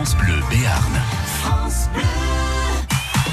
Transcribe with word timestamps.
France 0.00 0.16
Bleu 0.16 0.40
Béarn. 0.48 0.92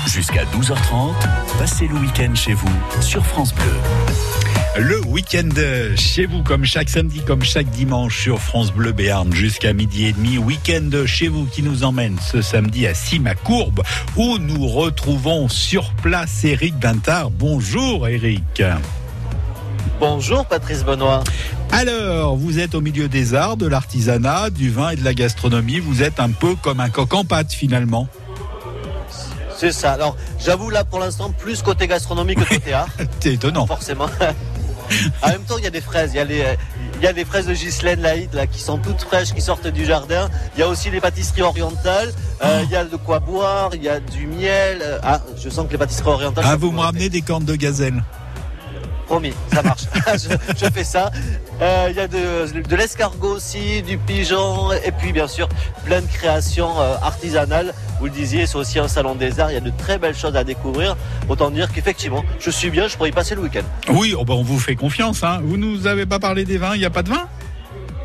Jusqu'à 0.06 0.44
12h30, 0.44 1.14
passez 1.58 1.88
le 1.88 1.96
week-end 1.96 2.36
chez 2.36 2.52
vous 2.52 2.68
sur 3.00 3.26
France 3.26 3.54
Bleu. 3.56 3.72
Le 4.78 5.00
week-end 5.06 5.48
chez 5.96 6.26
vous, 6.26 6.44
comme 6.44 6.66
chaque 6.66 6.90
samedi, 6.90 7.22
comme 7.22 7.42
chaque 7.42 7.70
dimanche 7.70 8.22
sur 8.22 8.42
France 8.42 8.74
Bleu 8.74 8.92
Béarn 8.92 9.32
jusqu'à 9.32 9.72
midi 9.72 10.08
et 10.08 10.12
demi. 10.12 10.38
Week-end 10.38 10.90
chez 11.06 11.30
vous 11.30 11.46
qui 11.46 11.64
nous 11.64 11.86
emmène 11.86 12.18
ce 12.20 12.42
samedi 12.42 12.86
à 12.86 12.94
Simacourbe 12.94 13.82
où 14.18 14.38
nous 14.38 14.68
retrouvons 14.68 15.48
sur 15.48 15.94
place 15.94 16.44
Eric 16.44 16.78
Bintard. 16.78 17.32
Bonjour 17.32 18.10
Eric. 18.10 18.62
Bonjour 20.00 20.46
Patrice 20.46 20.84
Benoît. 20.84 21.24
Alors, 21.72 22.36
vous 22.38 22.60
êtes 22.60 22.76
au 22.76 22.82
milieu 22.82 23.08
des 23.08 23.34
arts, 23.34 23.58
de 23.58 23.68
l'artisanat, 23.68 24.50
du 24.50 24.70
vin 24.70 24.92
et 24.92 24.96
de 24.96 25.04
la 25.04 25.14
gastronomie. 25.14 25.80
Vous 25.80 26.04
êtes 26.04 26.20
un 26.20 26.30
peu 26.30 26.56
comme 26.56 26.80
un 26.80 26.90
coq 26.90 27.14
en 27.14 27.26
pâte 27.26 27.52
finalement. 27.52 28.08
C'est 29.58 29.72
ça. 29.72 29.94
Alors, 29.94 30.16
j'avoue 30.40 30.70
là 30.70 30.84
pour 30.84 31.00
l'instant 31.00 31.32
plus 31.32 31.62
côté 31.64 31.88
gastronomie 31.88 32.36
que 32.36 32.44
côté 32.44 32.74
art. 32.74 32.90
C'est 33.20 33.34
étonnant. 33.34 33.66
Forcément. 33.66 34.06
en 35.24 35.28
même 35.30 35.42
temps, 35.42 35.58
il 35.58 35.64
y 35.64 35.68
a 35.68 35.72
des 35.72 35.82
fraises. 35.82 36.12
Il 36.14 36.18
y 36.18 36.20
a 36.20 36.26
les, 36.26 36.44
il 37.00 37.04
y 37.04 37.08
a 37.08 37.14
des 37.14 37.26
fraises 37.26 37.48
de 37.48 37.54
Ghislaine 37.54 38.02
Laïd 38.02 38.34
là 38.34 38.46
qui 38.48 38.60
sont 38.62 38.78
toutes 38.78 39.02
fraîches, 39.02 39.34
qui 39.34 39.42
sortent 39.42 39.68
du 39.68 39.84
jardin. 39.86 40.30
Il 40.56 40.60
y 40.60 40.64
a 40.64 40.68
aussi 40.68 40.92
les 40.92 41.02
pâtisseries 41.02 41.42
orientales. 41.42 42.14
Euh, 42.44 42.62
il 42.64 42.70
y 42.70 42.76
a 42.76 42.86
de 42.86 42.96
quoi 42.98 43.20
boire. 43.20 43.72
Il 43.74 43.84
y 43.84 43.90
a 43.90 44.00
du 44.00 44.28
miel. 44.28 44.80
Euh, 44.82 45.00
Ah, 45.02 45.22
je 45.38 45.50
sens 45.50 45.66
que 45.66 45.72
les 45.72 45.78
pâtisseries 45.80 46.10
orientales. 46.10 46.46
Ah, 46.48 46.56
vous 46.56 46.72
me 46.72 46.80
ramenez 46.80 47.10
des 47.10 47.22
cornes 47.22 47.46
de 47.46 47.56
gazelle. 47.56 48.04
Promis, 49.08 49.34
ça 49.54 49.64
marche. 49.64 49.84
je, 50.14 50.30
je 50.58 50.70
fais 50.72 50.84
ça. 50.84 51.12
Euh, 51.62 51.88
Il 51.90 51.96
y 51.96 52.00
a 52.00 52.08
de, 52.08 52.62
de 52.62 52.76
l'escargot 52.76 53.36
aussi, 53.36 53.82
du 53.82 53.98
pigeon, 53.98 54.72
et 54.86 54.92
puis 54.92 55.14
bien 55.14 55.28
sûr 55.30 55.48
plein 55.86 56.02
de 56.02 56.08
créations 56.08 56.80
euh, 56.80 56.96
artisanales. 57.02 57.74
Vous 58.00 58.06
le 58.06 58.12
disiez, 58.12 58.46
c'est 58.46 58.58
aussi 58.58 58.80
un 58.80 58.90
salon 58.90 59.16
des 59.16 59.40
arts. 59.40 59.50
Il 59.52 59.54
y 59.54 59.58
a 59.58 59.62
de 59.62 59.72
très 59.78 59.98
belles 59.98 60.16
choses 60.16 60.36
à 60.36 60.44
découvrir. 60.44 60.98
Autant 61.30 61.50
dire 61.52 61.72
qu'effectivement, 61.72 62.24
je 62.40 62.50
suis 62.52 62.70
bien. 62.70 62.88
Je 62.90 62.98
pourrais 62.98 63.10
y 63.10 63.14
passer 63.14 63.34
le 63.34 63.42
week-end. 63.42 63.64
Oui, 63.90 64.14
oh 64.18 64.26
ben, 64.26 64.34
on 64.34 64.44
vous 64.44 64.60
fait 64.60 64.76
confiance. 64.76 65.24
Hein. 65.24 65.40
Vous 65.42 65.56
nous 65.58 65.88
avez 65.88 66.06
pas 66.06 66.20
parlé 66.20 66.44
des 66.44 66.58
vins, 66.58 66.76
il 66.76 66.80
n'y 66.80 66.86
a 66.86 66.90
pas 66.90 67.02
de 67.04 67.10
vin? 67.10 67.28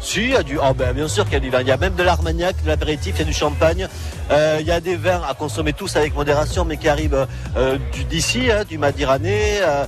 Si, 0.01 0.21
il 0.23 0.31
y 0.31 0.37
a 0.37 0.43
du. 0.43 0.59
Oh 0.59 0.73
ben, 0.75 0.93
bien 0.95 1.07
sûr 1.09 1.25
qu'il 1.25 1.35
y 1.35 1.37
a 1.37 1.41
du 1.41 1.51
vin. 1.51 1.61
Il 1.61 1.69
y 1.69 1.73
a 1.73 1.77
même 1.77 1.95
de 1.95 2.03
l'armagnac, 2.03 2.61
de 2.63 2.69
l'apéritif, 2.69 3.15
il 3.17 3.21
y 3.21 3.23
a 3.23 3.27
du 3.27 3.33
champagne. 3.33 3.87
Euh, 4.31 4.59
il 4.61 4.67
y 4.67 4.71
a 4.73 4.81
des 4.81 4.97
vins 4.97 5.21
à 5.29 5.35
consommer 5.35 5.73
tous 5.73 5.95
avec 5.97 6.15
modération, 6.15 6.65
mais 6.65 6.77
qui 6.77 6.89
arrivent 6.89 7.27
euh, 7.57 7.77
du- 7.93 8.05
d'ici, 8.05 8.51
hein, 8.51 8.65
du 8.69 8.79
Madiranais, 8.79 9.59
euh, 9.61 9.85
euh, 9.85 9.87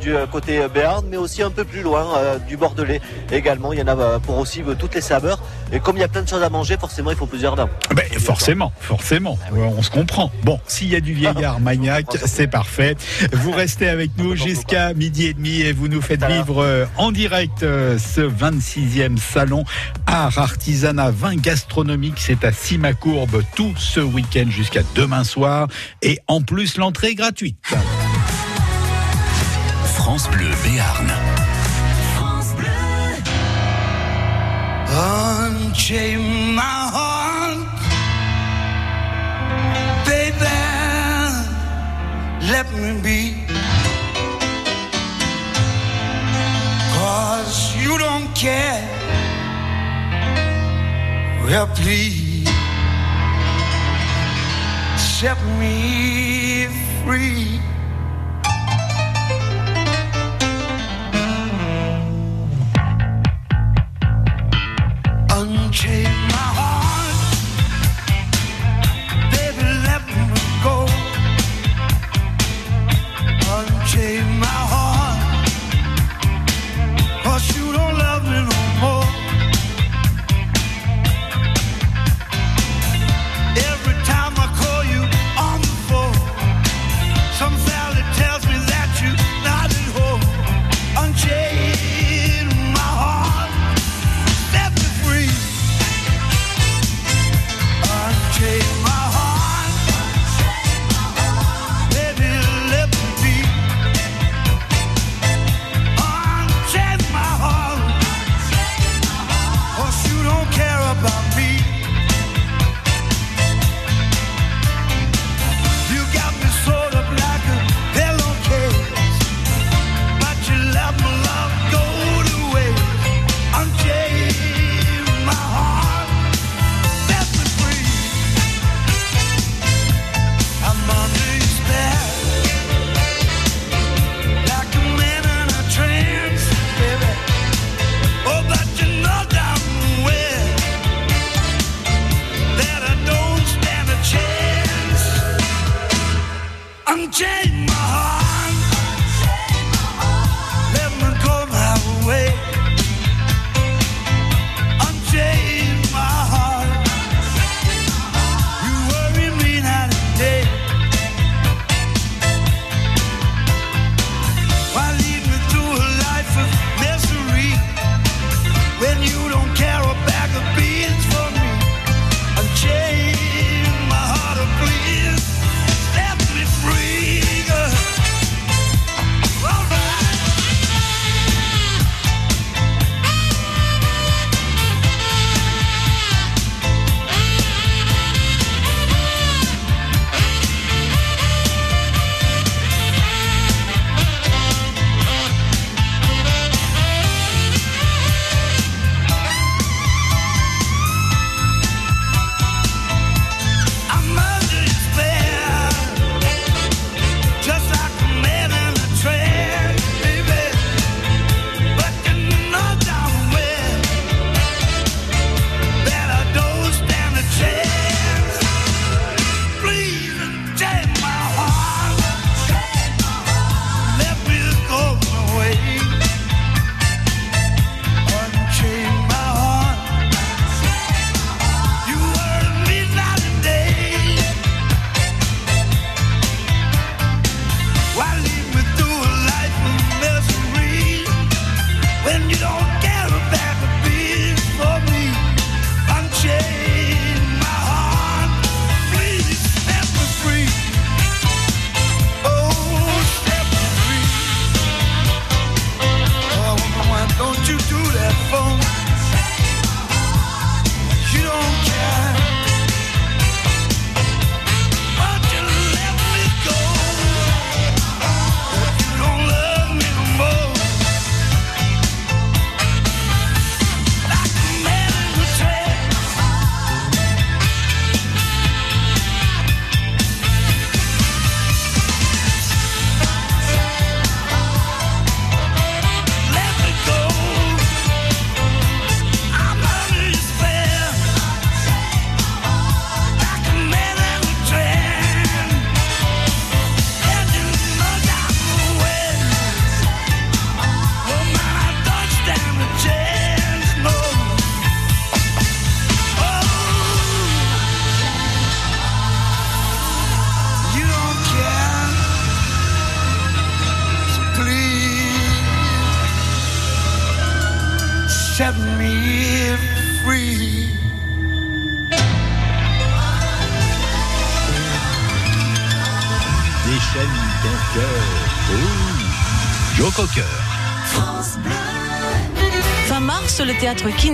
du 0.00 0.14
euh, 0.14 0.26
côté 0.26 0.66
Béarn, 0.72 1.04
mais 1.08 1.16
aussi 1.16 1.42
un 1.42 1.50
peu 1.50 1.64
plus 1.64 1.82
loin, 1.82 2.06
euh, 2.16 2.38
du 2.38 2.56
Bordelais 2.56 3.00
également. 3.30 3.72
Il 3.72 3.78
y 3.78 3.82
en 3.82 3.88
a 3.88 3.96
euh, 3.96 4.18
pour 4.18 4.38
aussi 4.38 4.62
euh, 4.62 4.74
toutes 4.74 4.94
les 4.94 5.00
saveurs. 5.00 5.38
Et 5.72 5.80
comme 5.80 5.96
il 5.96 6.00
y 6.00 6.04
a 6.04 6.08
plein 6.08 6.22
de 6.22 6.28
choses 6.28 6.42
à 6.42 6.48
manger, 6.48 6.76
forcément, 6.78 7.10
il 7.10 7.16
faut 7.16 7.26
plusieurs 7.26 7.56
vins. 7.56 7.68
Ben, 7.94 8.04
forcément, 8.18 8.72
forcément. 8.80 9.38
Ouais, 9.52 9.68
On 9.76 9.82
se 9.82 9.90
comprend. 9.90 10.30
Bon, 10.44 10.60
s'il 10.66 10.88
y 10.88 10.96
a 10.96 11.00
du 11.00 11.12
vieillard 11.12 11.60
maniaque, 11.66 12.16
c'est 12.24 12.46
parfait. 12.46 12.96
Vous 13.32 13.50
restez 13.50 13.88
avec 13.88 14.10
nous 14.16 14.36
jusqu'à 14.36 14.94
midi 14.94 15.26
et 15.26 15.34
demi 15.34 15.60
et 15.60 15.72
vous 15.72 15.88
nous 15.88 16.02
faites 16.02 16.24
vivre 16.24 16.62
euh, 16.62 16.86
en 16.96 17.12
direct 17.12 17.62
euh, 17.62 17.98
ce 17.98 18.20
26e 18.20 19.18
salon 19.18 19.64
art, 20.06 20.38
artisanat, 20.38 21.10
vin 21.10 21.36
gastronomique. 21.36 22.14
C'est 22.18 22.44
à 22.44 22.52
Simacourbe 22.52 23.42
tout 23.54 23.74
ce 23.76 24.00
week-end 24.00 24.46
jusqu'à 24.48 24.82
demain 24.94 25.24
soir. 25.24 25.68
Et 26.02 26.18
en 26.28 26.40
plus, 26.42 26.76
l'entrée 26.76 27.08
est 27.08 27.14
gratuite. 27.14 27.56
France 30.06 30.28
Bleu 30.28 30.54
Béarn. 30.62 31.10
Unchain 34.88 36.54
my 36.54 36.80
heart, 36.96 37.58
baby. 40.06 40.58
Let 42.52 42.66
me 42.72 43.00
be. 43.02 43.20
Cause 46.94 47.74
you 47.74 47.98
don't 47.98 48.32
care. 48.36 48.88
Well, 51.46 51.66
please 51.74 52.48
set 54.96 55.38
me 55.58 56.68
free. 57.02 57.60
Unchain 65.48 66.02
my 66.02 66.46
heart, 66.58 66.65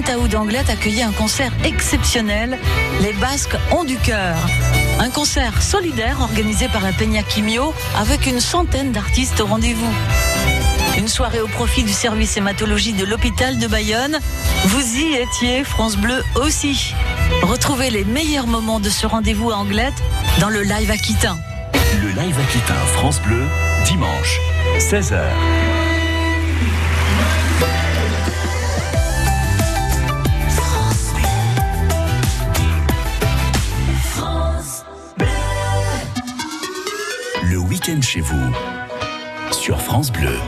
théâtre 0.03 0.13
Quintaou 0.13 0.29
d'Anglet 0.29 0.65
accueillait 0.69 1.03
un 1.03 1.13
concert 1.13 1.53
exceptionnel. 1.65 2.59
Les 3.01 3.13
Basques 3.15 3.57
ont 3.73 3.85
du 3.85 3.97
cœur. 3.97 4.37
Un 4.99 5.11
concert 5.11 5.63
solidaire 5.63 6.21
organisé 6.21 6.69
par 6.69 6.83
la 6.83 6.93
Peña 6.93 7.23
Quimio 7.23 7.75
avec 7.99 8.27
une 8.27 8.41
centaine 8.41 8.93
d'artistes 8.93 9.41
au 9.41 9.47
rendez-vous. 9.47 9.93
Une 10.99 11.09
soirée 11.09 11.41
au 11.41 11.49
profit 11.49 11.83
du 11.85 11.93
service 11.93 12.37
hématologie 12.37 12.93
de 12.93 13.05
l'hôpital 13.05 13.59
de 13.59 13.67
Bayonne. 13.67 14.19
Vous 14.67 14.97
y 14.97 15.15
étiez, 15.15 15.65
France 15.65 15.97
Bleu 15.97 16.23
aussi. 16.37 16.95
Retrouvez 17.43 17.91
les 17.91 18.05
meilleurs 18.05 18.47
moments 18.47 18.81
de 18.81 18.91
ce 18.91 19.07
rendez-vous 19.07 19.51
à 19.51 19.57
Anglet 19.57 19.93
dans 20.41 20.49
le 20.49 20.63
live 20.63 20.91
aquitain. 20.91 21.39
Le 22.03 22.09
live 22.09 22.37
Aquitain 22.39 22.75
France 22.95 23.21
Bleu, 23.23 23.43
dimanche, 23.87 24.41
16h. 24.79 25.21
Chez 38.01 38.21
vous, 38.21 38.53
sur 39.51 39.79
France 39.79 40.11
Bleu. 40.11 40.39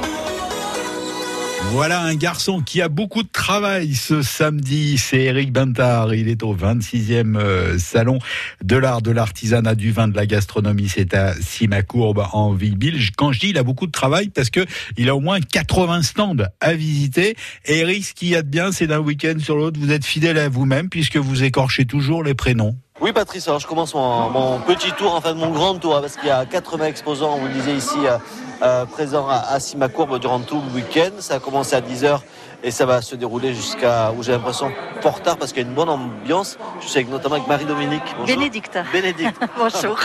Voilà 1.73 2.01
un 2.03 2.15
garçon 2.15 2.61
qui 2.63 2.81
a 2.81 2.89
beaucoup 2.89 3.23
de 3.23 3.29
travail 3.29 3.95
ce 3.95 4.23
samedi. 4.23 4.97
C'est 4.97 5.25
Eric 5.25 5.53
Bintard. 5.53 6.15
Il 6.15 6.29
est 6.29 6.43
au 6.43 6.55
26e 6.55 7.37
euh, 7.37 7.79
salon 7.79 8.19
de 8.63 8.77
l'art, 8.77 9.03
de 9.03 9.11
l'artisanat, 9.11 9.75
du 9.75 9.91
vin, 9.91 10.09
de 10.09 10.17
la 10.17 10.25
gastronomie. 10.25 10.89
C'est 10.89 11.13
à 11.13 11.35
Simacourbe 11.35 12.25
en 12.33 12.53
Ville. 12.53 12.99
Quand 13.17 13.33
je 13.33 13.41
dis 13.41 13.49
il 13.51 13.59
a 13.59 13.63
beaucoup 13.63 13.87
de 13.87 13.93
travail, 13.93 14.29
parce 14.29 14.49
que 14.49 14.65
il 14.97 15.11
a 15.11 15.17
au 15.17 15.21
moins 15.21 15.41
80 15.41 16.03
stands 16.03 16.37
à 16.61 16.73
visiter. 16.75 17.37
Eric, 17.67 18.07
ce 18.07 18.15
qu'il 18.15 18.29
y 18.29 18.37
a 18.37 18.43
de 18.43 18.49
bien, 18.49 18.73
c'est 18.73 18.87
d'un 18.87 19.01
week-end 19.01 19.35
sur 19.39 19.57
l'autre, 19.57 19.79
vous 19.79 19.91
êtes 19.91 20.07
fidèle 20.07 20.39
à 20.39 20.49
vous-même 20.49 20.89
puisque 20.89 21.17
vous 21.17 21.43
écorchez 21.43 21.85
toujours 21.85 22.23
les 22.23 22.35
prénoms. 22.35 22.77
Oui, 23.05 23.13
Patrice, 23.13 23.47
alors 23.49 23.61
je 23.61 23.67
commence 23.67 23.93
mon, 23.93 24.61
petit 24.61 24.91
tour, 24.93 25.15
enfin 25.15 25.35
mon 25.35 25.51
grand 25.51 25.75
tour, 25.75 25.95
hein, 25.95 26.01
parce 26.01 26.17
qu'il 26.17 26.29
y 26.29 26.31
a 26.31 26.47
80 26.47 26.87
exposants, 26.87 27.37
vous 27.37 27.49
le 27.49 27.53
disiez 27.53 27.75
ici, 27.75 27.99
euh, 28.07 28.17
euh, 28.63 28.87
présents 28.87 29.29
à, 29.29 29.45
à 29.47 29.61
Simacourbe 29.61 30.19
durant 30.19 30.41
tout 30.41 30.59
le 30.71 30.75
week-end. 30.75 31.11
Ça 31.19 31.35
a 31.35 31.39
commencé 31.39 31.77
à 31.77 31.83
10h 31.83 32.21
et 32.65 32.71
ça 32.71 32.87
va 32.87 33.03
se 33.03 33.15
dérouler 33.15 33.53
jusqu'à, 33.53 34.11
où 34.11 34.23
j'ai 34.23 34.33
l'impression, 34.33 34.73
fort 35.03 35.21
tard, 35.21 35.37
parce 35.37 35.53
qu'il 35.53 35.63
y 35.63 35.67
a 35.67 35.69
une 35.69 35.75
bonne 35.75 35.91
ambiance. 35.91 36.57
Je 36.81 36.89
suis 36.89 36.97
avec, 36.97 37.11
notamment 37.11 37.35
avec 37.35 37.47
Marie-Dominique. 37.47 38.03
Bénédicte. 38.27 38.79
Bénédicte. 38.91 39.39
Bonjour. 39.59 40.01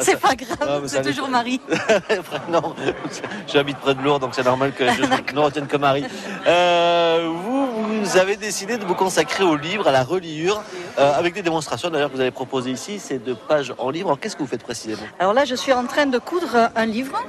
C'est 0.00 0.20
pas 0.20 0.34
grave, 0.34 0.58
Ah, 0.60 0.80
c'est 0.86 1.02
toujours 1.02 1.28
Marie. 1.28 1.60
non, 2.48 2.74
j'habite 3.46 3.78
près 3.78 3.94
de 3.94 4.02
Lourdes, 4.02 4.22
donc 4.22 4.34
c'est 4.34 4.44
normal 4.44 4.72
que 4.72 4.84
je 4.90 5.02
ne 5.34 5.40
retienne 5.40 5.68
que 5.68 5.76
Marie. 5.76 6.04
Euh, 6.48 7.30
vous, 7.32 8.02
vous 8.02 8.16
avez 8.16 8.34
décidé 8.34 8.76
de 8.76 8.84
vous 8.84 8.96
consacrer 8.96 9.44
au 9.44 9.54
livre, 9.54 9.86
à 9.86 9.92
la 9.92 10.02
reliure, 10.02 10.60
euh, 10.98 11.16
avec 11.16 11.34
des 11.34 11.42
démonstrations 11.42 11.90
d'ailleurs 11.90 12.10
que 12.10 12.16
vous 12.16 12.20
avez 12.20 12.32
proposées 12.32 12.72
ici, 12.72 12.98
c'est 12.98 13.22
de 13.24 13.34
pages 13.34 13.72
en 13.78 13.88
livre. 13.90 14.08
Alors 14.08 14.18
qu'est-ce 14.18 14.34
que 14.34 14.42
vous 14.42 14.48
faites 14.48 14.64
précisément? 14.64 15.02
Alors 15.20 15.32
là, 15.32 15.44
je 15.44 15.54
suis 15.54 15.72
en 15.72 15.86
train 15.86 16.06
de 16.06 16.18
coudre 16.18 16.70
un 16.74 16.86
livre. 16.86 17.22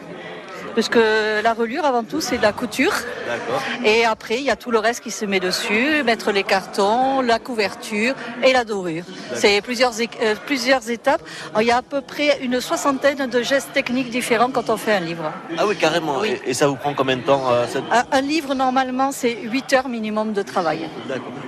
Parce 0.76 0.90
que 0.90 1.42
la 1.44 1.54
relure, 1.54 1.86
avant 1.86 2.04
tout, 2.04 2.22
c'est 2.22 2.38
de 2.38 2.42
la 2.42 2.54
couture. 2.54 2.94
D'accord. 3.28 3.62
Et 3.86 4.06
après, 4.06 4.36
il 4.38 4.44
y 4.44 4.50
a 4.50 4.56
tout 4.56 4.72
le 4.72 4.80
reste 4.80 5.02
qui 5.02 5.12
se 5.12 5.26
met 5.26 5.40
dessus, 5.40 6.04
mettre 6.04 6.32
les 6.32 6.44
cartons, 6.44 7.22
la 7.22 7.40
couverture 7.40 8.14
et 8.44 8.54
la 8.54 8.64
dorure. 8.64 9.04
C'est 9.34 9.62
plusieurs, 9.62 9.92
euh, 10.22 10.36
plusieurs 10.46 10.90
étapes. 10.90 11.22
Alors, 11.52 11.62
il 11.62 11.68
y 11.68 11.72
a 11.72 11.78
à 11.78 11.82
peu 11.82 12.02
près 12.02 12.40
une 12.42 12.60
soixantaine 12.62 13.28
de 13.28 13.42
gestes 13.42 13.74
techniques 13.74 14.10
différents 14.10 14.50
quand 14.52 14.70
on 14.70 14.78
fait 14.78 14.94
un 14.94 15.00
livre. 15.02 15.32
Ah 15.58 15.66
oui, 15.68 15.76
carrément. 15.76 16.20
Oui. 16.20 16.38
Et, 16.46 16.52
et 16.52 16.54
ça 16.54 16.68
vous 16.68 16.76
prend 16.76 16.94
combien 16.94 17.18
de 17.18 17.22
temps 17.24 17.44
euh, 17.52 17.66
cette- 17.68 17.84
Un, 17.92 18.04
un 18.12 18.22
livre, 18.22 18.54
normalement, 18.56 19.12
c'est 19.12 19.38
8 19.42 19.74
heures 19.74 19.90
minimum 19.90 20.34
de 20.34 20.42
travail. 20.42 20.88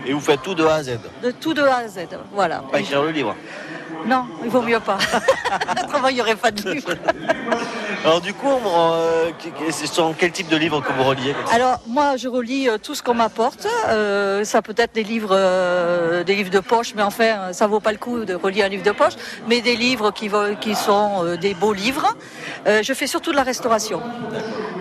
Et 0.06 0.14
vous 0.14 0.20
faites 0.20 0.42
tout 0.42 0.56
de 0.56 0.66
A 0.66 0.76
à 0.76 0.84
Z 0.84 1.00
De 1.22 1.32
tout 1.32 1.54
de 1.54 1.62
A 1.62 1.78
à 1.78 1.88
Z. 1.88 2.00
Voilà. 2.34 2.64
Pas 2.72 2.80
écrire 2.80 3.04
le 3.04 3.12
livre. 3.12 3.36
Non, 4.06 4.26
il 4.44 4.50
vaut 4.50 4.62
mieux 4.62 4.80
pas. 4.80 4.98
Autrement, 5.84 6.10
il 6.10 6.16
n'y 6.16 6.22
aurait 6.22 6.36
pas 6.36 6.52
de 6.52 6.72
livre. 6.72 6.92
Alors 8.04 8.20
du 8.20 8.34
coup, 8.34 8.50
euh, 8.50 9.32
sont 9.86 10.14
quel 10.18 10.32
type 10.32 10.50
de 10.50 10.58
livres 10.58 10.82
que 10.82 10.92
vous 10.92 11.04
reliez 11.04 11.36
Alors 11.52 11.80
moi 11.88 12.18
je 12.18 12.28
relis 12.28 12.68
euh, 12.68 12.78
tout 12.78 12.96
ce 12.96 13.04
qu'on 13.04 13.14
m'apporte. 13.14 13.68
Euh, 13.88 14.44
ça 14.44 14.62
peut 14.62 14.74
être 14.78 14.94
des 14.94 15.04
livres, 15.04 15.34
euh, 15.34 16.24
des 16.24 16.36
livres 16.36 16.50
de 16.50 16.60
poche, 16.60 16.94
mais 16.96 17.04
enfin 17.04 17.54
ça 17.54 17.68
vaut 17.68 17.80
pas 17.80 17.92
le 17.92 17.98
coup 17.98 18.26
de 18.26 18.34
relier 18.34 18.64
un 18.64 18.68
livre 18.68 18.84
de 18.84 18.92
poche. 18.92 19.14
Mais 19.48 19.62
des 19.62 19.76
livres 19.76 20.12
qui, 20.12 20.76
sont 20.76 21.38
des 21.40 21.54
beaux 21.54 21.74
livres. 21.74 22.16
Je 22.66 22.94
fais 22.94 23.08
surtout 23.08 23.32
de 23.32 23.36
la 23.36 23.44
restauration. 23.44 24.02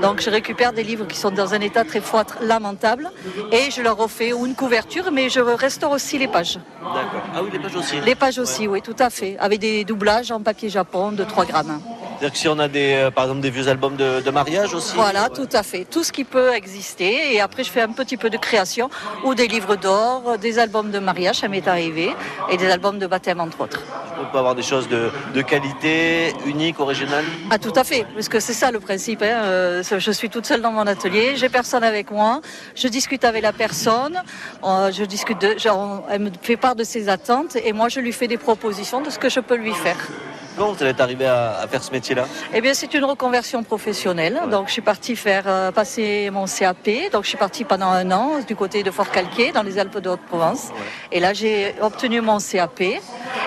Donc 0.00 0.20
je 0.20 0.30
récupère 0.30 0.72
des 0.72 0.82
livres 0.82 1.06
qui 1.06 1.16
sont 1.16 1.30
dans 1.30 1.54
un 1.54 1.60
état 1.60 1.84
très 1.84 2.00
froid, 2.00 2.24
lamentable, 2.40 3.10
et 3.52 3.70
je 3.70 3.82
leur 3.82 3.96
refais 3.96 4.32
ou 4.32 4.46
une 4.46 4.54
couverture, 4.54 5.12
mais 5.12 5.28
je 5.28 5.40
restaure 5.40 5.92
aussi 5.92 6.18
les 6.18 6.28
pages. 6.28 6.58
D'accord. 6.80 7.22
Ah 7.34 7.40
oui, 7.42 7.50
les 7.52 7.58
pages 7.58 7.76
aussi. 7.76 8.00
Les 8.00 8.14
pages 8.14 8.38
aussi, 8.38 8.66
oui, 8.66 8.82
tout 8.82 8.96
à 8.98 9.01
fait, 9.10 9.36
avec 9.38 9.58
des 9.60 9.84
doublages 9.84 10.30
en 10.30 10.40
papier 10.40 10.68
japon 10.68 11.12
de 11.12 11.24
3 11.24 11.44
grammes. 11.44 11.80
C'est-à-dire 12.18 12.32
que 12.34 12.38
si 12.38 12.48
on 12.48 12.58
a 12.60 12.68
des, 12.68 12.94
euh, 12.94 13.10
par 13.10 13.24
exemple 13.24 13.40
des 13.40 13.50
vieux 13.50 13.66
albums 13.68 13.96
de, 13.96 14.20
de 14.20 14.30
mariage 14.30 14.74
aussi 14.74 14.94
Voilà, 14.94 15.24
Ouais. 15.24 15.28
tout 15.34 15.48
à 15.52 15.62
fait. 15.64 15.84
Tout 15.90 16.04
ce 16.04 16.12
qui 16.12 16.22
peut 16.24 16.52
exister. 16.54 17.34
Et 17.34 17.40
après, 17.40 17.64
je 17.64 17.70
fais 17.70 17.80
un 17.82 17.88
petit 17.92 18.16
peu 18.16 18.30
de 18.30 18.36
création 18.36 18.90
ou 19.24 19.34
des 19.34 19.48
livres 19.48 19.74
d'or, 19.76 20.38
des 20.38 20.58
albums 20.60 20.90
de 20.92 21.00
mariage, 21.00 21.36
ça 21.40 21.48
m'est 21.48 21.66
arrivé, 21.66 22.14
et 22.48 22.56
des 22.56 22.70
albums 22.70 22.98
de 23.00 23.06
baptême, 23.08 23.40
entre 23.40 23.60
autres. 23.62 23.80
On 24.20 24.30
peut 24.30 24.38
avoir 24.38 24.54
des 24.54 24.62
choses 24.62 24.88
de, 24.88 25.10
de 25.34 25.42
qualité, 25.42 26.32
uniques, 26.46 26.78
originales. 26.78 27.24
Ah, 27.50 27.58
tout 27.58 27.72
à 27.74 27.82
fait, 27.82 28.04
parce 28.14 28.28
que 28.28 28.38
c'est 28.40 28.52
ça 28.52 28.70
le 28.70 28.78
principe. 28.78 29.22
hein. 29.22 29.42
Euh, 29.44 29.82
Je 29.98 30.10
suis 30.12 30.28
toute 30.30 30.46
seule 30.46 30.60
dans 30.60 30.70
mon 30.70 30.86
atelier, 30.86 31.34
j'ai 31.36 31.48
personne 31.48 31.82
avec 31.82 32.10
moi, 32.12 32.40
je 32.76 32.86
discute 32.88 33.24
avec 33.24 33.42
la 33.42 33.52
personne, 33.52 34.16
euh, 34.64 34.92
je 34.92 35.04
discute 35.04 35.40
de, 35.40 35.58
genre, 35.58 36.04
elle 36.10 36.20
me 36.20 36.30
fait 36.40 36.56
part 36.56 36.76
de 36.76 36.84
ses 36.84 37.08
attentes, 37.08 37.56
et 37.56 37.72
moi, 37.72 37.88
je 37.88 37.98
lui 38.00 38.12
fais 38.12 38.28
des 38.28 38.36
propositions 38.38 38.91
de 39.00 39.10
ce 39.10 39.18
que 39.18 39.30
je 39.30 39.40
peux 39.40 39.56
lui 39.56 39.72
faire. 39.72 39.96
Comment 40.56 40.72
vous 40.72 40.84
êtes 40.84 41.00
arrivé 41.00 41.26
à, 41.26 41.58
à 41.62 41.66
faire 41.66 41.82
ce 41.82 41.90
métier-là? 41.92 42.24
Eh 42.52 42.60
bien, 42.60 42.74
c'est 42.74 42.92
une 42.94 43.04
reconversion 43.04 43.62
professionnelle. 43.62 44.40
Donc, 44.50 44.68
je 44.68 44.72
suis 44.72 44.82
partie 44.82 45.16
faire 45.16 45.44
euh, 45.46 45.70
passer 45.72 46.28
mon 46.30 46.44
CAP. 46.46 47.10
Donc, 47.12 47.24
je 47.24 47.28
suis 47.30 47.38
partie 47.38 47.64
pendant 47.64 47.88
un 47.88 48.10
an 48.10 48.40
du 48.46 48.54
côté 48.54 48.82
de 48.82 48.90
Fort-Calquier, 48.90 49.52
dans 49.52 49.62
les 49.62 49.78
Alpes 49.78 49.98
de 49.98 50.10
Haute-Provence. 50.10 50.68
Et 51.10 51.20
là, 51.20 51.32
j'ai 51.32 51.74
obtenu 51.80 52.20
mon 52.20 52.38
CAP. 52.38 52.82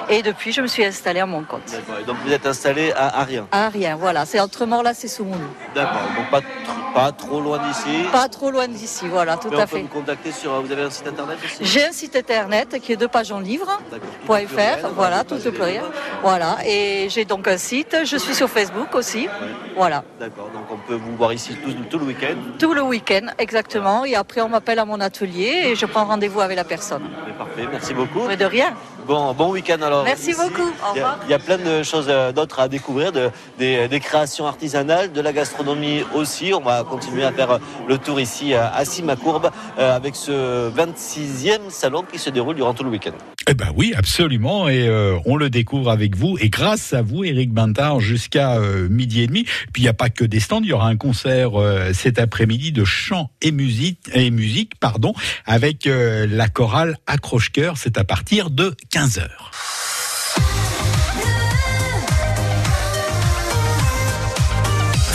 Et 0.10 0.22
depuis, 0.24 0.52
je 0.52 0.62
me 0.62 0.68
suis 0.68 0.84
installée 0.84 1.20
à 1.20 1.26
mon 1.26 1.44
compte. 1.44 1.62
D'accord. 1.72 2.00
Et 2.02 2.04
donc 2.06 2.18
vous 2.26 2.32
êtes 2.32 2.46
installé 2.46 2.92
à 2.92 3.20
Arien. 3.22 3.48
À 3.52 3.70
rien, 3.70 3.96
voilà. 3.96 4.26
C'est 4.26 4.40
entre 4.40 4.66
Morlas 4.66 5.00
et 5.04 5.08
Soumoulou. 5.08 5.50
D'accord. 5.74 6.02
Donc 6.16 6.30
pas, 6.30 6.40
tr- 6.40 6.94
pas 6.94 7.12
trop 7.12 7.40
loin 7.40 7.60
d'ici? 7.60 8.04
Pas 8.12 8.28
trop 8.28 8.52
loin 8.52 8.68
d'ici, 8.68 9.08
voilà, 9.08 9.38
tout 9.38 9.50
Mais 9.50 9.58
à 9.58 9.60
on 9.60 9.62
peut 9.64 9.78
fait. 9.78 9.82
vous 9.82 9.88
contacter 9.88 10.32
sur. 10.32 10.62
Vous 10.62 10.72
avez 10.72 10.84
un 10.84 10.90
site 10.92 11.08
internet 11.08 11.38
aussi? 11.44 11.58
J'ai 11.66 11.86
un 11.86 11.92
site 11.92 12.16
internet 12.16 12.80
qui 12.82 12.94
est 12.94 12.98
de 12.98 13.08
page 13.08 13.32
en 13.32 13.40
livre. 13.40 13.68
D'accord. 13.92 14.10
Tout 14.22 14.28
Point 14.28 14.44
au 14.44 14.48
pluriel, 14.48 14.80
.fr, 14.80 14.86
on 14.86 14.88
va 14.90 14.94
voilà, 14.96 15.24
tout 15.24 15.48
au 15.48 15.52
pluriel. 15.52 15.84
Voilà, 16.22 16.58
et 16.66 16.95
j'ai 17.10 17.26
donc 17.26 17.48
un 17.48 17.58
site. 17.58 17.96
Je 18.06 18.18
suis 18.18 18.34
sur 18.36 18.50
Facebook 18.50 18.94
aussi. 18.96 19.28
Voilà. 19.76 20.04
D'accord. 20.20 20.50
Donc 20.54 20.64
on 20.72 20.78
peut 20.88 20.96
vous 20.96 21.16
voir 21.16 21.34
ici 21.34 21.56
tout, 21.64 21.72
tout 21.90 22.00
le 22.00 22.06
week-end. 22.06 22.36
Tout 22.60 22.74
le 22.74 22.82
week-end, 22.82 23.28
exactement. 23.38 24.06
Et 24.06 24.16
après, 24.16 24.42
on 24.42 24.50
m'appelle 24.50 24.80
à 24.80 24.86
mon 24.86 25.00
atelier 25.02 25.52
et 25.66 25.76
je 25.76 25.86
prends 25.86 26.06
rendez-vous 26.06 26.42
avec 26.42 26.56
la 26.58 26.64
personne. 26.64 27.04
Mais 27.26 27.34
parfait. 27.34 27.66
Merci 27.72 27.94
beaucoup. 27.94 28.22
Mais 28.28 28.38
de 28.38 28.46
rien. 28.46 28.74
Bon, 29.08 29.34
bon 29.34 29.52
week-end 29.52 29.82
alors. 29.84 30.04
Merci 30.04 30.32
ici. 30.32 30.42
beaucoup. 30.42 30.68
Au 30.68 30.96
Il 30.96 30.98
y 30.98 31.02
a- 31.02 31.10
revoir. 31.12 31.20
Il 31.26 31.30
y, 31.30 31.34
a 31.34 31.40
plein 31.40 31.58
de 31.60 31.84
choses 31.84 32.08
euh, 32.10 32.32
d'autres 32.32 32.60
à 32.60 32.68
découvrir, 32.68 33.12
de, 33.12 33.30
des, 33.60 33.88
des 33.88 34.00
créations 34.00 34.48
artisanales, 34.48 35.12
de 35.12 35.22
la 35.22 35.32
gastronomie 35.32 36.04
aussi. 36.16 36.54
On 36.56 36.62
va 36.62 36.84
continuer 36.84 37.24
à 37.24 37.32
faire 37.32 37.52
euh, 37.52 37.58
le 37.88 37.98
tour 38.00 38.20
ici 38.20 38.54
euh, 38.56 38.64
à 38.74 38.84
Simacourbe 38.84 39.52
euh, 39.78 39.96
avec 39.96 40.16
ce 40.16 40.72
26e 40.72 41.70
salon 41.70 42.04
qui 42.12 42.18
se 42.18 42.32
déroule 42.32 42.56
durant 42.56 42.74
tout 42.74 42.84
le 42.84 42.90
week-end. 42.90 43.12
Eh 43.48 43.54
ben 43.54 43.72
oui, 43.76 43.94
absolument, 43.96 44.68
et 44.68 44.88
euh, 44.88 45.20
on 45.26 45.36
le 45.36 45.52
découvre 45.52 45.92
avec 45.92 46.16
vous, 46.16 46.36
et 46.40 46.50
grâce 46.50 46.94
à 46.94 47.04
vous, 47.04 47.24
Eric 47.24 47.54
Bintard, 47.54 48.00
jusqu'à 48.00 48.56
euh, 48.56 48.90
midi 48.90 49.22
et 49.22 49.28
demi. 49.28 49.44
Puis 49.72 49.82
il 49.82 49.82
n'y 49.84 49.88
a 49.88 49.94
pas 49.94 50.10
que 50.10 50.24
des 50.24 50.40
stands, 50.40 50.62
il 50.62 50.70
y 50.70 50.74
aura 50.74 50.88
un 50.88 50.98
concert 50.98 51.62
euh, 51.62 51.94
cet 51.94 52.18
après-midi 52.18 52.72
de 52.72 52.84
chant 52.84 53.30
et 53.44 53.52
musique, 53.52 54.00
et 54.16 54.32
musique, 54.32 54.80
pardon, 54.80 55.14
avec 55.46 55.86
euh, 55.86 56.26
la 56.28 56.48
chorale 56.48 56.98
Accroche-Cœur. 57.06 57.78
C'est 57.78 58.00
à 58.00 58.04
partir 58.04 58.50
de 58.50 58.76
15 58.90 59.20
heures. 59.20 59.52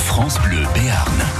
France 0.07 0.39
Bleu 0.45 0.63
Béarn. 0.73 1.40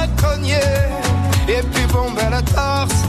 et 1.47 1.61
puis 1.63 1.85
bomber 1.87 2.29
la 2.29 2.41
torse. 2.41 3.05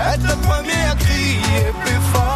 Être 0.00 0.22
le 0.22 0.36
premier 0.46 0.82
à 0.90 0.94
crier 0.94 1.72
plus 1.84 2.00
fort. 2.12 2.35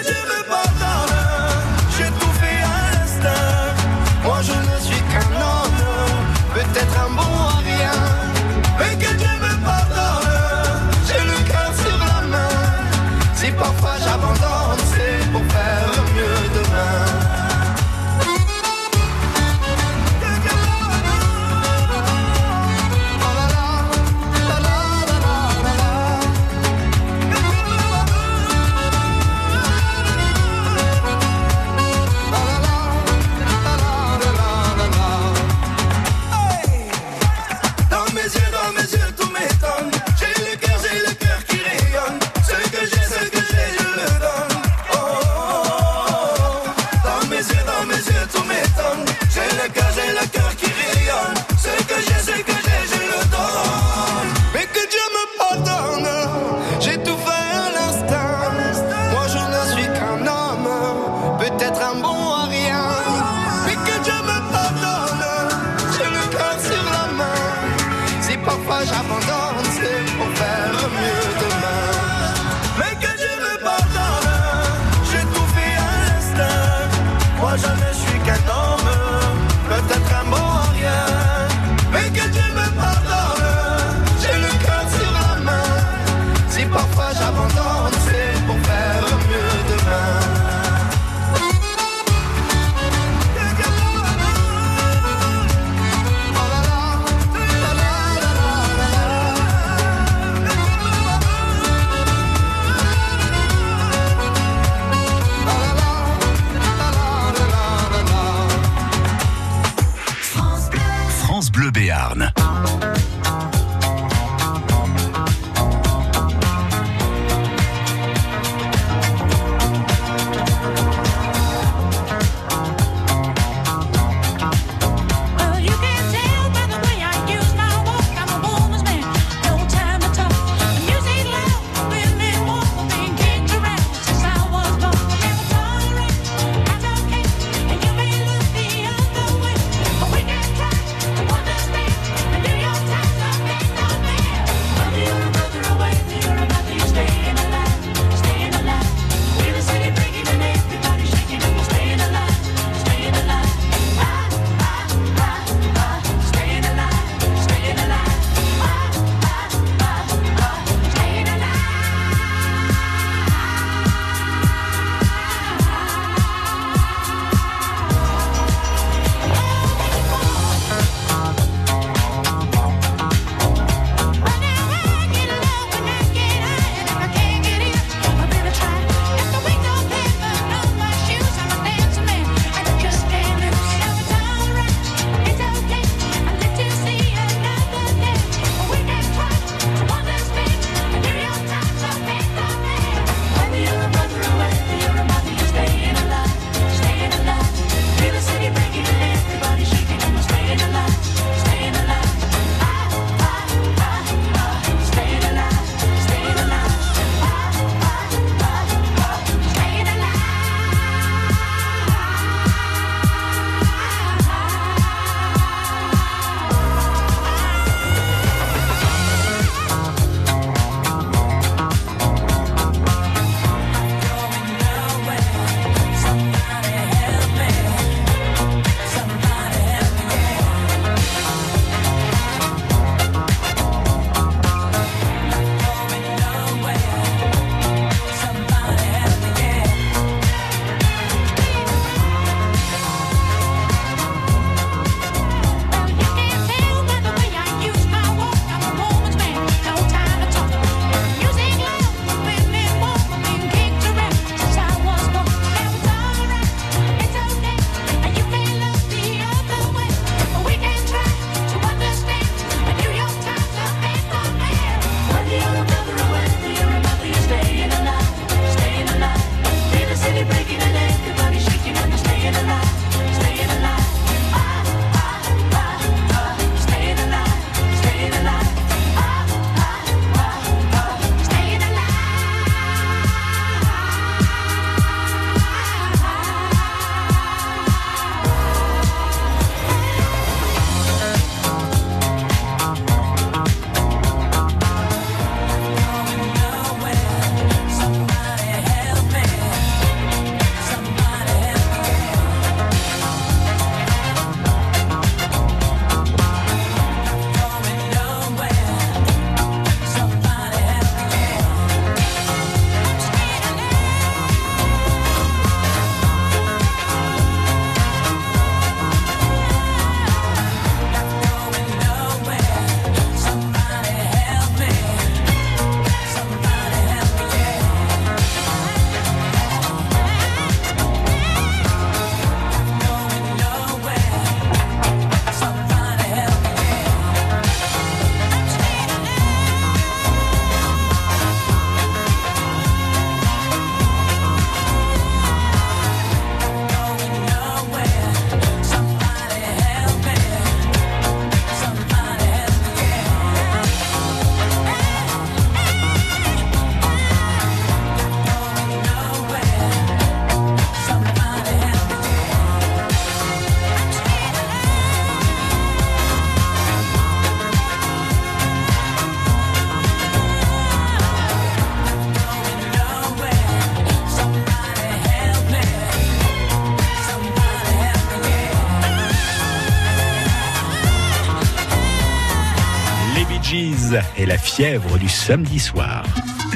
Fièvre 384.55 384.99
du 384.99 385.07
samedi 385.07 385.59
soir. 385.59 386.03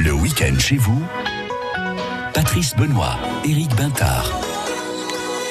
Le 0.03 0.11
week-end 0.11 0.59
chez 0.59 0.75
vous, 0.75 1.01
Patrice 2.33 2.75
Benoît, 2.75 3.17
Éric 3.45 3.73
Bintard. 3.75 4.29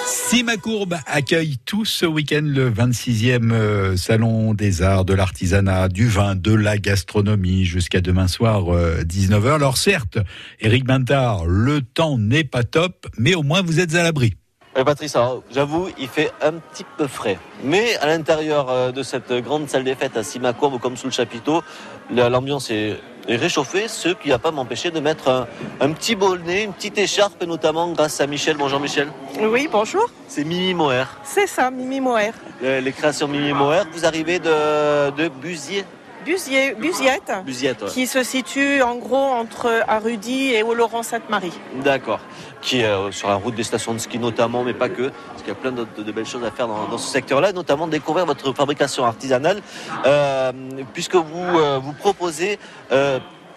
Simacourbe 0.07 0.97
accueille 1.07 1.57
tout 1.65 1.87
ce 1.87 2.05
week-end 2.05 2.45
le 2.45 2.71
26e 2.71 3.51
euh, 3.51 3.97
Salon 3.97 4.53
des 4.53 4.83
Arts, 4.83 5.07
de 5.07 5.15
l'Artisanat, 5.15 5.89
du 5.89 6.07
vin, 6.07 6.35
de 6.35 6.53
la 6.53 6.77
gastronomie 6.77 7.65
jusqu'à 7.65 8.03
demain 8.03 8.29
soir 8.29 8.65
19h. 8.65 9.55
Alors 9.55 9.79
certes, 9.79 10.19
Éric 10.61 10.85
Bintard, 10.85 11.47
le 11.47 11.81
temps 11.81 12.19
n'est 12.19 12.45
pas 12.45 12.63
top, 12.63 13.07
mais 13.17 13.35
au 13.35 13.43
moins 13.43 13.63
vous 13.63 13.81
êtes 13.81 13.95
à 13.95 14.03
l'abri. 14.03 14.35
Eh, 14.77 14.83
Patrice, 14.83 15.17
j'avoue, 15.53 15.89
il 16.01 16.09
fait 16.09 16.33
un 16.43 16.55
petit 16.55 16.85
peu 16.97 17.07
frais. 17.07 17.39
Mais 17.63 17.97
à 17.99 18.09
l'intérieur 18.09 18.69
euh, 18.71 18.91
de 18.91 19.05
cette 19.05 19.33
grande 19.33 19.69
salle 19.69 19.85
des 19.85 19.95
fêtes 19.95 20.17
à 20.17 20.25
Simacourbe, 20.25 20.81
comme 20.81 20.97
sous 20.97 21.07
le 21.07 21.13
chapiteau, 21.13 21.63
l'ambiance 22.11 22.71
est, 22.71 22.99
est 23.29 23.37
réchauffée, 23.37 23.89
ce 23.89 24.11
qui 24.11 24.29
n'a 24.29 24.39
pas 24.39 24.51
m'empêché 24.51 24.91
de 24.91 25.01
mettre 25.01 25.29
un, 25.29 25.47
un 25.81 25.93
petit 25.93 26.15
bonnet, 26.15 26.65
une 26.65 26.73
petite 26.73 26.99
écharpe, 26.99 27.43
notamment 27.45 27.91
grâce 27.93 28.21
à 28.21 28.27
Michel. 28.27 28.57
Bonjour 28.57 28.81
Michel. 28.81 29.09
Oui, 29.41 29.69
bonjour. 29.71 30.07
C'est 30.29 30.45
Mimi 30.45 30.75
Moher. 30.75 31.05
C'est 31.25 31.47
ça, 31.47 31.71
Mimi 31.71 32.01
Moher. 32.01 32.33
Le- 32.63 32.81
les 32.81 32.93
créations 32.93 33.29
Mimi 33.29 33.53
Moher. 33.53 33.83
Vous 33.93 34.05
arrivez 34.05 34.39
de, 34.39 35.11
de 35.11 35.29
Busier. 35.29 35.85
Busier, 36.25 36.75
Busiette, 36.75 37.33
Busiette, 37.45 37.83
ouais. 37.83 37.89
qui 37.89 38.07
se 38.07 38.23
situe 38.23 38.83
en 38.83 38.97
gros 38.97 39.17
entre 39.17 39.83
Arudy 39.87 40.53
et 40.55 40.63
Oloron-Sainte-Marie. 40.63 41.53
D'accord. 41.83 42.21
Qui 42.63 42.81
est 42.81 42.87
euh, 42.87 43.11
sur 43.13 43.29
la 43.29 43.35
route 43.35 43.55
des 43.55 43.63
stations 43.63 43.93
de 43.93 43.99
ski 43.99 44.19
notamment, 44.19 44.65
mais 44.65 44.73
pas 44.75 44.89
que. 44.89 45.09
Parce 45.29 45.41
qu'il 45.43 45.49
y 45.49 45.53
a 45.53 45.55
plein 45.55 45.73
d'autres- 45.73 46.03
de, 46.03 46.13
belles 46.13 46.27
choses 46.27 46.45
à 46.45 46.51
faire 46.51 46.67
dans, 46.69 46.87
dans 46.89 46.99
ce 46.99 47.11
secteur-là, 47.11 47.53
notamment 47.53 47.87
découvrir 47.87 48.25
votre 48.27 48.53
fabrication 48.55 49.05
artisanale, 49.05 49.61
euh, 50.07 50.53
puisque 50.93 51.17
vous, 51.17 51.59
euh, 51.59 51.79
vous 51.83 51.93
proposez 51.93 52.59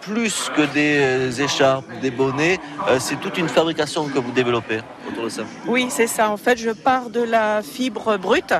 plus 0.07 0.49
que 0.55 0.61
des 0.73 1.41
écharpes, 1.41 1.85
des 2.01 2.11
bonnets, 2.11 2.59
euh, 2.87 2.97
c'est 2.99 3.17
toute 3.17 3.37
une 3.37 3.49
fabrication 3.49 4.07
que 4.07 4.19
vous 4.19 4.31
développez 4.31 4.79
autour 5.07 5.25
de 5.25 5.29
ça. 5.29 5.43
Oui, 5.67 5.87
c'est 5.89 6.07
ça. 6.07 6.29
En 6.29 6.37
fait, 6.37 6.57
je 6.57 6.71
pars 6.71 7.09
de 7.09 7.21
la 7.21 7.61
fibre 7.61 8.17
brute, 8.17 8.53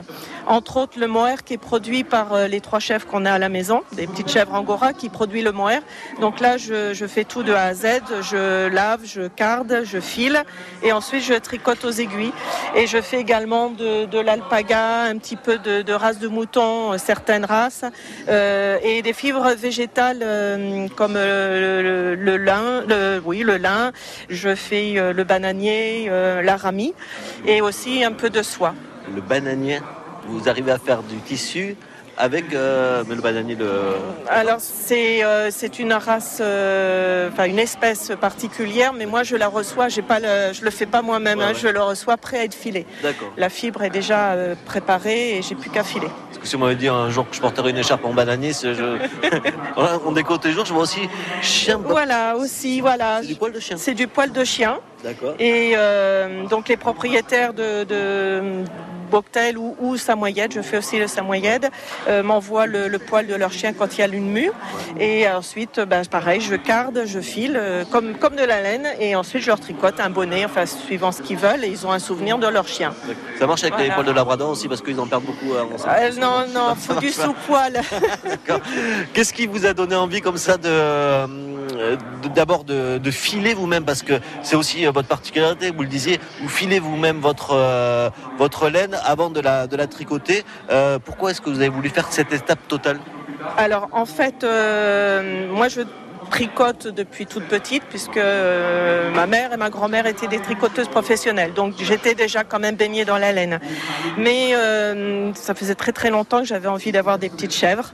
entre 0.46 0.78
autres 0.78 1.00
le 1.00 1.08
mohair 1.08 1.44
qui 1.44 1.54
est 1.54 1.58
produit 1.58 2.04
par 2.04 2.34
euh, 2.34 2.48
les 2.48 2.62
trois 2.62 2.80
chèvres 2.80 3.06
qu'on 3.06 3.26
a 3.26 3.32
à 3.32 3.40
la 3.40 3.50
maison, 3.50 3.82
des 3.94 4.08
petites 4.08 4.30
chèvres 4.30 4.54
angora 4.54 4.94
qui 4.94 5.10
produit 5.10 5.42
le 5.42 5.52
mohair. 5.52 5.82
Donc 6.22 6.40
là, 6.40 6.58
je, 6.58 7.06
fais 7.08 7.24
tout 7.24 7.44
de 7.44 7.54
A 7.54 7.64
à 7.64 7.74
Z. 7.74 7.86
Je 8.22 8.68
lave, 8.68 9.02
je 9.06 9.28
carde, 9.28 9.82
je 9.84 10.00
file 10.00 10.44
et 10.84 10.92
ensuite 10.92 11.24
je 11.24 11.34
tricote 11.34 11.84
aux 11.86 11.92
aiguilles. 11.92 12.34
Et 12.76 12.88
je 12.88 13.02
fais 13.02 13.20
également 13.20 13.70
de, 13.70 14.20
l'alpaga, 14.20 15.04
un 15.04 15.18
petit 15.18 15.36
peu 15.36 15.58
de, 15.58 15.82
de 15.82 15.94
race 15.94 16.20
de 16.20 16.28
mouton, 16.28 16.94
euh, 16.94 16.98
certaines 16.98 17.46
races, 17.46 17.86
euh, 18.28 18.78
et 18.84 19.02
des 19.02 19.14
fibres 19.14 19.54
végétales 19.56 20.22
euh, 20.22 20.88
comme 20.96 21.16
euh, 21.16 21.37
le, 22.18 22.38
lin, 22.38 22.84
oui, 23.26 23.44
le 23.44 23.58
lin. 23.58 23.92
Je 24.30 24.56
fais 24.56 24.98
euh, 24.98 25.14
le 25.14 25.24
bananier, 25.24 26.08
euh, 26.10 26.42
l'aramie 26.42 26.94
et 27.46 27.62
aussi 27.62 28.04
un 28.04 28.12
peu 28.12 28.30
de 28.30 28.42
soie. 28.42 28.74
Le 29.14 29.22
bananier, 29.22 29.80
vous 30.28 30.50
arrivez 30.50 30.72
à 30.72 30.78
faire 30.78 31.04
du 31.04 31.18
tissu 31.18 31.76
avec 32.18 32.54
euh, 32.54 33.04
le 33.08 33.16
bananier, 33.22 33.56
le... 33.56 33.70
Alors 34.28 34.58
c'est 34.60 35.24
euh, 35.24 35.50
c'est 35.52 35.80
une 35.80 35.94
race, 35.94 36.40
euh, 36.42 37.30
enfin 37.32 37.46
une 37.46 37.60
espèce 37.60 38.12
particulière, 38.20 38.94
mais 38.94 39.06
moi 39.06 39.24
je 39.24 39.36
la 39.36 39.48
reçois, 39.48 39.88
j'ai 39.88 40.02
pas 40.02 40.20
le, 40.20 40.52
je 40.54 40.64
le 40.64 40.72
fais 40.72 40.86
pas 40.88 41.02
moi-même, 41.02 41.38
Ouais, 41.38 41.46
hein, 41.46 41.48
ouais. 41.50 41.60
je 41.62 41.68
le 41.68 41.82
reçois 41.82 42.18
prêt 42.18 42.40
à 42.40 42.44
être 42.44 42.56
filé. 42.56 42.86
D'accord. 43.04 43.32
La 43.38 43.50
fibre 43.50 43.84
est 43.84 43.90
déjà 43.92 44.36
préparée 44.66 45.38
et 45.38 45.42
j'ai 45.42 45.56
plus 45.56 45.70
qu'à 45.70 45.84
filer. 45.84 46.08
Parce 46.30 46.40
que 46.40 46.48
si 46.48 46.56
on 46.56 46.60
m'avait 46.60 46.76
dit 46.76 46.88
un 46.88 47.10
jour 47.10 47.30
que 47.30 47.36
je 47.36 47.42
porterais 47.42 47.70
une 47.70 47.78
écharpe 47.78 48.04
en 48.06 48.14
bananier, 48.14 48.52
je... 48.54 48.98
On 50.06 50.12
décote 50.12 50.46
les 50.46 50.52
jours, 50.52 50.66
je 50.66 50.74
vois 50.74 50.84
aussi 50.84 51.08
chien. 51.42 51.80
Voilà 51.84 52.36
aussi, 52.36 52.82
voilà. 52.82 53.20
C'est 53.22 53.28
du 53.28 53.36
poil 53.36 53.52
de 53.52 53.60
chien. 53.60 53.78
C'est 53.78 53.94
du 53.94 54.08
poil 54.08 54.32
de 54.32 54.44
chien. 54.44 54.80
D'accord. 55.04 55.36
Et 55.40 55.76
donc 56.50 56.68
les 56.68 56.78
propriétaires 56.78 57.54
de, 57.54 57.84
de 57.84 58.64
Boctel 59.10 59.58
ou, 59.58 59.76
ou 59.80 59.98
Samoyède, 59.98 60.54
je 60.54 60.62
fais 60.62 60.78
aussi 60.78 61.00
le 61.00 61.08
Samoyède, 61.08 61.70
euh, 62.08 62.24
m'envoient 62.24 62.66
le, 62.68 62.88
le 62.88 63.00
poil 63.00 63.28
de 63.28 63.36
leur 63.36 63.52
chien 63.52 63.74
quand 63.74 63.98
il 63.98 64.02
y 64.02 64.04
a 64.04 64.08
lune 64.08 64.30
mûre. 64.30 64.54
Et 65.00 65.28
ensuite, 65.30 65.80
ben, 65.80 66.04
pareil, 66.06 66.42
je 66.42 66.56
carde, 66.56 67.04
je 67.06 67.20
file 67.20 67.56
euh, 67.60 67.84
comme, 67.92 68.16
comme 68.16 68.36
de 68.36 68.44
la 68.44 68.62
laine. 68.62 68.88
Et 69.00 69.16
ensuite, 69.16 69.42
je 69.44 69.48
leur 69.48 69.60
tricote 69.60 70.00
un 70.00 70.10
bonnet, 70.10 70.46
enfin 70.46 70.66
suivant 70.66 71.12
ce 71.12 71.22
qu'ils 71.22 71.38
veulent. 71.38 71.64
Et 71.64 71.68
ils 71.70 71.86
ont 71.88 71.92
un 71.92 72.00
souvenir 72.00 72.38
de 72.38 72.48
leur 72.48 72.68
chien. 72.68 72.94
Ça 73.40 73.48
marche 73.48 73.64
avec 73.64 73.78
les 73.80 73.90
poils 73.92 74.06
de 74.06 74.12
Labrador 74.12 74.50
aussi 74.50 74.68
parce 74.68 74.82
qu'ils 74.82 75.00
en 75.00 75.08
perdent 75.08 75.24
beaucoup. 75.26 75.54
hein. 75.54 75.68
Euh, 75.88 76.12
non, 76.20 76.46
non, 76.54 76.76
faut 76.76 77.00
du 77.00 77.12
sous-poil. 77.12 77.82
Qu'est-ce 79.14 79.34
qui 79.34 79.48
vous 79.48 79.66
a 79.66 79.74
donné 79.74 79.96
envie 79.96 80.22
comme 80.22 80.38
ça 80.38 80.58
de 80.58 80.68
euh, 80.68 81.28
d'abord 82.36 82.64
de, 82.64 82.98
de 82.98 83.12
filer 83.12 83.54
vous-même? 83.54 83.86
Parce 83.86 84.04
que 84.04 84.14
c'est 84.44 84.56
aussi 84.56 84.86
euh, 84.86 84.92
votre 84.92 85.08
particularité, 85.08 85.72
vous 85.72 85.82
le 85.84 85.88
disiez, 85.88 86.20
vous 86.42 86.50
filez 86.50 86.80
vous-même 86.80 87.20
votre 87.20 87.56
votre 88.38 88.70
laine 88.70 88.97
avant 89.04 89.30
de 89.30 89.40
la 89.40 89.68
de 89.68 89.76
la 89.76 89.88
tricoter. 89.88 90.44
Euh, 90.70 91.00
pourquoi 91.04 91.32
est-ce 91.32 91.42
que 91.42 91.50
vous 91.50 91.60
avez 91.60 91.70
voulu 91.70 91.90
faire 91.90 92.08
cette 92.12 92.34
étape 92.34 92.68
totale? 92.68 93.00
Alors 93.58 93.90
en 93.92 94.06
fait, 94.06 94.44
euh, 94.44 95.48
moi 95.52 95.68
je 95.68 95.82
tricote 96.30 96.88
depuis 96.88 97.26
toute 97.26 97.46
petite 97.46 97.84
puisque 97.84 98.18
euh, 98.18 99.10
ma 99.12 99.28
mère 99.28 99.54
et 99.54 99.58
ma 99.58 99.70
grand-mère 99.70 100.08
étaient 100.08 100.28
des 100.28 100.40
tricoteuses 100.40 100.90
professionnelles. 100.90 101.54
Donc 101.54 101.76
j'étais 101.80 102.16
déjà 102.16 102.44
quand 102.44 102.60
même 102.60 102.76
baignée 102.76 103.06
dans 103.06 103.18
la 103.18 103.32
laine. 103.32 103.60
Mais 104.18 104.54
ça 105.36 105.54
faisait 105.56 105.76
très 105.76 105.92
très 105.92 106.10
longtemps 106.10 106.40
que 106.40 106.48
j'avais 106.48 106.68
envie 106.68 106.92
d'avoir 106.92 107.18
des 107.18 107.30
petites 107.30 107.54
chèvres. 107.54 107.94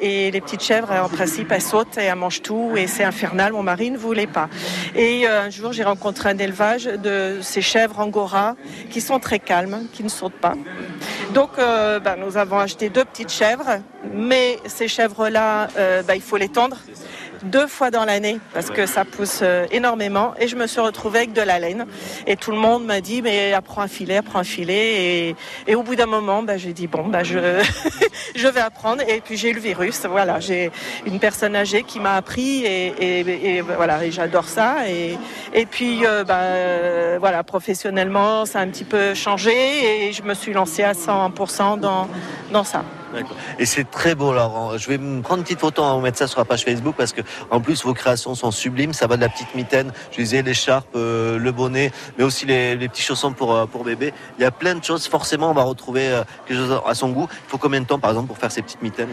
Et 0.00 0.30
les 0.30 0.40
petites 0.40 0.62
chèvres, 0.62 0.92
en 0.92 1.08
principe, 1.08 1.50
elles 1.52 1.62
sautent 1.62 1.96
et 1.98 2.02
elles 2.02 2.16
mangent 2.16 2.42
tout 2.42 2.72
et 2.76 2.86
c'est 2.86 3.04
infernal. 3.04 3.52
Mon 3.52 3.62
mari 3.62 3.90
ne 3.90 3.96
voulait 3.96 4.26
pas. 4.26 4.48
Et 4.94 5.26
euh, 5.26 5.44
un 5.44 5.50
jour, 5.50 5.72
j'ai 5.72 5.84
rencontré 5.84 6.28
un 6.28 6.38
élevage 6.38 6.84
de 6.84 7.38
ces 7.40 7.62
chèvres 7.62 8.00
angora 8.00 8.56
qui 8.90 9.00
sont 9.00 9.18
très 9.18 9.38
calmes, 9.38 9.86
qui 9.92 10.02
ne 10.02 10.08
sautent 10.08 10.40
pas. 10.40 10.54
Donc, 11.32 11.50
euh, 11.58 11.98
ben, 11.98 12.16
nous 12.16 12.36
avons 12.36 12.58
acheté 12.58 12.88
deux 12.88 13.04
petites 13.04 13.32
chèvres, 13.32 13.80
mais 14.12 14.58
ces 14.66 14.88
chèvres-là, 14.88 15.68
euh, 15.78 16.02
ben, 16.02 16.14
il 16.14 16.22
faut 16.22 16.36
les 16.36 16.48
tendre 16.48 16.76
deux 17.46 17.66
fois 17.66 17.90
dans 17.90 18.04
l'année 18.04 18.38
parce 18.52 18.70
que 18.70 18.86
ça 18.86 19.04
pousse 19.04 19.40
euh, 19.42 19.66
énormément. 19.70 20.34
Et 20.38 20.48
je 20.48 20.56
me 20.56 20.66
suis 20.66 20.80
retrouvée 20.80 21.18
avec 21.20 21.32
de 21.32 21.40
la 21.42 21.58
laine. 21.58 21.86
Et 22.26 22.36
tout 22.36 22.50
le 22.50 22.58
monde 22.58 22.84
m'a 22.84 23.00
dit 23.00 23.22
mais 23.22 23.52
apprends 23.52 23.82
à 23.82 23.88
filer, 23.88 24.16
apprends 24.16 24.40
à 24.40 24.44
filer. 24.44 25.34
Et, 25.66 25.74
au 25.74 25.82
bout 25.82 25.94
d'un 25.96 26.06
moment 26.06 26.42
ben, 26.42 26.58
j'ai 26.58 26.72
dit 26.72 26.86
bon 26.86 27.06
ben, 27.08 27.22
je, 27.22 27.38
je 28.34 28.48
vais 28.48 28.60
apprendre. 28.60 29.02
Et 29.08 29.20
puis 29.20 29.36
j'ai 29.36 29.50
eu 29.50 29.54
le 29.54 29.60
virus. 29.60 30.02
Voilà 30.08 30.40
j'ai 30.40 30.70
une 31.06 31.18
personne 31.18 31.56
âgée 31.56 31.82
qui 31.82 32.00
m'a 32.00 32.14
appris. 32.16 32.64
Et, 32.64 32.86
et- 32.98 33.56
et 33.56 33.60
voilà 33.62 34.04
et 34.04 34.10
j'adore 34.10 34.44
ça. 34.48 34.88
Et, 34.88 35.16
et 35.54 35.66
puis 35.66 36.04
euh, 36.04 36.24
euh, 36.28 37.16
voilà 37.20 37.42
professionnellement 37.44 38.44
ça 38.46 38.60
a 38.60 38.62
un 38.62 38.68
petit 38.68 38.84
peu 38.84 39.14
changé. 39.14 40.08
Et 40.08 40.12
je 40.12 40.22
me 40.22 40.34
suis 40.34 40.52
lancée 40.52 40.82
à 40.82 40.92
100% 40.92 41.78
dans, 41.80 42.08
dans 42.52 42.64
ça. 42.64 42.82
Et 43.58 43.66
c'est 43.66 43.90
très 43.90 44.14
beau, 44.14 44.32
Laurent. 44.32 44.76
Je 44.76 44.88
vais 44.88 44.98
prendre 44.98 45.38
une 45.38 45.42
petite 45.44 45.60
photo, 45.60 45.82
on 45.82 45.96
va 45.96 46.02
mettre 46.02 46.18
ça 46.18 46.26
sur 46.26 46.38
la 46.38 46.44
page 46.44 46.64
Facebook 46.64 46.94
parce 46.96 47.12
que, 47.12 47.22
en 47.50 47.60
plus, 47.60 47.84
vos 47.84 47.94
créations 47.94 48.34
sont 48.34 48.50
sublimes. 48.50 48.92
Ça 48.92 49.06
va 49.06 49.16
de 49.16 49.22
la 49.22 49.28
petite 49.28 49.54
mitaine, 49.54 49.92
je 50.12 50.16
disais, 50.16 50.42
l'écharpe, 50.42 50.88
euh, 50.94 51.38
le 51.38 51.52
bonnet, 51.52 51.92
mais 52.18 52.24
aussi 52.24 52.46
les, 52.46 52.76
petits 52.88 53.02
chaussons 53.02 53.32
pour, 53.32 53.54
euh, 53.54 53.66
pour 53.66 53.84
bébé. 53.84 54.12
Il 54.38 54.42
y 54.42 54.46
a 54.46 54.50
plein 54.50 54.74
de 54.74 54.84
choses. 54.84 55.06
Forcément, 55.06 55.50
on 55.50 55.54
va 55.54 55.62
retrouver 55.62 56.08
euh, 56.08 56.24
quelque 56.46 56.58
chose 56.58 56.80
à 56.86 56.94
son 56.94 57.10
goût. 57.10 57.28
Il 57.30 57.50
faut 57.50 57.58
combien 57.58 57.80
de 57.80 57.86
temps, 57.86 57.98
par 57.98 58.10
exemple, 58.10 58.28
pour 58.28 58.38
faire 58.38 58.52
ces 58.52 58.62
petites 58.62 58.82
mitaines 58.82 59.10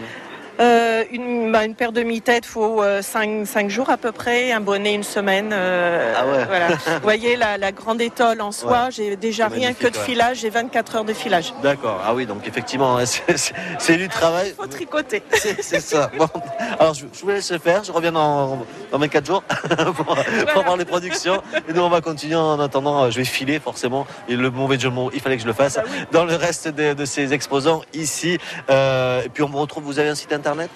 Euh, 0.59 1.03
une, 1.11 1.51
bah, 1.51 1.65
une 1.65 1.73
paire 1.75 1.91
de 1.91 2.01
mi-tête, 2.03 2.45
faut 2.45 2.83
5 3.01 3.69
jours 3.69 3.89
à 3.89 3.97
peu 3.97 4.11
près, 4.11 4.51
un 4.51 4.59
bonnet 4.59 4.93
une 4.93 5.03
semaine. 5.03 5.49
euh, 5.51 6.13
Ah 6.15 6.27
ouais. 6.27 6.45
voilà. 6.45 6.67
Vous 6.85 6.99
voyez 7.01 7.35
la, 7.35 7.57
la 7.57 7.71
grande 7.71 8.01
étole 8.01 8.39
en 8.41 8.51
soi, 8.51 8.85
Ouais. 8.85 8.91
j'ai 8.91 9.15
déjà 9.15 9.47
rien 9.47 9.73
que 9.73 9.87
de 9.87 9.97
ouais. 9.97 10.03
filage, 10.03 10.37
j'ai 10.37 10.49
24 10.49 10.95
heures 10.97 11.05
de 11.05 11.13
filage. 11.13 11.53
D'accord. 11.63 12.01
Ah 12.05 12.13
oui, 12.13 12.25
donc 12.25 12.47
effectivement, 12.47 12.97
hein, 12.97 13.05
c'est- 13.77 13.97
du 13.97 14.07
travail. 14.09 14.49
Il 14.49 14.55
faut 14.55 14.67
tricoter. 14.67 15.23
C'est 15.33 15.61
c'est 15.63 15.79
ça. 15.79 16.09
Bon. 16.17 16.27
Alors, 16.83 16.93
je, 16.93 17.05
je 17.13 17.21
vous 17.21 17.29
laisse 17.29 17.51
le 17.51 17.57
faire. 17.59 17.83
Je 17.83 17.91
reviens 17.91 18.11
dans, 18.11 18.65
dans 18.91 18.97
24 18.99 19.25
jours 19.25 19.43
pour, 19.95 20.05
pour 20.53 20.63
voir 20.63 20.77
les 20.77 20.85
productions. 20.85 21.41
Et 21.67 21.73
nous, 21.73 21.81
on 21.81 21.89
va 21.89 22.01
continuer 22.01 22.35
en 22.35 22.59
attendant. 22.59 23.03
euh, 23.05 23.09
Je 23.11 23.17
vais 23.17 23.25
filer, 23.25 23.59
forcément. 23.59 24.05
Et 24.27 24.35
le 24.35 24.49
mauvais 24.49 24.79
jeu 24.79 24.89
de 24.89 24.93
mots, 24.93 25.09
il 25.13 25.19
fallait 25.21 25.37
que 25.37 25.41
je 25.43 25.47
le 25.47 25.53
fasse. 25.53 25.75
Bah 25.75 25.83
oui. 25.85 25.97
Dans 26.11 26.25
le 26.25 26.35
reste 26.35 26.67
de, 26.67 26.93
de 26.93 27.05
ces 27.05 27.33
exposants 27.33 27.81
ici. 27.93 28.37
Euh, 28.69 29.23
et 29.23 29.29
puis, 29.29 29.43
on 29.43 29.49
vous 29.49 29.59
retrouve. 29.59 29.83
Vous 29.83 29.99
avez 29.99 30.09
un 30.09 30.15
site 30.15 30.33
internet? 30.33 30.69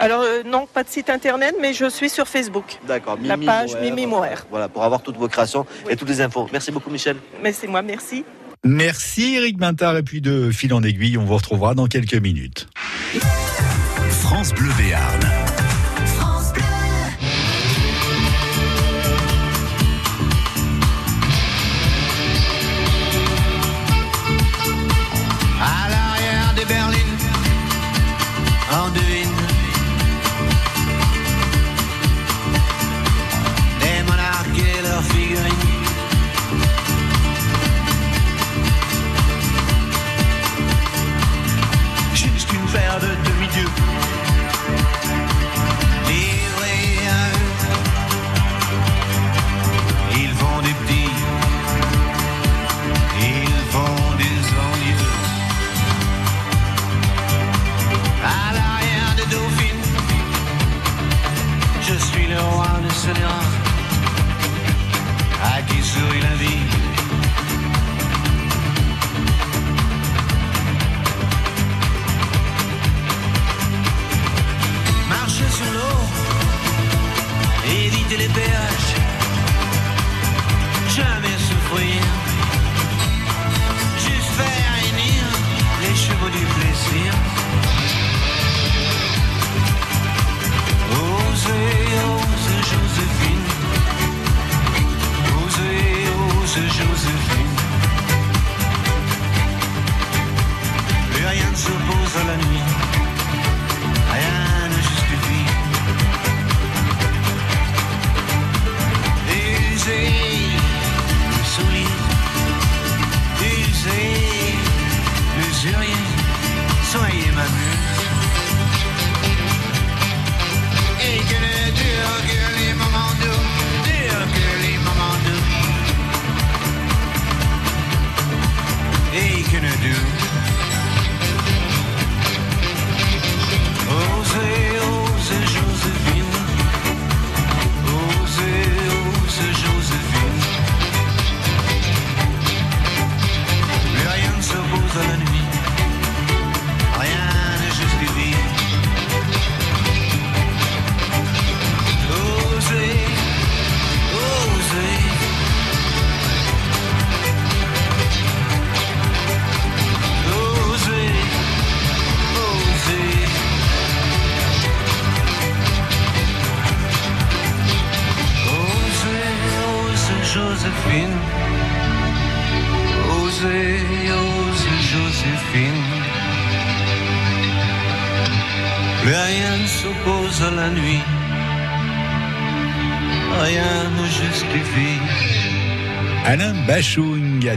Alors 0.00 0.22
euh, 0.22 0.42
non, 0.44 0.66
pas 0.66 0.82
de 0.82 0.88
site 0.88 1.08
internet, 1.08 1.54
mais 1.60 1.72
je 1.72 1.88
suis 1.88 2.10
sur 2.10 2.26
Facebook. 2.26 2.78
D'accord. 2.88 3.16
La 3.22 3.36
page. 3.38 3.76
Mimi 3.80 4.06
Moher. 4.06 4.34
Voilà, 4.50 4.68
pour 4.68 4.82
avoir 4.82 5.02
toutes 5.02 5.16
vos 5.16 5.28
créations 5.28 5.66
Oui. 5.86 5.92
et 5.92 5.96
toutes 5.96 6.08
les 6.08 6.20
infos. 6.20 6.48
Merci 6.52 6.72
beaucoup, 6.72 6.90
Michel. 6.90 7.16
Mais 7.44 7.52
c'est 7.52 7.68
moi, 7.68 7.80
merci. 7.80 8.24
Merci 8.64 9.36
Eric 9.36 9.56
Bintard 9.56 9.96
et 9.96 10.02
puis 10.02 10.20
de 10.20 10.50
fil 10.50 10.74
en 10.74 10.82
aiguille, 10.82 11.16
on 11.16 11.24
vous 11.24 11.36
retrouvera 11.36 11.74
dans 11.74 11.86
quelques 11.86 12.14
minutes. 12.14 12.66
Bleu 14.52 14.72
Béarn. 14.76 15.53
Yeah. 78.46 78.93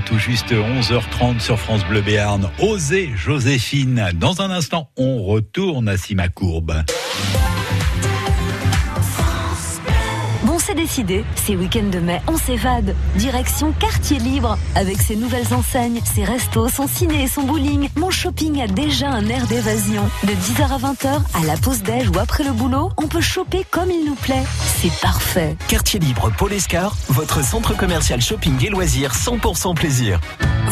Tout 0.07 0.17
juste 0.17 0.53
11h30 0.53 1.41
sur 1.41 1.59
France 1.59 1.85
Bleu 1.85 2.01
Béarn. 2.01 2.49
Osez 2.59 3.11
Joséphine. 3.15 4.11
Dans 4.15 4.41
un 4.41 4.51
instant, 4.51 4.89
on 4.95 5.21
retourne 5.23 5.89
à 5.89 5.97
Simacourbe. 5.97 6.83
Décidé. 10.77 11.25
Ces 11.35 11.55
week-ends 11.55 11.89
de 11.91 11.99
mai, 11.99 12.21
on 12.27 12.37
s'évade. 12.37 12.95
Direction 13.15 13.73
Quartier 13.73 14.19
Libre. 14.19 14.57
Avec 14.75 15.01
ses 15.01 15.17
nouvelles 15.17 15.53
enseignes, 15.53 15.99
ses 16.05 16.23
restos, 16.23 16.69
son 16.69 16.87
ciné 16.87 17.23
et 17.23 17.27
son 17.27 17.43
bowling, 17.43 17.89
mon 17.97 18.11
shopping 18.11 18.61
a 18.61 18.67
déjà 18.67 19.09
un 19.09 19.27
air 19.27 19.45
d'évasion. 19.47 20.03
De 20.23 20.31
10h 20.31 20.71
à 20.71 20.77
20h, 20.77 21.21
à 21.33 21.45
la 21.45 21.57
pause 21.57 21.81
déj 21.81 22.09
ou 22.09 22.19
après 22.19 22.43
le 22.43 22.53
boulot, 22.53 22.91
on 22.97 23.07
peut 23.07 23.21
choper 23.21 23.65
comme 23.69 23.91
il 23.91 24.05
nous 24.05 24.15
plaît. 24.15 24.43
C'est 24.77 24.93
parfait. 25.01 25.57
Quartier 25.67 25.99
libre 25.99 26.31
Paul 26.37 26.53
Escar, 26.53 26.95
votre 27.09 27.43
centre 27.43 27.75
commercial 27.75 28.21
shopping 28.21 28.63
et 28.65 28.69
loisirs 28.69 29.13
100% 29.13 29.75
plaisir. 29.75 30.19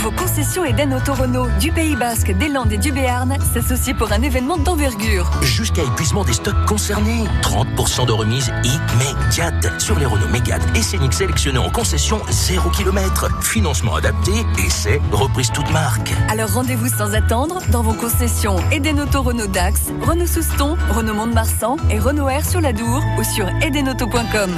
Vos 0.05 0.11
concessions 0.11 0.63
Eden 0.63 0.93
Auto 0.93 1.15
Renault 1.15 1.47
du 1.59 1.71
Pays 1.71 1.95
Basque, 1.95 2.31
des 2.37 2.47
Landes 2.47 2.71
et 2.71 2.77
du 2.77 2.91
Béarn 2.91 3.35
s'associent 3.41 3.95
pour 3.95 4.11
un 4.11 4.21
événement 4.21 4.55
d'envergure. 4.55 5.31
Jusqu'à 5.41 5.81
épuisement 5.81 6.23
des 6.23 6.33
stocks 6.33 6.63
concernés. 6.67 7.23
30% 7.41 8.05
de 8.05 8.11
remise 8.11 8.51
immédiate 8.63 9.81
sur 9.81 9.97
les 9.97 10.05
Renault 10.05 10.27
Mégane 10.27 10.61
et 10.75 10.83
Scénic 10.83 11.11
sélectionnés 11.11 11.57
en 11.57 11.71
concession 11.71 12.21
0 12.29 12.69
km. 12.69 13.29
Financement 13.41 13.95
adapté, 13.95 14.31
essai, 14.63 15.01
reprise 15.11 15.49
toute 15.51 15.71
marque. 15.71 16.13
Alors 16.29 16.53
rendez-vous 16.53 16.89
sans 16.89 17.15
attendre 17.15 17.59
dans 17.71 17.81
vos 17.81 17.93
concessions 17.93 18.57
Eden 18.71 18.99
Auto 18.99 19.23
Renault 19.23 19.47
Dax, 19.47 19.85
Renault 20.03 20.27
Souston, 20.27 20.77
Renault 20.91 21.15
Mont-de-Marsan 21.15 21.77
et 21.89 21.97
Renault 21.97 22.29
Air 22.29 22.45
sur 22.45 22.61
la 22.61 22.73
Dour 22.73 23.01
ou 23.17 23.23
sur 23.23 23.49
edenauto.com. 23.63 24.51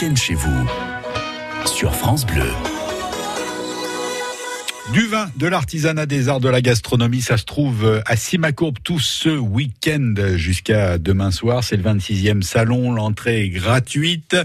week-end 0.00 0.14
chez 0.14 0.34
vous. 0.34 0.66
Sur 1.66 1.94
France 1.94 2.24
Bleu. 2.24 2.50
Du 4.92 5.06
vin, 5.06 5.28
de 5.36 5.46
l'artisanat 5.46 6.06
des 6.06 6.28
arts, 6.28 6.40
de 6.40 6.48
la 6.48 6.60
gastronomie, 6.60 7.20
ça 7.20 7.36
se 7.36 7.44
trouve 7.44 8.00
à 8.06 8.16
Simacourbe 8.16 8.78
tout 8.82 9.00
ce 9.00 9.28
week-end 9.28 10.14
jusqu'à 10.36 10.98
demain 10.98 11.30
soir. 11.30 11.64
C'est 11.64 11.76
le 11.76 11.82
26e 11.82 12.42
salon, 12.42 12.92
l'entrée 12.92 13.44
est 13.44 13.48
gratuite. 13.48 14.36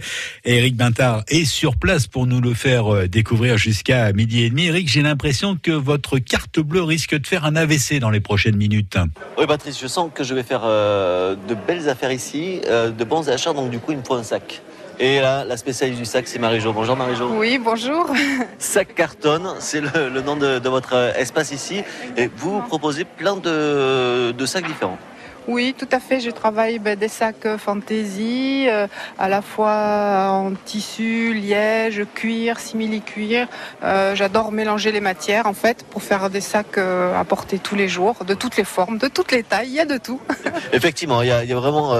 Eric 0.43 0.75
Bintard 0.75 1.23
est 1.27 1.45
sur 1.45 1.77
place 1.77 2.07
pour 2.07 2.25
nous 2.25 2.41
le 2.41 2.53
faire 2.53 2.93
euh, 2.93 3.07
découvrir 3.07 3.57
jusqu'à 3.57 4.11
midi 4.11 4.43
et 4.43 4.49
demi. 4.49 4.65
Eric, 4.65 4.87
j'ai 4.87 5.01
l'impression 5.01 5.57
que 5.61 5.71
votre 5.71 6.17
carte 6.17 6.59
bleue 6.59 6.83
risque 6.83 7.15
de 7.15 7.27
faire 7.27 7.45
un 7.45 7.55
AVC 7.55 7.99
dans 7.99 8.09
les 8.09 8.21
prochaines 8.21 8.57
minutes. 8.57 8.97
Oui, 9.37 9.45
Patrice, 9.47 9.79
je 9.79 9.87
sens 9.87 10.09
que 10.13 10.23
je 10.23 10.33
vais 10.33 10.43
faire 10.43 10.61
euh, 10.63 11.35
de 11.47 11.55
belles 11.55 11.89
affaires 11.89 12.11
ici, 12.11 12.61
euh, 12.67 12.89
de 12.89 13.03
bons 13.03 13.29
achats, 13.29 13.53
donc 13.53 13.69
du 13.69 13.79
coup, 13.79 13.91
il 13.91 13.99
me 13.99 14.03
faut 14.03 14.15
un 14.15 14.23
sac. 14.23 14.61
Et 14.99 15.19
là, 15.19 15.43
la 15.43 15.58
spécialiste 15.58 15.99
du 15.99 16.06
sac, 16.06 16.27
c'est 16.27 16.39
Marie-Jo. 16.39 16.71
Bonjour 16.71 16.95
Marie-Jo. 16.95 17.29
Oui, 17.38 17.58
bonjour. 17.58 18.08
Sac 18.60 18.93
Carton, 18.95 19.56
c'est 19.60 19.82
le, 19.82 20.10
le 20.10 20.21
nom 20.21 20.36
de, 20.38 20.60
de 20.60 20.69
votre 20.69 20.93
espace 21.17 21.51
ici. 21.51 21.82
Et 22.15 22.29
vous, 22.36 22.60
vous 22.62 22.67
proposez 22.67 23.03
plein 23.03 23.36
de, 23.36 24.32
de 24.32 24.45
sacs 24.45 24.67
différents. 24.67 24.99
Oui, 25.47 25.75
tout 25.77 25.88
à 25.91 25.99
fait. 25.99 26.19
Je 26.19 26.29
travaille 26.29 26.79
ben, 26.79 26.97
des 26.97 27.08
sacs 27.08 27.58
fantaisie, 27.58 28.65
euh, 28.69 28.88
à 29.19 29.27
la 29.27 29.41
fois 29.41 30.29
en 30.29 30.53
tissu, 30.65 31.34
liège, 31.34 32.03
cuir, 32.15 32.60
simili-cuir. 32.60 33.47
Euh, 33.84 34.15
J'adore 34.15 34.51
mélanger 34.51 34.91
les 34.91 35.01
matières, 35.01 35.45
en 35.45 35.53
fait, 35.53 35.84
pour 35.89 36.01
faire 36.01 36.29
des 36.29 36.41
sacs 36.41 36.77
euh, 36.77 37.19
à 37.19 37.23
porter 37.25 37.60
tous 37.60 37.75
les 37.75 37.89
jours, 37.89 38.15
de 38.25 38.34
toutes 38.34 38.56
les 38.56 38.63
formes, 38.63 38.97
de 38.97 39.08
toutes 39.08 39.32
les 39.32 39.43
tailles. 39.43 39.69
Il 39.69 39.75
y 39.75 39.79
a 39.79 39.86
de 39.86 39.97
tout. 39.97 40.21
Effectivement, 40.73 41.21
il 41.21 41.27
y 41.27 41.32
a, 41.32 41.56
vraiment 41.56 41.93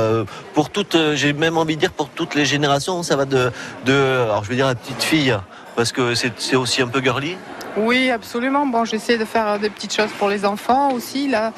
pour 0.54 0.70
toutes, 0.70 0.98
j'ai 1.14 1.34
même 1.34 1.58
envie 1.58 1.76
de 1.76 1.82
dire 1.82 1.92
pour 1.92 2.10
toutes 2.10 2.36
les 2.36 2.46
générations, 2.46 3.04
ça 3.04 3.16
va 3.16 3.26
de, 3.26 3.52
alors 3.88 4.44
je 4.44 4.50
vais 4.50 4.56
dire 4.56 4.68
la 4.68 4.76
petite 4.76 5.04
fille, 5.04 5.36
parce 5.76 5.92
que 5.92 6.16
c'est 6.16 6.56
aussi 6.56 6.82
un 6.82 6.88
peu 6.88 7.02
girly. 7.02 7.38
Oui, 7.78 8.12
absolument. 8.12 8.66
Bon, 8.66 8.86
j'essaie 8.86 9.18
de 9.18 9.26
faire 9.26 9.58
des 9.60 9.70
petites 9.70 9.94
choses 9.96 10.12
pour 10.20 10.30
les 10.30 10.46
enfants 10.46 10.92
aussi, 10.92 11.28
là, 11.28 11.52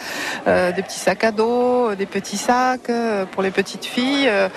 Euh, 0.48 0.72
des 0.72 0.82
petits 0.84 1.00
sacs 1.00 1.24
à 1.24 1.32
dos, 1.32 1.96
des 1.96 2.06
petits 2.06 2.38
sacs 2.38 2.90
euh, 2.90 3.26
pour 3.26 3.42
les 3.42 3.52
petites 3.52 3.86
filles. 3.86 4.28
Euh, 4.28 4.48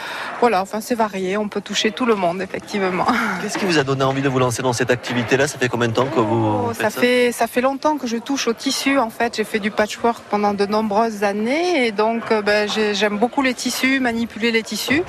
voilà, 0.40 0.60
enfin 0.60 0.80
c'est 0.80 0.94
varié. 0.94 1.36
On 1.36 1.48
peut 1.48 1.60
toucher 1.62 1.90
tout 1.92 2.04
le 2.06 2.14
monde, 2.14 2.42
effectivement. 2.42 3.06
Qu'est-ce 3.42 3.56
qui 3.58 3.64
vous 3.64 3.78
a 3.78 3.84
donné 3.84 4.04
envie 4.04 4.20
de 4.22 4.28
vous 4.28 4.38
lancer 4.38 4.62
dans 4.62 4.72
cette 4.74 4.90
activité-là? 4.90 5.48
Ça 5.48 5.58
fait 5.58 5.68
combien 5.68 5.88
de 5.88 5.94
temps 5.94 6.06
que 6.06 6.20
vous 6.20 6.66
Oh, 6.68 6.72
faites 6.74 6.90
ça 6.92 7.00
fait 7.00 7.32
ça 7.32 7.46
fait 7.46 7.60
longtemps 7.62 7.96
que 7.96 8.06
je 8.06 8.16
touche 8.18 8.46
au 8.48 8.52
tissu. 8.52 8.98
En 8.98 9.10
fait, 9.10 9.36
j'ai 9.36 9.44
fait 9.44 9.58
du 9.60 9.70
patchwork 9.70 10.22
pendant 10.30 10.52
de 10.54 10.66
nombreuses 10.66 11.24
années, 11.24 11.86
et 11.86 11.92
donc 11.92 12.22
euh, 12.30 12.42
ben, 12.42 12.68
j'ai- 12.68 12.94
j'aime 12.94 13.16
beaucoup 13.18 13.42
les 13.42 13.54
tissus, 13.54 13.98
manipuler 14.00 14.50
les 14.52 14.62
tissus. 14.62 15.02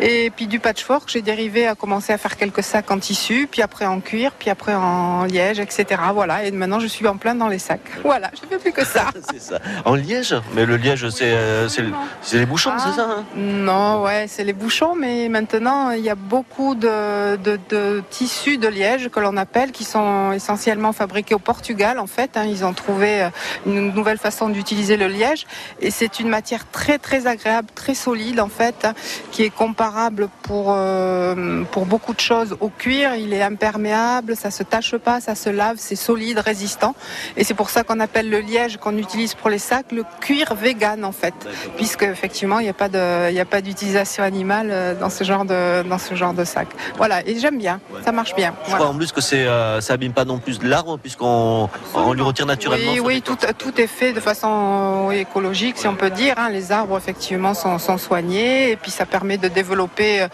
Et 0.00 0.30
puis 0.30 0.46
du 0.46 0.60
patchwork, 0.60 1.08
j'ai 1.08 1.22
dérivé 1.22 1.66
à 1.66 1.74
commencer 1.74 2.12
à 2.12 2.18
faire 2.18 2.36
quelques 2.36 2.62
sacs 2.62 2.90
en 2.90 2.98
tissu, 2.98 3.48
puis 3.50 3.62
après 3.62 3.86
en 3.86 4.00
cuir, 4.00 4.32
puis 4.38 4.50
après 4.50 4.74
en 4.74 5.24
liège, 5.24 5.58
etc. 5.58 5.86
Voilà. 6.14 6.44
Et 6.44 6.50
maintenant, 6.50 6.80
je 6.80 6.86
suis 6.86 7.06
en 7.06 7.16
plein 7.16 7.34
dans 7.34 7.48
les 7.48 7.58
sacs. 7.58 7.80
Voilà, 8.04 8.30
je 8.34 8.46
fais 8.48 8.58
plus 8.58 8.72
que 8.72 8.84
ça. 8.84 9.06
C'est 9.30 9.40
ça. 9.40 9.58
En 9.84 9.94
liège 9.94 10.34
Mais 10.54 10.64
le 10.66 10.76
liège, 10.76 11.08
c'est 11.10 11.24
euh, 11.32 11.68
c'est 11.68 11.82
le- 11.82 11.92
c'est 12.22 12.38
les 12.38 12.46
bouchons, 12.46 12.70
Ah. 12.74 12.78
c'est 12.84 12.96
ça 13.00 13.06
hein 13.10 13.24
Non, 13.36 14.02
ouais, 14.02 14.26
c'est 14.28 14.44
les 14.44 14.52
bouchons, 14.52 14.94
mais 14.96 15.28
maintenant 15.28 15.90
il 15.90 16.00
y 16.02 16.10
a 16.10 16.14
beaucoup 16.14 16.74
de, 16.74 17.36
de, 17.36 17.58
de 17.68 18.02
tissus 18.10 18.58
de 18.58 18.68
liège 18.68 19.08
que 19.08 19.20
l'on 19.20 19.36
appelle, 19.36 19.70
qui 19.72 19.84
sont 19.84 20.32
essentiellement 20.32 20.92
fabriqués 20.92 21.34
au 21.34 21.38
Portugal 21.38 21.98
en 21.98 22.06
fait. 22.06 22.36
hein. 22.36 22.44
Ils 22.44 22.64
ont 22.64 22.72
trouvé 22.72 23.22
euh, 23.22 23.28
une 23.66 23.92
nouvelle 23.92 24.18
façon 24.18 24.48
d'utiliser 24.48 24.96
le 24.96 25.06
liège 25.08 25.46
et 25.80 25.90
c'est 25.90 26.20
une 26.20 26.28
matière 26.28 26.68
très 26.70 26.98
très 26.98 27.26
agréable, 27.26 27.68
très 27.74 27.94
solide 27.94 28.40
en 28.40 28.48
fait, 28.48 28.84
hein, 28.84 28.94
qui 29.30 29.42
est 29.44 29.50
comparable 29.50 30.28
pour 30.42 30.66
euh, 30.74 31.64
pour 31.70 31.86
beaucoup 31.86 32.14
de 32.14 32.20
choses 32.20 32.56
au 32.60 32.68
cuir. 32.68 33.14
Il 33.14 33.32
est 33.32 33.42
imperméable, 33.42 34.36
ça 34.36 34.50
se 34.50 34.62
tache 34.62 34.96
pas, 34.96 35.20
ça 35.20 35.34
se 35.34 35.50
lave, 35.50 35.76
c'est 35.78 35.96
solide, 35.96 36.38
résistant. 36.40 36.94
Et 37.36 37.44
c'est 37.44 37.54
pour 37.54 37.70
ça 37.70 37.84
qu'on 37.84 38.00
appelle 38.00 38.28
le 38.30 38.40
liège 38.40 38.76
qu'on 38.78 38.96
utilise 38.96 39.34
pour 39.34 39.50
les 39.50 39.58
sacs 39.58 39.92
le 39.92 40.04
cuir 40.20 40.54
vegan 40.54 41.04
en 41.04 41.12
fait, 41.12 41.34
puisque 41.76 42.02
effectivement 42.02 42.58
il 42.58 42.64
n'y 42.64 42.68
a 42.68 42.74
pas 42.74 42.88
de, 42.88 43.30
il 43.30 43.34
y 43.34 43.40
a 43.40 43.44
pas 43.44 43.60
d'utilisation 43.60 44.22
animale 44.24 44.68
euh, 44.70 44.94
dans 44.94 45.10
ce 45.10 45.24
genre 45.24 45.44
de, 45.44 45.82
dans 45.82 45.98
ce 45.98 46.14
genre 46.14 46.34
de 46.34 46.44
sac. 46.44 46.68
Voilà, 46.96 47.26
et 47.26 47.38
j'aime 47.38 47.58
bien, 47.58 47.80
ça 48.04 48.12
marche 48.12 48.34
bien. 48.34 48.54
Je 48.64 48.70
Voilà. 48.70 48.84
crois 48.84 48.94
en 48.94 48.98
plus 48.98 49.12
que 49.12 49.20
c'est, 49.20 49.46
euh, 49.46 49.80
ça 49.80 49.94
abîme 49.94 50.12
pas 50.12 50.24
non 50.24 50.38
plus 50.38 50.58
l'arbre 50.62 50.98
puisqu'on 50.98 51.68
on 51.94 52.12
lui 52.12 52.22
retire 52.22 52.46
naturellement. 52.46 52.92
Oui, 53.02 53.22
tout, 53.22 53.36
tout 53.56 53.80
est 53.80 53.86
fait 53.86 54.12
de 54.12 54.20
façon 54.20 55.10
écologique, 55.12 55.78
si 55.78 55.86
on 55.86 55.94
peut 55.94 56.10
dire. 56.10 56.34
hein. 56.36 56.48
Les 56.50 56.72
arbres, 56.72 56.96
effectivement, 56.98 57.54
sont, 57.54 57.78
sont 57.78 57.98
soignés 57.98 58.70
et 58.70 58.76
puis 58.76 58.90
ça 58.90 59.06
permet 59.06 59.38
de 59.38 59.48
développer, 59.48 60.22
euh, 60.22 60.28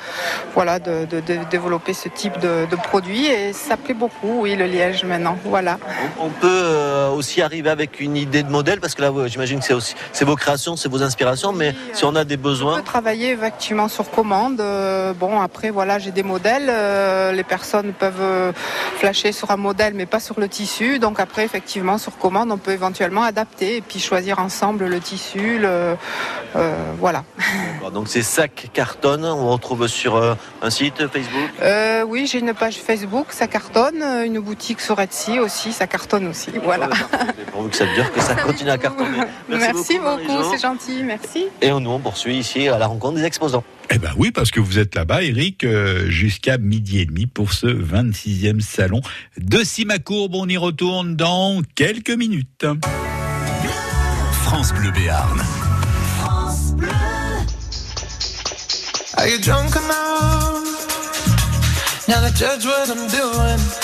voilà, 0.55 0.79
de, 0.79 1.05
de- 1.05 1.21
de 1.21 1.39
développer 1.51 1.93
ce 1.95 2.09
type 2.09 2.39
de, 2.41 2.67
de 2.71 2.77
produit 2.77 3.27
et 3.27 3.53
ça 3.53 3.77
plaît 3.77 3.95
beaucoup, 3.95 4.41
oui, 4.43 4.57
le 4.57 4.67
liège 4.67 5.05
maintenant. 5.05 5.34
Voilà. 5.45 5.79
On 6.21 6.31
peut 6.31 6.49
euh, 6.51 7.11
aussi 7.11 7.43
arriver 7.43 7.71
avec 7.71 8.01
une 8.01 8.17
idée 8.17 8.43
de 8.43 8.51
modèle, 8.51 8.81
parce 8.81 8.95
que 8.95 9.03
là, 9.03 9.13
j'imagine 9.27 9.59
que 9.61 9.65
c'est 9.65 9.75
aussi 9.75 9.95
c'est 10.13 10.25
vos 10.25 10.37
créations, 10.37 10.77
c'est 10.77 10.89
vos 10.89 11.03
inspirations, 11.03 11.53
mais 11.53 11.75
si 11.93 12.05
on 12.05 12.15
a 12.15 12.25
des 12.25 12.37
On 12.37 12.49
besoins, 12.49 12.77
peut 12.77 12.83
travailler 12.83 13.33
effectivement 13.33 13.89
sur 13.89 14.11
commande. 14.11 14.61
Euh, 14.61 15.13
bon, 15.13 15.41
après, 15.41 15.71
voilà, 15.71 15.99
j'ai 15.99 16.11
des 16.11 16.23
modèles. 16.23 16.69
Euh, 16.69 17.33
les 17.33 17.45
personnes 17.45 17.93
peuvent 17.93 18.21
euh, 18.21 18.53
flasher 18.99 19.33
sur 19.33 19.51
un 19.51 19.57
modèle, 19.57 19.95
mais 19.95 20.07
pas 20.07 20.21
sur 20.21 20.39
le 20.41 20.49
tissu. 20.49 20.99
Donc 20.99 21.21
après, 21.21 21.45
effectivement, 21.45 21.99
sur 21.99 22.17
commande, 22.19 22.51
on 22.51 22.59
peut 22.59 22.73
éventuellement 22.73 23.23
adapter 23.23 23.77
et 23.77 23.81
puis 23.81 24.01
choisir 24.01 24.39
ensemble 24.39 24.87
le 24.87 25.01
tissu. 25.01 25.59
Le, 25.59 25.97
euh, 26.57 26.93
voilà. 26.99 27.25
Donc 27.93 28.09
c'est 28.09 28.23
sac 28.23 28.71
cartonne, 28.73 29.25
on 29.25 29.49
retrouve 29.51 29.87
sur 29.89 30.17
euh, 30.17 30.35
un 30.63 30.71
site 30.71 31.07
Facebook? 31.09 31.51
Euh, 31.63 32.03
oui, 32.07 32.27
j'ai 32.27 32.39
une 32.39 32.55
page 32.55 32.77
Facebook, 32.77 33.27
ça 33.31 33.47
cartonne. 33.47 34.03
Euh, 34.03 34.25
Une 34.25 34.41
boutique 34.41 34.81
sur 34.81 34.99
Etsy 35.01 35.24
aussi, 35.33 35.73
ça 35.73 35.87
cartonne 35.87 36.29
aussi. 36.29 36.51
Voilà. 36.63 36.89
Pourvu 37.53 37.71
que 37.71 37.77
ça 37.77 37.87
dure, 37.95 38.13
que 38.13 38.21
ça 38.21 38.35
continue 38.35 38.71
à 38.71 38.79
cartonner. 38.79 39.19
Merci, 39.49 39.99
beaucoup, 39.99 40.43
c'est 40.51 40.61
gentil, 40.61 41.03
merci. 41.03 41.47
Et 41.61 41.71
nous, 41.71 41.91
on 41.91 41.99
poursuit 41.99 42.39
ici 42.39 42.69
à 42.69 42.79
la 42.79 42.87
rencontre 42.87 43.17
des 43.17 43.25
exposants. 43.25 43.65
Eh 43.91 43.99
ben 43.99 44.11
oui, 44.17 44.31
parce 44.31 44.51
que 44.51 44.61
vous 44.61 44.79
êtes 44.79 44.95
là-bas, 44.95 45.23
Eric, 45.23 45.65
euh, 45.65 46.09
jusqu'à 46.09 46.59
midi 46.59 47.01
et 47.01 47.07
demi 47.07 47.27
pour 47.27 47.53
ce 47.53 47.67
26e 47.67 48.61
salon 48.61 49.01
de 49.39 49.63
Simacourbe. 49.63 50.35
On 50.35 50.49
y 50.49 50.57
retourne 50.57 51.17
dans 51.17 51.61
quelques 51.75 52.11
minutes. 52.11 52.67
France 54.45 54.73
Bleu 54.73 54.91
Béarn. 54.91 55.43
Are 59.17 59.29
you 59.29 59.39
drunk 59.39 59.77
enough 59.77 60.65
now 62.09 62.29
judge 62.35 62.67
what 62.67 62.91
I'm 62.91 63.09
doing? 63.09 63.84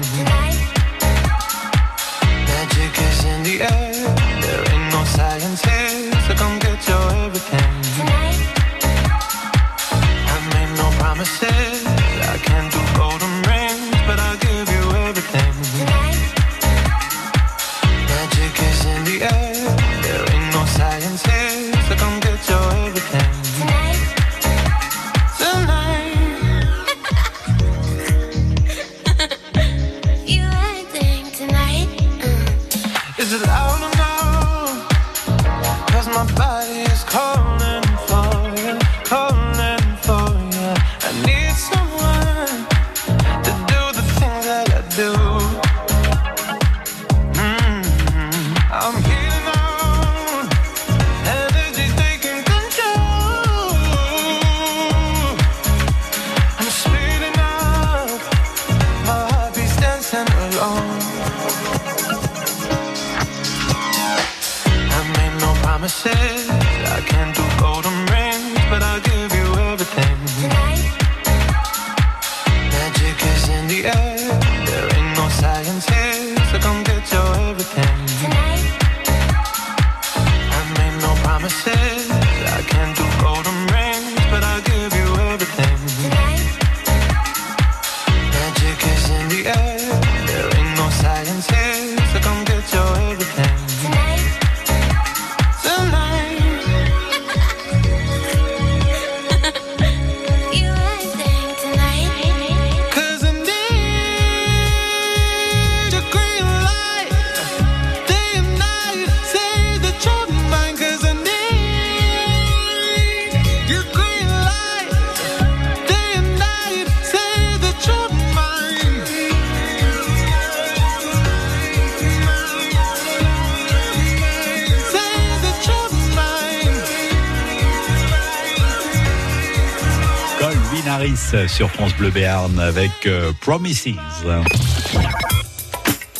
Sur 131.47 131.69
France 131.69 131.95
Bleu 131.95 132.09
Béarn 132.09 132.59
avec 132.59 132.91
euh, 133.05 133.31
Promises. 133.39 133.85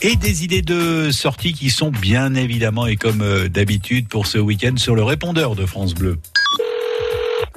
Et 0.01 0.15
des 0.15 0.45
idées 0.45 0.61
de 0.61 1.11
sortie 1.11 1.53
qui 1.53 1.69
sont 1.69 1.91
bien 1.91 2.33
évidemment 2.35 2.87
et 2.87 2.95
comme 2.95 3.21
euh, 3.21 3.49
d'habitude 3.49 4.07
pour 4.07 4.25
ce 4.25 4.37
week-end 4.37 4.77
sur 4.77 4.95
le 4.95 5.03
répondeur 5.03 5.55
de 5.55 5.65
France 5.65 5.95
Bleu. 5.95 6.17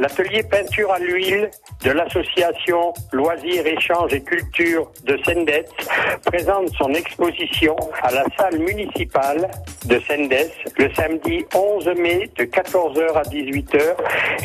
L'atelier 0.01 0.43
peinture 0.43 0.91
à 0.91 0.99
l'huile 0.99 1.51
de 1.85 1.91
l'association 1.91 2.95
Loisirs, 3.12 3.66
Échanges 3.66 4.14
et 4.14 4.22
Culture 4.22 4.91
de 5.05 5.18
Sendets 5.24 5.66
présente 6.24 6.70
son 6.78 6.93
exposition 6.95 7.76
à 8.03 8.11
la 8.11 8.24
salle 8.39 8.59
municipale 8.59 9.51
de 9.85 10.01
Sendes 10.01 10.32
le 10.78 10.95
samedi 10.95 11.45
11 11.55 11.87
mai 11.99 12.30
de 12.39 12.45
14h 12.45 13.12
à 13.14 13.22
18h 13.22 13.80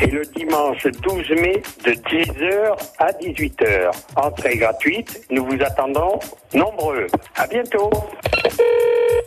et 0.02 0.06
le 0.06 0.22
dimanche 0.36 0.86
12 0.86 1.30
mai 1.30 1.62
de 1.84 1.92
10h 1.92 2.78
à 2.98 3.12
18h. 3.12 3.90
Entrée 4.16 4.56
gratuite, 4.58 5.22
nous 5.30 5.44
vous 5.46 5.62
attendons 5.62 6.18
nombreux. 6.52 7.06
À 7.36 7.46
bientôt. 7.46 7.90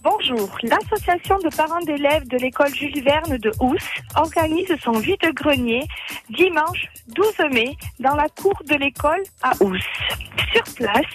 Bonjour, 0.04 0.50
l'association 0.64 1.38
de 1.40 1.56
parents 1.56 1.80
d'élèves 1.82 2.28
de 2.28 2.38
l'école 2.38 2.74
Jules 2.76 3.04
Verne 3.04 3.38
de 3.38 3.52
Housse 3.62 3.90
organise 4.16 4.76
son 4.84 4.92
vide-grenier 4.92 5.82
dimanche 6.30 6.88
12 7.16 7.26
mai 7.52 7.78
dans 8.04 8.16
la 8.16 8.28
cour 8.30 8.54
de 8.70 8.76
l'école 8.76 9.24
à 9.42 9.52
Housse. 9.62 9.82
Sur 10.52 10.64
place, 10.76 11.06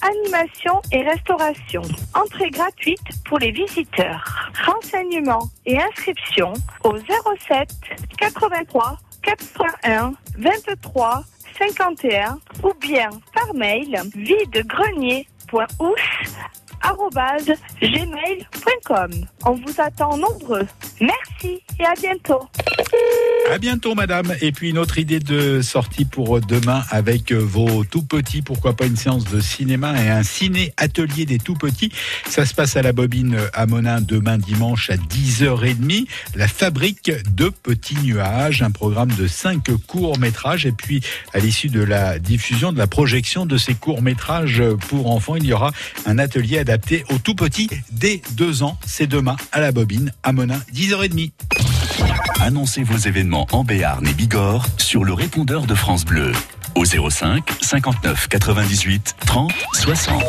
animation 0.00 0.80
et 0.90 1.02
restauration. 1.02 1.82
Entrée 2.14 2.50
gratuite 2.50 3.00
pour 3.26 3.38
les 3.38 3.52
visiteurs. 3.52 4.50
Renseignements 4.64 5.48
et 5.66 5.78
inscriptions 5.78 6.54
au 6.84 6.96
07 6.96 7.68
83 8.16 8.96
81 9.22 10.14
23 10.38 11.22
51 11.58 12.38
ou 12.62 12.72
bien 12.80 13.10
par 13.34 13.52
mail 13.54 14.00
videgrenier.housse@gmail.com. 16.82 19.10
On 19.44 19.52
vous 19.52 19.74
attend 19.78 20.16
nombreux. 20.16 20.66
Merci 21.00 21.62
et 21.78 21.84
à 21.84 21.94
bientôt. 21.94 22.48
À 23.50 23.58
bientôt, 23.58 23.94
madame. 23.94 24.34
Et 24.40 24.52
puis, 24.52 24.70
une 24.70 24.78
autre 24.78 24.98
idée 24.98 25.20
de 25.20 25.62
sortie 25.62 26.04
pour 26.04 26.40
demain 26.40 26.82
avec 26.90 27.32
vos 27.32 27.84
tout 27.84 28.02
petits. 28.02 28.42
Pourquoi 28.42 28.74
pas 28.74 28.86
une 28.86 28.96
séance 28.96 29.24
de 29.24 29.40
cinéma 29.40 30.02
et 30.02 30.10
un 30.10 30.22
ciné-atelier 30.22 31.26
des 31.26 31.38
tout 31.38 31.54
petits. 31.54 31.92
Ça 32.28 32.44
se 32.44 32.54
passe 32.54 32.76
à 32.76 32.82
la 32.82 32.92
bobine 32.92 33.38
à 33.54 33.66
Monin 33.66 34.00
demain 34.00 34.38
dimanche 34.38 34.90
à 34.90 34.96
10h30. 34.96 36.06
La 36.34 36.48
fabrique 36.48 37.10
de 37.34 37.48
petits 37.48 37.96
nuages. 37.96 38.62
Un 38.62 38.70
programme 38.70 39.12
de 39.12 39.26
5 39.26 39.64
courts-métrages. 39.86 40.66
Et 40.66 40.72
puis, 40.72 41.02
à 41.32 41.38
l'issue 41.38 41.68
de 41.68 41.82
la 41.82 42.18
diffusion, 42.18 42.72
de 42.72 42.78
la 42.78 42.86
projection 42.86 43.46
de 43.46 43.56
ces 43.56 43.74
courts-métrages 43.74 44.62
pour 44.88 45.10
enfants, 45.10 45.36
il 45.36 45.46
y 45.46 45.52
aura 45.52 45.72
un 46.06 46.18
atelier 46.18 46.58
adapté 46.68 47.02
aux 47.08 47.16
tout 47.18 47.34
petits 47.34 47.70
dès 47.90 48.20
2 48.32 48.62
ans. 48.62 48.76
C'est 48.86 49.06
demain 49.06 49.36
à 49.52 49.60
la 49.60 49.72
bobine 49.72 50.12
à 50.22 50.32
Monin, 50.32 50.60
10h30. 50.74 51.32
Annoncez 52.40 52.82
vos 52.82 52.98
événements 52.98 53.46
en 53.52 53.64
Béarn 53.64 54.06
et 54.06 54.12
Bigorre 54.12 54.66
sur 54.76 55.02
le 55.02 55.14
répondeur 55.14 55.66
de 55.66 55.74
France 55.74 56.04
Bleu 56.04 56.32
au 56.74 56.84
05 56.84 57.42
59 57.62 58.28
98 58.28 59.16
30 59.24 59.52
60. 59.72 60.22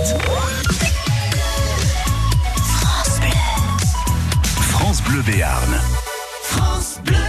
France 4.61 5.03
Bleu 5.03 5.21
Béarn. 5.23 5.81
France 6.43 7.01
Bleu. 7.03 7.28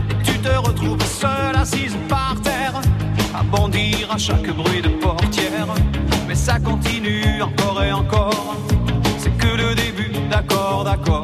te 0.41 0.57
retrouves 0.57 1.03
seule 1.03 1.55
assise 1.55 1.95
par 2.07 2.35
terre, 2.41 2.73
à 3.33 3.43
bondir 3.43 4.11
à 4.11 4.17
chaque 4.17 4.49
bruit 4.55 4.81
de 4.81 4.89
portière. 4.89 5.67
Mais 6.27 6.35
ça 6.35 6.59
continue 6.59 7.41
encore 7.41 7.83
et 7.83 7.91
encore, 7.91 8.55
c'est 9.17 9.35
que 9.37 9.47
le 9.47 9.75
début, 9.75 10.11
d'accord, 10.29 10.83
d'accord. 10.83 11.23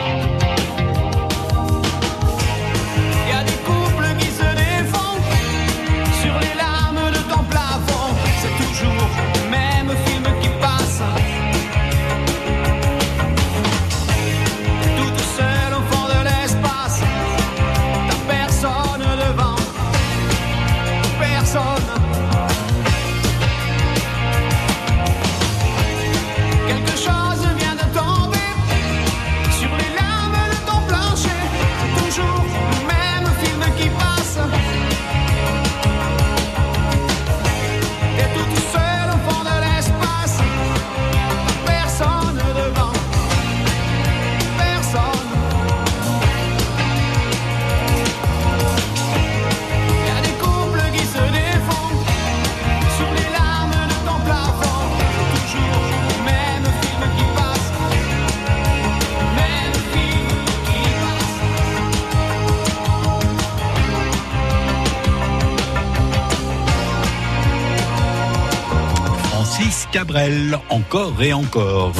Encore 70.69 71.23
et 71.23 71.31
encore. 71.31 71.93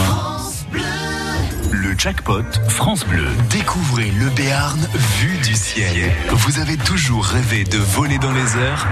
Le 1.72 1.98
jackpot 1.98 2.44
France 2.68 3.06
Bleu. 3.06 3.26
Découvrez 3.50 4.12
le 4.20 4.30
Béarn 4.32 4.80
vu 5.22 5.38
du 5.38 5.56
ciel. 5.56 6.12
Vous 6.30 6.60
avez 6.60 6.76
toujours 6.76 7.24
rêvé 7.24 7.64
de 7.64 7.78
voler 7.78 8.18
dans 8.18 8.34
les 8.34 8.58
airs 8.58 8.86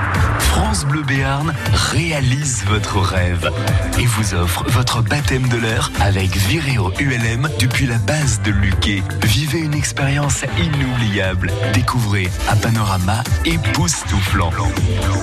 France 0.59 0.85
Bleu 0.85 1.03
Béarn 1.03 1.53
réalise 1.73 2.65
votre 2.65 2.99
rêve 2.99 3.49
et 3.97 4.05
vous 4.05 4.33
offre 4.33 4.65
votre 4.67 5.01
baptême 5.01 5.47
de 5.47 5.55
l'air 5.55 5.89
avec 6.01 6.35
Viréo 6.35 6.91
ULM 6.99 7.47
depuis 7.61 7.87
la 7.87 7.97
base 7.97 8.41
de 8.41 8.51
Luquet. 8.51 9.01
Vivez 9.23 9.59
une 9.59 9.73
expérience 9.73 10.43
inoubliable. 10.61 11.49
Découvrez 11.73 12.29
un 12.49 12.57
panorama 12.57 13.23
époustouflant. 13.45 14.51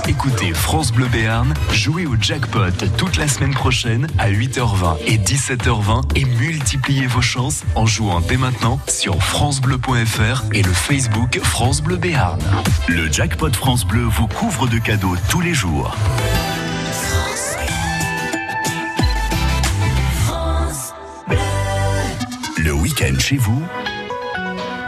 Écoutez 0.08 0.54
France 0.54 0.90
Bleu 0.90 1.06
Béarn, 1.06 1.52
jouez 1.70 2.06
au 2.06 2.16
jackpot 2.18 2.72
toute 2.96 3.18
la 3.18 3.28
semaine 3.28 3.54
prochaine 3.54 4.06
à 4.18 4.30
8h20 4.30 4.96
et 5.04 5.18
17h20 5.18 6.16
et 6.16 6.24
multipliez 6.24 7.06
vos 7.06 7.20
chances 7.20 7.62
en 7.74 7.84
jouant 7.84 8.22
dès 8.22 8.38
maintenant 8.38 8.80
sur 8.88 9.22
francebleu.fr 9.22 10.44
et 10.54 10.62
le 10.62 10.72
Facebook 10.72 11.38
France 11.42 11.82
Bleu 11.82 11.98
Béarn. 11.98 12.40
Le 12.88 13.12
jackpot 13.12 13.52
France 13.52 13.86
Bleu 13.86 14.02
vous 14.02 14.28
couvre 14.28 14.66
de 14.66 14.78
cadeaux 14.78 15.14
tous 15.28 15.40
les 15.40 15.54
jours. 15.54 15.94
Le 22.58 22.72
week-end 22.72 23.18
chez 23.18 23.36
vous, 23.36 23.62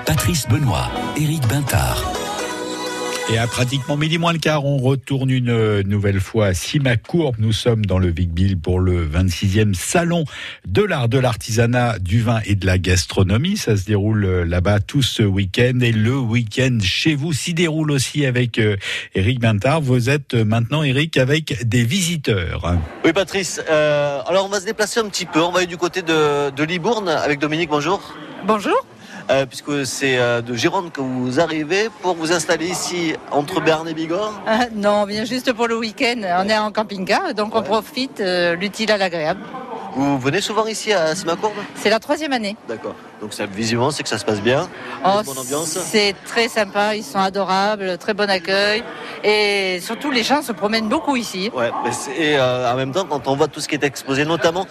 Patrice 0.06 0.48
Benoît, 0.48 0.90
Éric 1.16 1.46
Bintard. 1.46 2.17
Et 3.30 3.36
à 3.36 3.46
pratiquement 3.46 3.98
midi 3.98 4.16
moins 4.16 4.32
le 4.32 4.38
quart, 4.38 4.64
on 4.64 4.78
retourne 4.78 5.28
une 5.28 5.50
euh, 5.50 5.82
nouvelle 5.82 6.18
fois 6.18 6.46
à 6.46 6.54
Simacourbe. 6.54 7.36
Nous 7.38 7.52
sommes 7.52 7.84
dans 7.84 7.98
le 7.98 8.08
Vic-Bill 8.08 8.58
pour 8.58 8.80
le 8.80 9.06
26e 9.06 9.74
salon 9.74 10.24
de 10.66 10.82
l'art, 10.82 11.10
de 11.10 11.18
l'artisanat, 11.18 11.98
du 11.98 12.22
vin 12.22 12.40
et 12.46 12.54
de 12.54 12.64
la 12.64 12.78
gastronomie. 12.78 13.58
Ça 13.58 13.76
se 13.76 13.84
déroule 13.84 14.24
euh, 14.24 14.44
là-bas 14.46 14.80
tout 14.80 15.02
ce 15.02 15.22
week-end 15.22 15.78
et 15.82 15.92
le 15.92 16.16
week-end 16.18 16.78
chez 16.82 17.14
vous 17.14 17.34
s'y 17.34 17.52
déroule 17.52 17.90
aussi 17.90 18.24
avec 18.24 18.58
euh, 18.58 18.76
Eric 19.14 19.40
Bintard. 19.40 19.82
Vous 19.82 20.08
êtes 20.08 20.32
euh, 20.32 20.44
maintenant, 20.46 20.82
Eric, 20.82 21.18
avec 21.18 21.68
des 21.68 21.84
visiteurs. 21.84 22.76
Oui, 23.04 23.12
Patrice. 23.12 23.60
euh, 23.68 24.20
alors, 24.26 24.46
on 24.46 24.48
va 24.48 24.60
se 24.60 24.64
déplacer 24.64 25.00
un 25.00 25.08
petit 25.10 25.26
peu. 25.26 25.40
On 25.42 25.50
va 25.52 25.58
aller 25.58 25.66
du 25.66 25.76
côté 25.76 26.00
de, 26.00 26.48
de 26.48 26.64
Libourne 26.64 27.10
avec 27.10 27.40
Dominique. 27.40 27.68
Bonjour. 27.68 28.14
Bonjour. 28.46 28.86
Euh, 29.30 29.44
puisque 29.44 29.84
c'est 29.84 30.16
euh, 30.16 30.40
de 30.40 30.54
Gironde 30.54 30.90
que 30.90 31.02
vous 31.02 31.38
arrivez 31.38 31.90
pour 32.00 32.14
vous 32.14 32.32
installer 32.32 32.66
ici 32.66 33.12
entre 33.30 33.60
Berne 33.60 33.86
et 33.86 33.92
Bigorre. 33.92 34.32
Ah, 34.46 34.66
non, 34.74 35.02
on 35.02 35.04
vient 35.04 35.24
juste 35.24 35.52
pour 35.52 35.68
le 35.68 35.76
week-end. 35.76 36.20
On 36.22 36.48
est 36.48 36.56
en 36.56 36.72
camping-car, 36.72 37.34
donc 37.34 37.54
on 37.54 37.62
profite 37.62 38.20
euh, 38.20 38.54
l'utile 38.54 38.90
à 38.90 38.96
l'agréable. 38.96 39.40
Vous 39.94 40.18
venez 40.18 40.40
souvent 40.40 40.66
ici 40.66 40.92
à 40.92 41.14
Simacourbe 41.14 41.54
C'est 41.74 41.90
la 41.90 41.98
troisième 41.98 42.32
année. 42.32 42.56
D'accord. 42.68 42.94
Donc, 43.20 43.32
ça, 43.32 43.46
visiblement, 43.46 43.90
c'est 43.90 44.02
que 44.02 44.08
ça 44.08 44.18
se 44.18 44.24
passe 44.24 44.40
bien. 44.40 44.68
Oh, 45.04 45.20
bonne 45.24 45.38
ambiance. 45.38 45.70
c'est 45.70 46.14
très 46.24 46.48
sympa, 46.48 46.94
ils 46.94 47.04
sont 47.04 47.18
adorables, 47.18 47.98
très 47.98 48.14
bon 48.14 48.28
accueil. 48.30 48.84
Et 49.24 49.80
surtout, 49.80 50.10
les 50.10 50.22
gens 50.22 50.42
se 50.42 50.52
promènent 50.52 50.88
beaucoup 50.88 51.16
ici. 51.16 51.50
Ouais, 51.54 51.70
et 52.16 52.38
euh, 52.38 52.72
en 52.72 52.76
même 52.76 52.92
temps, 52.92 53.06
quand 53.08 53.26
on 53.26 53.36
voit 53.36 53.48
tout 53.48 53.60
ce 53.60 53.68
qui 53.68 53.74
est 53.74 53.84
exposé, 53.84 54.24
notamment 54.24 54.66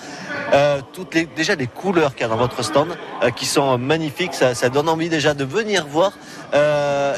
euh, 0.53 0.79
toutes 0.93 1.15
les, 1.15 1.25
déjà 1.25 1.55
les 1.55 1.67
couleurs 1.67 2.13
qu'il 2.13 2.21
y 2.21 2.25
a 2.25 2.29
dans 2.29 2.37
votre 2.37 2.63
stand, 2.63 2.89
euh, 3.23 3.31
qui 3.31 3.45
sont 3.45 3.77
magnifiques, 3.77 4.33
ça, 4.33 4.55
ça 4.55 4.69
donne 4.69 4.87
envie 4.87 5.09
déjà 5.09 5.33
de 5.33 5.43
venir 5.43 5.85
voir. 5.87 6.13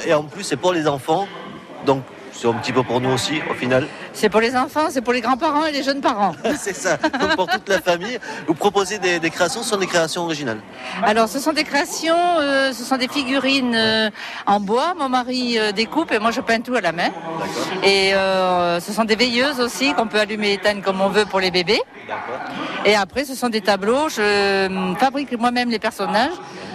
Et 0.05 0.13
en 0.13 0.23
plus, 0.23 0.43
c'est 0.43 0.57
pour 0.57 0.73
les 0.73 0.87
enfants, 0.87 1.27
donc 1.85 2.01
c'est 2.31 2.47
un 2.47 2.53
petit 2.53 2.71
peu 2.71 2.83
pour 2.83 3.01
nous 3.01 3.09
aussi, 3.09 3.41
au 3.49 3.53
final. 3.53 3.87
C'est 4.20 4.28
pour 4.28 4.41
les 4.41 4.53
enfants, 4.57 4.88
c'est 4.89 4.99
pour 4.99 5.13
les 5.13 5.22
grands-parents 5.22 5.65
et 5.65 5.72
les 5.72 5.82
jeunes 5.82 6.01
parents. 6.01 6.34
c'est 6.57 6.76
ça, 6.76 6.97
donc 6.97 7.38
pour 7.38 7.47
toute 7.47 7.70
la 7.70 7.80
famille. 7.80 8.20
Vous 8.47 8.53
proposez 8.53 8.97
des, 8.97 9.17
des 9.17 9.30
créations, 9.30 9.63
ce 9.63 9.70
sont 9.70 9.78
des 9.78 9.88
créations 9.88 10.24
originales. 10.24 10.59
Alors, 11.03 11.30
ce 11.30 11.39
sont 11.39 11.53
des 11.53 11.63
créations, 11.63 12.17
euh, 12.38 12.74
ce 12.74 12.84
sont 12.84 12.97
des 12.97 13.07
figurines 13.07 13.74
euh, 13.74 14.09
en 14.45 14.59
bois. 14.59 14.93
Mon 14.99 15.07
mari 15.07 15.57
euh, 15.57 15.72
découpe 15.72 16.11
et 16.11 16.20
moi 16.20 16.32
je 16.32 16.41
peins 16.41 16.59
tout 16.59 16.76
à 16.76 16.82
la 16.82 16.91
main. 16.91 17.11
Et 17.86 18.11
ce 18.82 18.91
sont 18.91 19.05
des 19.05 19.15
veilleuses 19.15 19.61
aussi 19.61 19.93
qu'on 19.93 20.07
peut 20.07 20.20
allumer 20.20 20.49
et 20.49 20.53
éteindre 20.55 20.82
comme 20.82 20.99
on 20.99 21.07
veut 21.07 21.26
pour 21.26 21.39
les 21.39 21.51
bébés. 21.51 21.82
Et 22.86 22.95
après, 22.95 23.24
ce 23.24 23.36
sont 23.36 23.47
des 23.47 23.61
tableaux. 23.61 24.09
Je 24.09 24.95
fabrique 24.99 25.32
moi-même 25.39 25.70
les 25.70 25.80
personnages. 25.80 26.34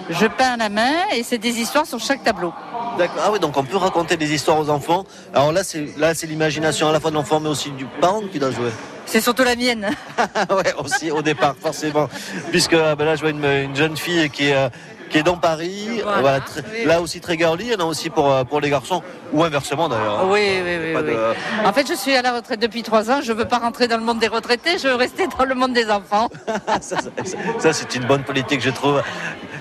Je 0.08 0.26
peins 0.26 0.54
à 0.54 0.56
la 0.56 0.68
main 0.68 0.94
et 1.14 1.22
c'est 1.22 1.38
des 1.38 1.60
histoires 1.60 1.86
sur 1.86 1.98
chaque 1.98 2.22
tableau. 2.22 2.52
D'accord. 2.98 3.22
Ah 3.24 3.30
oui, 3.32 3.40
donc 3.40 3.56
on 3.56 3.64
peut 3.64 3.76
raconter 3.76 4.16
des 4.16 4.32
histoires 4.34 4.58
aux 4.58 4.68
enfants. 4.68 5.04
Alors 5.32 5.50
là, 5.50 5.64
c'est 5.64 5.86
là, 5.98 6.14
c'est 6.14 6.26
l'imagination 6.26 6.88
à 6.88 6.92
la 6.92 7.00
fois 7.00 7.10
de 7.10 7.16
l'enfant, 7.16 7.33
mais 7.40 7.48
aussi 7.48 7.70
du 7.70 7.84
parent 8.00 8.22
qui 8.32 8.38
doit 8.38 8.50
jouer. 8.50 8.70
C'est 9.06 9.20
surtout 9.20 9.44
la 9.44 9.54
mienne. 9.54 9.90
ouais, 10.50 10.74
aussi 10.82 11.10
au 11.10 11.22
départ, 11.22 11.54
forcément. 11.60 12.08
Puisque 12.50 12.72
euh, 12.72 12.94
ben 12.94 13.04
là, 13.04 13.16
je 13.16 13.20
vois 13.20 13.30
une, 13.30 13.44
une 13.44 13.76
jeune 13.76 13.96
fille 13.96 14.30
qui 14.30 14.48
est, 14.48 14.54
euh, 14.56 14.68
qui 15.14 15.20
est 15.20 15.22
dans 15.22 15.36
Paris. 15.36 16.00
Voilà. 16.02 16.20
Voilà, 16.22 16.40
très- 16.40 16.84
là 16.84 17.00
aussi 17.00 17.20
très 17.20 17.38
girly. 17.38 17.66
Il 17.66 17.72
y 17.72 17.76
en 17.76 17.78
a 17.78 17.84
aussi 17.84 18.10
pour, 18.10 18.32
euh, 18.32 18.42
pour 18.42 18.60
les 18.60 18.68
garçons, 18.68 19.00
ou 19.32 19.44
inversement 19.44 19.88
d'ailleurs. 19.88 20.26
Oui, 20.28 20.40
oui, 20.64 20.76
oui. 20.82 20.92
Oui. 20.96 21.02
de- 21.12 21.66
En 21.68 21.72
fait, 21.72 21.86
je 21.88 21.94
suis 21.94 22.16
à 22.16 22.22
la 22.22 22.32
retraite 22.34 22.58
depuis 22.58 22.82
trois 22.82 23.12
ans. 23.12 23.20
Je 23.22 23.32
veux 23.32 23.44
pas 23.44 23.58
rentrer 23.58 23.86
dans 23.86 23.96
le 23.96 24.02
monde 24.02 24.18
des 24.18 24.26
retraités. 24.26 24.76
Je 24.76 24.88
veux 24.88 24.96
rester 24.96 25.28
dans 25.38 25.44
le 25.44 25.54
monde 25.54 25.72
des 25.72 25.88
enfants. 25.88 26.28
ça, 26.80 26.96
ça- 26.98 27.10
ça, 27.60 27.72
c'est 27.72 27.94
une 27.94 28.06
bonne 28.06 28.24
politique, 28.24 28.60
je 28.60 28.70
trouve. 28.70 29.02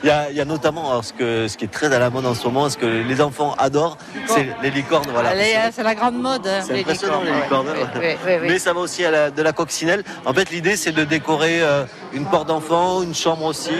Il 0.04 0.08
y 0.08 0.12
a, 0.12 0.30
il 0.32 0.36
y 0.36 0.42
a 0.42 0.46
notamment 0.46 0.90
alors, 0.90 1.06
ce, 1.06 1.14
que, 1.14 1.48
ce 1.48 1.56
qui 1.56 1.66
est 1.66 1.72
très 1.72 1.94
à 1.94 2.00
la 2.00 2.10
mode 2.10 2.26
en 2.26 2.34
ce 2.34 2.44
moment, 2.46 2.68
ce 2.70 2.78
que 2.78 2.86
les 2.88 3.22
enfants 3.22 3.54
adorent, 3.58 3.98
c'est 4.26 4.48
les 4.64 4.72
licornes. 4.72 5.08
Voilà. 5.14 5.30
Hein, 5.30 5.70
c'est 5.72 5.84
la 5.84 5.96
grande 5.96 6.16
mode. 6.20 6.46
hein, 6.48 6.62
C'est 6.66 6.80
impressionnant 6.80 7.22
les 7.24 7.32
licornes, 7.32 7.68
ouais. 7.68 7.74
Oui, 7.96 8.02
oui, 8.02 8.16
oui, 8.26 8.34
oui. 8.42 8.48
Mais 8.50 8.60
ça 8.60 8.74
va 8.74 8.80
aussi 8.82 9.06
à 9.06 9.12
la- 9.12 9.30
de 9.32 9.42
la 9.42 9.54
coccinelle. 9.54 10.04
En 10.26 10.34
fait, 10.34 10.50
l'idée, 10.50 10.76
c'est 10.76 10.92
de 10.92 11.04
décorer 11.06 11.62
euh, 11.62 11.86
une 12.12 12.26
porte 12.26 12.48
d'enfant, 12.50 13.02
une 13.04 13.14
chambre 13.16 13.46
aussi. 13.46 13.72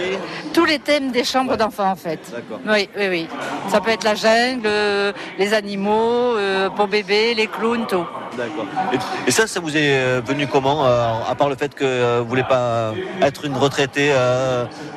Tous 0.54 0.64
les 0.64 0.78
thèmes 0.78 1.10
des 1.10 1.24
chambres 1.24 1.56
d'enfants, 1.64 1.90
en 1.90 1.96
fait. 1.96 2.20
Oui, 2.66 2.88
oui, 2.96 3.06
oui. 3.08 3.28
Ça 3.68 3.80
peut 3.80 3.90
être 3.90 4.04
la 4.04 4.14
jungle, 4.14 4.66
euh, 4.66 5.12
les 5.38 5.54
animaux, 5.54 6.36
euh, 6.36 6.70
pour 6.70 6.86
bébé, 6.88 7.34
les 7.34 7.46
clowns, 7.46 7.86
tout. 7.86 8.06
D'accord. 8.36 8.66
Et, 8.92 9.28
et 9.28 9.30
ça, 9.30 9.46
ça 9.46 9.60
vous 9.60 9.76
est 9.76 9.96
euh, 9.96 10.20
venu 10.24 10.46
comment 10.46 10.84
euh, 10.86 11.30
À 11.30 11.34
part 11.34 11.48
le 11.48 11.56
fait 11.56 11.74
que 11.74 12.20
vous 12.20 12.28
voulez 12.28 12.42
pas 12.42 12.92
être 13.22 13.44
une 13.44 13.56
retraitée 13.56 14.12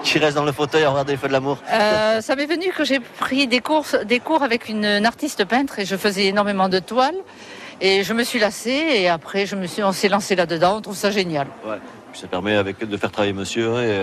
qui 0.04 0.20
reste 0.20 0.36
dans 0.36 0.44
le 0.46 0.52
fauteuil 0.52 0.84
à 0.84 0.90
regarder 0.90 1.14
les 1.14 1.18
feux 1.18 1.28
de 1.28 1.34
l'amour? 1.34 1.58
Ça 1.68 2.36
m'est 2.36 2.46
venu 2.46 2.72
que 2.76 2.84
j'ai 2.84 3.00
pris 3.00 3.48
des 3.48 3.60
cours, 3.60 3.86
des 4.06 4.20
cours 4.20 4.44
avec 4.44 4.70
une, 4.70 4.86
une 4.86 5.06
artiste 5.06 5.46
peintre 5.46 5.80
et 5.80 5.86
je 5.86 5.96
faisais 5.96 6.26
énormément 6.26 6.70
de 6.70 6.80
toiles. 6.80 7.22
Et 7.80 8.04
je 8.04 8.14
me 8.14 8.24
suis 8.24 8.40
lassée 8.40 8.84
et 8.96 9.08
après 9.08 9.46
je 9.46 9.56
me 9.56 9.68
suis, 9.68 9.84
on 9.84 9.92
s'est 9.92 10.10
lancé 10.10 10.36
là-dedans. 10.36 10.78
On 10.78 10.82
trouve 10.82 10.96
ça 10.96 11.12
génial. 11.12 11.48
Ouais. 11.66 11.78
Puis 12.12 12.22
ça 12.22 12.28
permet 12.28 12.56
avec, 12.56 12.80
de 12.80 12.98
faire 12.98 13.12
travailler 13.12 13.34
monsieur. 13.34 13.68
et, 13.84 14.00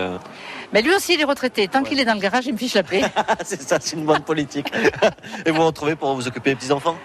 Mais 0.75 0.83
lui 0.83 0.93
aussi, 0.93 1.15
il 1.15 1.21
est 1.21 1.25
retraité. 1.25 1.69
Tant 1.69 1.85
qu'il 1.85 2.01
est 2.01 2.05
dans 2.05 2.15
le 2.15 2.21
garage, 2.21 2.47
il 2.47 2.53
me 2.53 2.59
fiche 2.59 2.75
la 2.75 2.83
paix. 2.83 3.03
c'est 3.45 3.63
ça, 3.63 3.79
c'est 3.81 3.95
une 3.95 4.05
bonne 4.05 4.23
politique. 4.23 4.73
et 5.47 5.51
vous 5.53 5.59
vous 5.59 5.67
retrouvez 5.67 5.95
pour 5.95 6.13
vous 6.17 6.27
occuper 6.27 6.51
des 6.51 6.57
petits-enfants? 6.57 6.99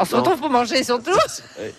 On 0.00 0.04
se 0.04 0.16
retrouve 0.16 0.38
pour 0.38 0.50
manger 0.50 0.82
surtout. 0.84 1.10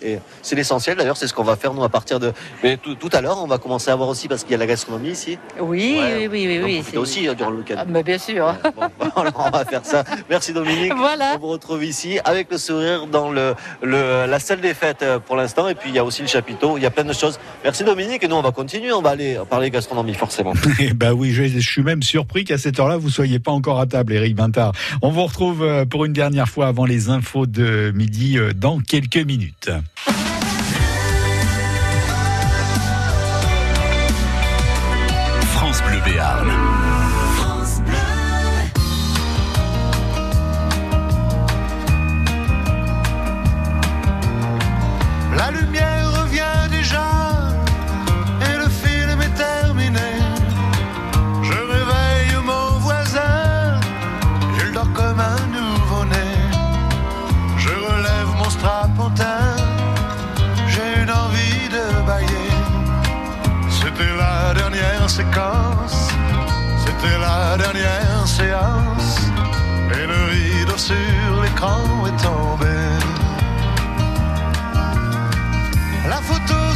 Et, 0.02 0.12
et 0.14 0.18
c'est 0.42 0.54
l'essentiel 0.56 0.96
d'ailleurs, 0.96 1.16
c'est 1.16 1.26
ce 1.26 1.34
qu'on 1.34 1.42
va 1.44 1.56
faire 1.56 1.74
nous 1.74 1.82
à 1.84 1.88
partir 1.88 2.20
de. 2.20 2.32
Mais 2.62 2.76
tout, 2.76 2.94
tout 2.94 3.08
à 3.12 3.20
l'heure, 3.20 3.38
on 3.42 3.46
va 3.46 3.58
commencer 3.58 3.90
à 3.90 3.96
voir 3.96 4.08
aussi 4.08 4.28
parce 4.28 4.42
qu'il 4.42 4.52
y 4.52 4.54
a 4.54 4.58
la 4.58 4.66
gastronomie 4.66 5.10
ici. 5.10 5.38
Oui, 5.60 5.98
oui, 6.00 6.26
oui, 6.30 6.46
oui. 6.46 6.60
Oui, 6.64 6.74
profitez 6.78 6.98
aussi 6.98 7.28
euh, 7.28 7.34
durant 7.34 7.50
le 7.50 7.58
week-end. 7.58 7.74
Ah, 7.78 7.84
mais 7.86 8.02
bien 8.02 8.18
sûr. 8.18 8.54
On 9.36 9.50
va 9.50 9.64
faire 9.64 9.84
ça. 9.84 10.04
Merci 10.30 10.52
Dominique. 10.52 10.92
Voilà. 10.96 11.34
On 11.36 11.38
vous 11.40 11.48
retrouve 11.48 11.84
ici 11.84 12.18
avec 12.24 12.50
le 12.50 12.58
sourire 12.58 13.06
dans 13.06 13.30
le, 13.30 13.54
le- 13.82 14.26
la 14.26 14.38
salle 14.38 14.60
des 14.60 14.74
fêtes 14.74 15.02
euh, 15.02 15.18
pour 15.18 15.36
l'instant. 15.36 15.68
Et 15.68 15.74
puis 15.74 15.90
il 15.90 15.94
y 15.96 15.98
a 15.98 16.04
aussi 16.04 16.22
le 16.22 16.28
chapiteau. 16.28 16.76
Il 16.78 16.82
y 16.82 16.86
a 16.86 16.90
plein 16.90 17.04
de 17.04 17.12
choses. 17.12 17.38
Merci 17.64 17.84
Dominique. 17.84 18.22
Et 18.24 18.28
nous, 18.28 18.36
on 18.36 18.42
va 18.42 18.52
continuer. 18.52 18.92
On 18.92 19.02
va 19.02 19.10
aller 19.10 19.38
parler 19.50 19.70
gastronomie 19.70 20.14
forcément. 20.14 20.52
Eh 20.80 20.92
ben 20.92 21.12
oui, 21.12 21.30
je, 21.32 21.44
je 21.44 21.58
suis 21.60 21.82
même 21.82 22.02
surpris 22.02 22.44
qu'à 22.44 22.58
cette 22.58 22.78
heure-là, 22.78 22.96
vous 22.96 23.08
soyez 23.08 23.38
pas 23.38 23.52
encore 23.52 23.80
à 23.80 23.86
table, 23.86 24.12
Eric 24.12 24.34
Bintard. 24.34 24.72
On 25.02 25.10
vous 25.10 25.24
retrouve 25.24 25.62
euh, 25.62 25.84
pour 25.84 26.04
une 26.04 26.12
dernière 26.12 26.48
fois 26.48 26.66
avant 26.66 26.84
les 26.84 27.08
infos 27.08 27.46
de 27.46 27.90
midi 28.04 28.38
euh, 28.38 28.52
dans 28.52 28.80
quelques 28.80 29.16
minutes. 29.16 29.70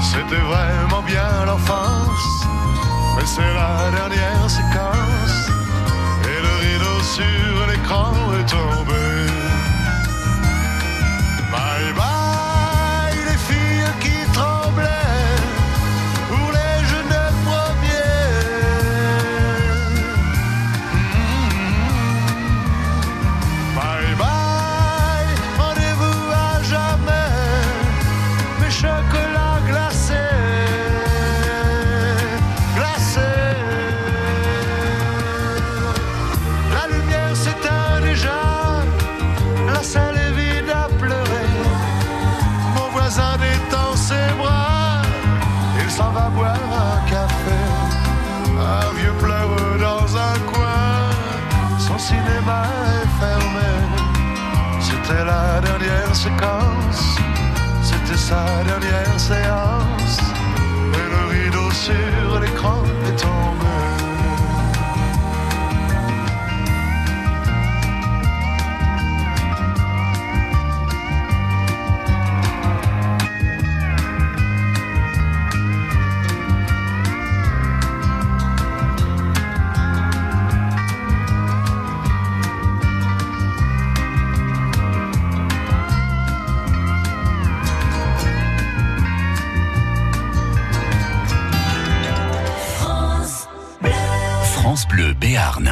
C'était 0.00 0.42
vraiment 0.42 1.02
bien 1.02 1.44
l'enfance, 1.46 2.46
mais 3.16 3.26
c'est 3.26 3.54
la 3.54 3.90
dernière 3.90 4.50
séquence. 4.50 5.50
Et 6.24 6.40
le 6.42 6.52
rideau 6.64 7.00
sur 7.02 7.66
l'écran 7.68 8.12
est 8.40 8.50
tombé. 8.50 9.25
c'était 57.82 58.16
sa 58.16 58.44
dernière 58.64 59.18
séance. 59.18 60.18
Et 60.94 61.08
le 61.14 61.44
rideau 61.44 61.70
sur 61.70 62.40
l'écran 62.40 62.82
est 63.06 63.16
tombé. 63.16 63.75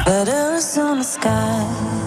Letters 0.05 0.77
on 0.77 0.99
the 0.99 1.03
sky. 1.03 2.04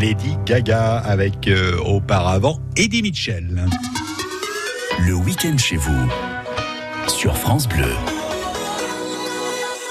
Lady 0.00 0.36
Gaga 0.44 0.98
avec 0.98 1.48
euh, 1.48 1.78
auparavant 1.78 2.60
Eddie 2.76 3.00
Mitchell. 3.00 3.64
Le 5.06 5.14
week-end 5.14 5.56
chez 5.56 5.76
vous, 5.76 6.08
sur 7.08 7.34
France 7.36 7.66
Bleu. 7.66 7.94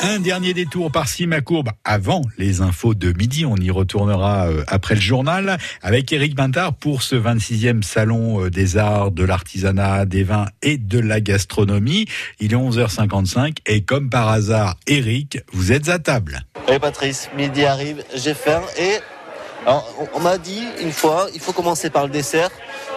Un 0.04 0.20
dernier 0.20 0.54
détour 0.54 0.92
par-ci, 0.92 1.26
ma 1.26 1.42
courbe, 1.42 1.70
avant 1.84 2.22
les 2.38 2.62
infos 2.62 2.94
de 2.94 3.14
midi. 3.14 3.46
On 3.46 3.56
y 3.56 3.72
retournera 3.72 4.48
euh, 4.48 4.64
après 4.68 4.94
le 4.94 5.02
journal 5.02 5.58
avec 5.82 6.14
Eric 6.14 6.36
Bintard 6.36 6.74
pour 6.74 7.02
ce 7.02 7.16
26e 7.16 7.82
salon 7.82 8.46
euh, 8.46 8.50
des 8.52 8.78
arts, 8.78 9.10
de 9.10 9.24
l'artisanat, 9.24 10.06
des 10.06 10.24
vins 10.24 10.46
et 10.62 10.78
de 10.78 11.00
la 11.00 11.20
gastronomie. 11.20 12.06
Il 12.40 12.54
est 12.54 12.58
11h55 12.58 13.58
et 13.66 13.82
comme 13.82 14.12
par 14.12 14.30
hasard, 14.30 14.76
Eric, 14.86 15.40
vous 15.52 15.72
êtes 15.72 15.90
à 15.90 15.98
table. 15.98 16.42
Et 16.72 16.78
Patrice, 16.78 17.30
midi 17.36 17.66
arrive, 17.66 18.04
j'ai 18.16 18.36
faim 18.36 18.62
et 18.80 19.00
alors, 19.66 19.92
on, 20.00 20.08
on 20.18 20.20
m'a 20.20 20.38
dit 20.38 20.64
une 20.80 20.92
fois, 20.92 21.28
il 21.34 21.40
faut 21.40 21.52
commencer 21.54 21.90
par 21.90 22.04
le 22.04 22.10
dessert 22.10 22.50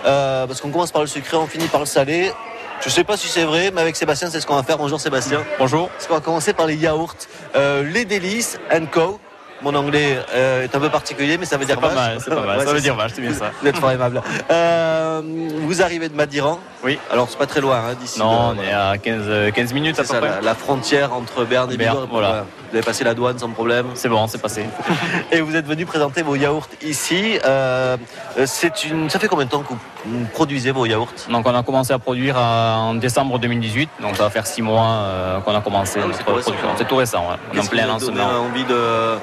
euh, 0.04 0.46
parce 0.46 0.60
qu'on 0.60 0.70
commence 0.70 0.92
par 0.92 1.02
le 1.02 1.08
sucré, 1.08 1.36
on 1.36 1.46
finit 1.46 1.68
par 1.68 1.80
le 1.80 1.86
salé. 1.86 2.32
Je 2.80 2.90
sais 2.90 3.04
pas 3.04 3.16
si 3.16 3.26
c'est 3.26 3.44
vrai, 3.44 3.70
mais 3.72 3.80
avec 3.80 3.96
Sébastien, 3.96 4.30
c'est 4.30 4.40
ce 4.40 4.46
qu'on 4.46 4.54
va 4.54 4.62
faire. 4.62 4.78
Bonjour 4.78 5.00
Sébastien. 5.00 5.44
Bonjour. 5.58 5.88
Parce 5.88 6.06
qu'on 6.06 6.14
va 6.14 6.20
commencer 6.20 6.52
par 6.52 6.66
les 6.66 6.76
yaourts, 6.76 7.16
euh, 7.56 7.82
les 7.82 8.04
délices 8.04 8.58
and 8.72 8.86
co. 8.92 9.18
Mon 9.62 9.74
anglais 9.74 10.18
euh, 10.34 10.62
est 10.64 10.74
un 10.76 10.78
peu 10.80 10.88
particulier, 10.88 11.36
mais 11.36 11.44
ça 11.44 11.56
veut 11.56 11.64
dire 11.64 11.80
pas 11.80 11.88
vache. 11.88 11.96
mal, 11.96 12.18
c'est 12.20 12.30
pas 12.34 12.40
mal. 12.46 12.58
Ouais, 12.58 12.64
Ça 12.64 12.72
veut 12.72 12.80
dire 12.80 12.94
vache, 12.94 13.10
c'est 13.14 13.20
bien 13.20 13.32
ça. 13.32 13.50
Vous 13.60 13.66
êtes 13.68 13.76
fort 13.76 13.90
aimable. 13.90 14.22
Euh, 14.50 15.20
vous 15.62 15.82
arrivez 15.82 16.08
de 16.08 16.14
Madiran. 16.14 16.60
Oui. 16.84 16.98
Alors 17.10 17.28
c'est 17.28 17.38
pas 17.38 17.46
très 17.46 17.60
loin 17.60 17.76
hein, 17.90 17.94
d'ici. 18.00 18.18
Non, 18.20 18.52
de- 18.52 18.60
on 18.60 18.62
est 18.62 18.72
à 18.72 18.96
15, 18.98 19.22
euh, 19.26 19.50
15 19.50 19.72
minutes 19.72 19.98
à 19.98 20.02
peu 20.02 20.08
ça, 20.08 20.18
près. 20.18 20.28
la, 20.28 20.40
la 20.40 20.54
frontière 20.54 21.12
entre 21.12 21.44
Berne 21.44 21.72
et 21.72 21.76
Berne, 21.76 22.06
voilà. 22.10 22.44
Vous 22.70 22.76
avez 22.76 22.84
passé 22.84 23.02
la 23.02 23.14
douane 23.14 23.38
sans 23.38 23.48
problème. 23.50 23.86
C'est 23.94 24.08
bon, 24.10 24.26
c'est 24.28 24.40
passé. 24.40 24.64
Et 25.32 25.40
vous 25.40 25.56
êtes 25.56 25.66
venu 25.66 25.86
présenter 25.86 26.22
vos 26.22 26.36
yaourts 26.36 26.68
ici. 26.82 27.38
Euh, 27.44 27.96
c'est 28.44 28.84
une. 28.84 29.08
Ça 29.10 29.18
fait 29.18 29.26
combien 29.26 29.46
de 29.46 29.50
temps 29.50 29.62
que 29.62 29.72
vous 30.04 30.24
produisez 30.34 30.70
vos 30.70 30.84
yaourts? 30.86 31.08
Donc 31.30 31.46
on 31.48 31.54
a 31.54 31.62
commencé 31.62 31.92
à 31.94 31.98
produire 31.98 32.36
en 32.38 32.94
décembre 32.94 33.38
2018, 33.38 33.88
donc 34.02 34.16
ça 34.16 34.24
va 34.24 34.30
faire 34.30 34.46
6 34.46 34.62
mois 34.62 35.40
qu'on 35.44 35.54
a 35.56 35.60
commencé 35.62 35.98
Ah 36.02 36.06
notre 36.06 36.18
c'est 36.18 36.24
tout 36.24 36.34
récent. 36.34 36.50
production. 36.52 36.68
C'est 36.76 36.86
tout 36.88 36.96
récent, 36.96 37.20
ouais. 37.30 37.36
on 37.52 37.56
est 37.56 37.60
en 37.60 37.66
plein 37.66 37.86
lancement. 37.86 38.24
envie 38.50 38.64
de, 38.64 39.14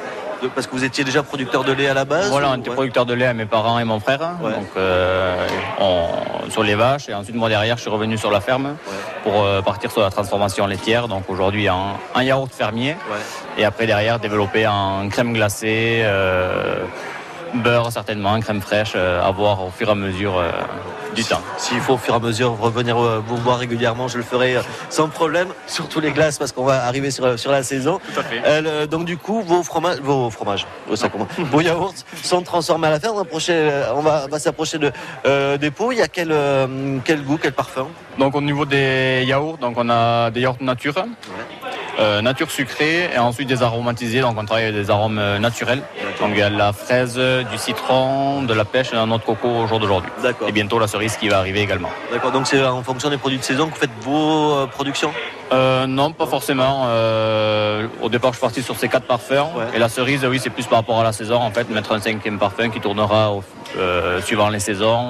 de- 0.42 0.48
parce 0.50 0.68
que 0.68 0.72
vous 0.74 0.84
étiez 0.84 1.04
déjà 1.04 1.24
producteur 1.24 1.64
de 1.64 1.72
lait 1.72 1.88
à 1.88 1.94
la 1.94 2.06
base. 2.06 2.30
Voilà, 2.30 2.52
on 2.52 2.56
était 2.58 2.70
ouais. 2.70 2.76
producteur 2.76 3.06
de 3.06 3.14
lait 3.14 3.26
à 3.26 3.34
mes 3.34 3.46
parents 3.46 3.80
et 3.80 3.84
mon 3.84 4.00
frère, 4.00 4.20
donc 4.42 4.68
euh, 4.78 5.48
on- 5.80 6.50
sur 6.50 6.64
les 6.64 6.76
vaches. 6.76 7.10
Et 7.10 7.14
ensuite, 7.14 7.36
moi 7.36 7.50
derrière, 7.50 7.76
je 7.78 7.82
suis 7.82 7.90
revenu 7.90 8.18
sur 8.18 8.32
la 8.32 8.42
ferme 8.42 8.76
pour 9.24 9.44
euh, 9.44 9.62
partir 9.62 9.92
sur 9.92 10.02
la 10.02 10.10
transformation 10.12 10.68
laitière. 10.68 11.08
Donc 11.08 11.30
aujourd'hui, 11.30 11.70
en, 11.70 11.98
en 12.14 12.20
yaourt 12.22 12.52
fermier. 12.54 12.96
Et 13.58 13.66
après, 13.66 13.86
derrière, 13.88 14.20
développer 14.20 14.68
en 14.68 15.08
crème 15.10 15.34
glacée, 15.34 16.02
euh, 16.04 16.84
beurre 17.62 17.92
certainement, 17.92 18.40
crème 18.40 18.62
fraîche, 18.62 18.94
euh, 18.96 19.22
à 19.24 19.32
voir 19.32 19.64
au 19.64 19.70
fur 19.72 19.88
et 19.88 19.92
à 19.92 19.96
mesure 19.96 20.38
euh, 20.38 20.52
du 21.16 21.24
temps. 21.24 21.42
S'il 21.58 21.80
faut 21.80 21.94
au 21.94 21.98
fur 21.98 22.14
et 22.14 22.18
à 22.18 22.20
mesure 22.20 22.58
revenir 22.60 22.98
euh, 22.98 23.22
vous 23.26 23.38
voir 23.38 23.58
régulièrement, 23.60 24.08
je 24.08 24.18
le 24.18 24.24
ferai 24.24 24.58
euh, 24.58 24.62
sans 24.90 25.08
problème, 25.10 25.48
surtout 25.68 26.00
les 26.00 26.12
glaces 26.12 26.38
parce 26.38 26.52
qu'on 26.52 26.66
va 26.66 26.86
arriver 26.86 27.12
sur, 27.12 27.38
sur 27.40 27.52
la 27.52 27.64
saison. 27.64 28.00
Tout 28.14 28.20
à 28.20 28.24
fait. 28.24 28.42
Euh, 28.46 28.88
donc 28.88 29.06
du 29.06 29.18
coup, 29.18 29.42
vos 29.42 29.64
fromages, 29.64 30.00
vos 30.02 30.30
fromages, 30.30 30.66
vos 31.38 31.62
yaourts 31.62 31.94
sont 32.24 32.42
transformés 32.42 32.88
à 32.88 32.92
la 32.92 33.00
ferme. 33.00 33.14
On 33.14 33.18
va, 33.18 33.24
approcher- 33.24 33.72
on 33.96 34.02
va, 34.02 34.24
on 34.26 34.30
va 34.30 34.40
s'approcher 34.40 34.78
de, 34.78 34.92
euh, 35.26 35.58
des 35.58 35.72
pots. 35.72 35.92
Il 35.92 35.98
y 36.00 36.02
a 36.02 36.08
quel, 36.08 36.32
euh, 36.32 36.98
quel 37.06 37.24
goût, 37.24 37.38
quel 37.42 37.54
parfum? 37.54 37.88
Donc 38.20 38.36
au 38.36 38.42
niveau 38.42 38.66
des 38.66 39.24
yaourts, 39.28 39.58
donc 39.58 39.76
on 39.78 39.90
a 39.90 40.30
des 40.32 40.42
yaourts 40.42 40.58
nature, 40.62 40.94
euh, 42.00 42.22
nature 42.22 42.52
sucrée 42.52 43.10
et 43.14 43.18
ensuite 43.18 43.48
des 43.48 43.64
aromatisés. 43.64 44.22
Donc 44.22 44.36
on 44.40 44.46
travaille 44.46 44.66
avec 44.66 44.76
des 44.76 44.90
arômes 44.90 45.20
euh, 45.20 45.40
naturels. 45.40 45.82
Donc 46.20 46.30
il 46.32 46.40
y 46.40 46.42
a 46.42 46.50
de 46.50 46.58
la 46.58 46.74
fraise, 46.74 47.18
du 47.18 47.58
citron, 47.58 48.44
de 48.44 48.54
la 48.54 48.66
pêche 48.66 48.92
et 48.94 48.98
un 48.98 49.10
autre 49.12 49.26
coco 49.26 49.48
au 49.48 49.68
jour 49.68 49.80
d'aujourd'hui. 49.80 50.12
D'accord. 50.22 50.48
Et 50.48 50.52
bientôt 50.52 50.80
la 50.80 50.88
cerise 50.88 51.18
qui 51.18 51.30
va 51.30 51.40
arriver 51.40 51.62
également. 51.62 51.90
D'accord, 52.12 52.32
donc 52.32 52.48
c'est 52.48 52.64
en 52.64 52.84
fonction 52.84 53.10
des 53.10 53.18
produits 53.18 53.40
de 53.40 53.44
saison 53.44 53.68
que 53.68 53.74
vous 53.76 53.80
faites 53.80 53.90
vos 54.02 54.54
euh, 54.56 54.66
productions? 54.68 55.12
Euh, 55.52 55.86
non, 55.86 56.12
pas 56.12 56.26
forcément. 56.26 56.86
Euh, 56.88 57.88
au 58.02 58.10
départ, 58.10 58.32
je 58.32 58.38
suis 58.38 58.42
parti 58.42 58.64
sur 58.64 58.76
ces 58.76 58.88
quatre 58.90 59.06
parfums. 59.06 59.46
Et 59.76 59.80
la 59.80 59.90
cerise, 59.90 60.26
oui, 60.26 60.40
c'est 60.42 60.50
plus 60.50 60.66
par 60.66 60.80
rapport 60.80 61.00
à 61.00 61.04
la 61.04 61.12
saison. 61.14 61.36
En 61.36 61.52
fait, 61.52 61.70
mettre 61.70 61.92
un 61.92 62.00
cinquième 62.00 62.40
parfum 62.40 62.70
qui 62.70 62.80
tournera 62.80 63.32
au- 63.32 63.44
euh, 63.78 64.22
suivant 64.22 64.50
les 64.50 64.60
saisons. 64.60 65.10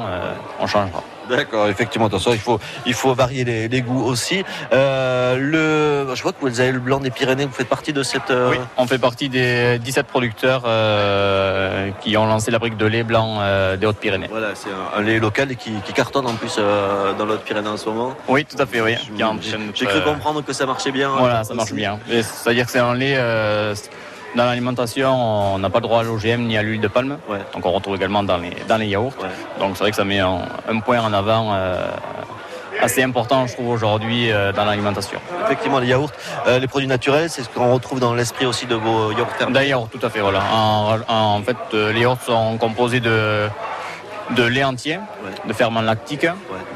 on 0.59 0.67
changera. 0.67 1.01
D'accord, 1.30 1.67
effectivement, 1.67 2.07
attention, 2.07 2.34
il 2.34 2.39
faut, 2.39 2.59
il 2.86 2.93
faut 2.93 3.13
varier 3.13 3.43
les, 3.43 3.67
les 3.67 3.82
goûts 3.82 4.03
aussi. 4.03 4.43
Euh, 4.73 5.38
le, 6.07 6.15
je 6.15 6.21
vois 6.21 6.32
que 6.34 6.41
vous 6.41 6.59
avez 6.59 6.71
le 6.71 6.80
blanc 6.80 6.99
des 6.99 7.09
Pyrénées, 7.11 7.45
vous 7.45 7.53
faites 7.53 7.67
partie 7.69 7.93
de 7.93 8.03
cette. 8.03 8.30
euh, 8.32 8.49
Oui, 8.51 8.57
on 8.78 8.86
fait 8.88 8.97
partie 8.99 9.30
des 9.30 9.80
17 9.80 10.05
producteurs 10.07 10.63
euh, 10.65 11.89
qui 12.01 12.15
ont 12.17 12.26
lancé 12.26 12.51
la 12.51 12.59
brique 12.59 12.78
de 12.78 12.86
lait 12.86 13.03
blanc 13.03 13.39
des 13.78 13.86
Hautes-Pyrénées. 13.86 14.28
Voilà, 14.30 14.49
c'est 14.53 14.69
un, 14.69 14.99
un 14.99 15.01
lait 15.01 15.19
local 15.19 15.51
et 15.51 15.55
qui, 15.55 15.71
qui 15.86 15.93
cartonne 15.93 16.28
en 16.28 16.34
plus 16.36 16.57
dans 16.57 17.26
l'autre 17.26 17.43
Pyrénées 17.43 17.69
en 17.69 17.78
ce 17.78 17.89
moment. 17.89 18.13
Oui, 18.28 18.45
tout 18.45 18.61
à 18.61 18.65
fait, 18.65 18.82
oui. 18.82 18.95
J'ai 19.73 19.86
cru 19.86 20.01
comprendre 20.01 20.43
que 20.43 20.53
ça 20.53 20.65
marchait 20.65 20.91
bien. 20.91 21.09
Voilà, 21.09 21.39
euh, 21.39 21.43
ça 21.43 21.53
marche 21.53 21.69
aussi. 21.71 21.76
bien. 21.76 21.99
C'est-à-dire 22.09 22.65
que 22.65 22.71
c'est 22.71 22.80
un 22.80 22.93
lait. 22.93 23.15
Dans 24.36 24.45
l'alimentation, 24.45 25.11
on 25.55 25.59
n'a 25.59 25.69
pas 25.69 25.79
le 25.79 25.83
droit 25.83 26.01
à 26.01 26.03
l'OGM 26.03 26.41
ni 26.43 26.57
à 26.57 26.63
l'huile 26.63 26.81
de 26.81 26.88
palme. 26.88 27.17
Donc 27.53 27.65
on 27.65 27.71
retrouve 27.71 27.95
également 27.95 28.23
dans 28.23 28.38
les, 28.38 28.51
dans 28.67 28.77
les 28.77 28.88
yaourts. 28.88 29.13
Donc 29.59 29.71
c'est 29.75 29.83
vrai 29.83 29.91
que 29.91 29.97
ça 29.97 30.03
met 30.03 30.19
un, 30.19 30.41
un 30.67 30.79
point 30.79 30.99
en 30.99 31.13
avant 31.13 31.53
euh, 31.53 31.88
assez 32.81 33.01
important, 33.01 33.47
je 33.47 33.53
trouve, 33.53 33.69
aujourd'hui 33.69 34.31
euh, 34.31 34.51
dans 34.51 34.65
l'alimentation. 34.65 35.19
Effectivement, 35.45 35.79
les 35.79 35.88
yaourts, 35.88 36.11
euh, 36.47 36.59
les 36.59 36.67
produits 36.67 36.88
naturels, 36.88 37.29
c'est 37.29 37.43
ce 37.43 37.49
qu'on 37.49 37.73
retrouve 37.73 37.99
dans 37.99 38.13
l'esprit 38.13 38.45
aussi 38.45 38.65
de 38.65 38.75
vos 38.75 39.11
yaourts. 39.13 39.29
D'ailleurs, 39.49 39.88
tout 39.89 40.05
à 40.05 40.09
fait, 40.09 40.19
voilà. 40.19 40.41
En, 40.53 40.97
en 41.07 41.41
fait, 41.41 41.57
les 41.73 42.01
yaourts 42.01 42.21
sont 42.21 42.57
composés 42.57 42.99
de, 42.99 43.47
de 44.31 44.43
lait 44.43 44.65
entier, 44.65 44.99
de 45.47 45.53
ferment 45.53 45.81
lactique, 45.81 46.27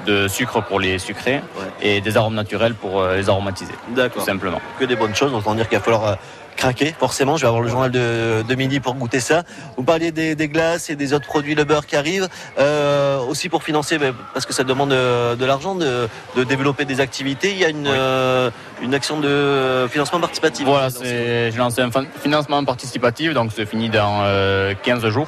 de 0.05 0.29
sucre 0.29 0.61
pour 0.63 0.79
les 0.79 0.97
sucrés 0.97 1.41
et 1.81 1.99
des 1.99 2.15
arômes 2.15 2.35
naturels 2.35 2.73
pour 2.73 3.05
les 3.05 3.27
aromatiser. 3.27 3.73
D'accord. 3.89 4.23
Tout 4.23 4.29
simplement. 4.29 4.61
Que 4.79 4.85
des 4.85 4.95
bonnes 4.95 5.15
choses, 5.15 5.33
autant 5.33 5.53
dire 5.55 5.67
qu'il 5.67 5.77
va 5.77 5.83
falloir 5.83 6.17
craquer, 6.59 6.93
forcément. 6.99 7.37
Je 7.37 7.41
vais 7.41 7.47
avoir 7.47 7.61
le 7.63 7.69
journal 7.69 7.89
de, 7.91 8.43
de 8.47 8.55
midi 8.55 8.79
pour 8.79 8.93
goûter 8.95 9.19
ça. 9.19 9.43
Vous 9.77 9.83
parliez 9.83 10.11
des, 10.11 10.35
des 10.35 10.47
glaces 10.47 10.89
et 10.89 10.95
des 10.95 11.13
autres 11.13 11.25
produits, 11.25 11.55
le 11.55 11.63
beurre 11.63 11.85
qui 11.87 11.95
arrive, 11.95 12.27
euh, 12.59 13.19
aussi 13.31 13.49
pour 13.49 13.63
financer, 13.63 13.97
mais 13.97 14.11
parce 14.33 14.45
que 14.45 14.53
ça 14.53 14.63
demande 14.63 14.91
euh, 14.91 15.35
de 15.35 15.45
l'argent, 15.45 15.73
de, 15.75 16.07
de 16.35 16.43
développer 16.43 16.85
des 16.85 16.99
activités. 16.99 17.51
Il 17.51 17.57
y 17.59 17.65
a 17.65 17.69
une, 17.69 17.87
euh, 17.87 18.49
une 18.81 18.93
action 18.93 19.19
de 19.19 19.87
financement 19.89 20.19
participatif. 20.19 20.65
Voilà, 20.65 20.89
c'est- 20.89 21.51
j'ai 21.51 21.57
lancé 21.57 21.81
un 21.81 21.91
fin- 21.91 22.05
financement 22.21 22.63
participatif, 22.65 23.33
donc 23.33 23.51
c'est 23.55 23.65
fini 23.65 23.89
dans 23.89 24.21
euh, 24.23 24.73
15 24.83 25.07
jours. 25.09 25.27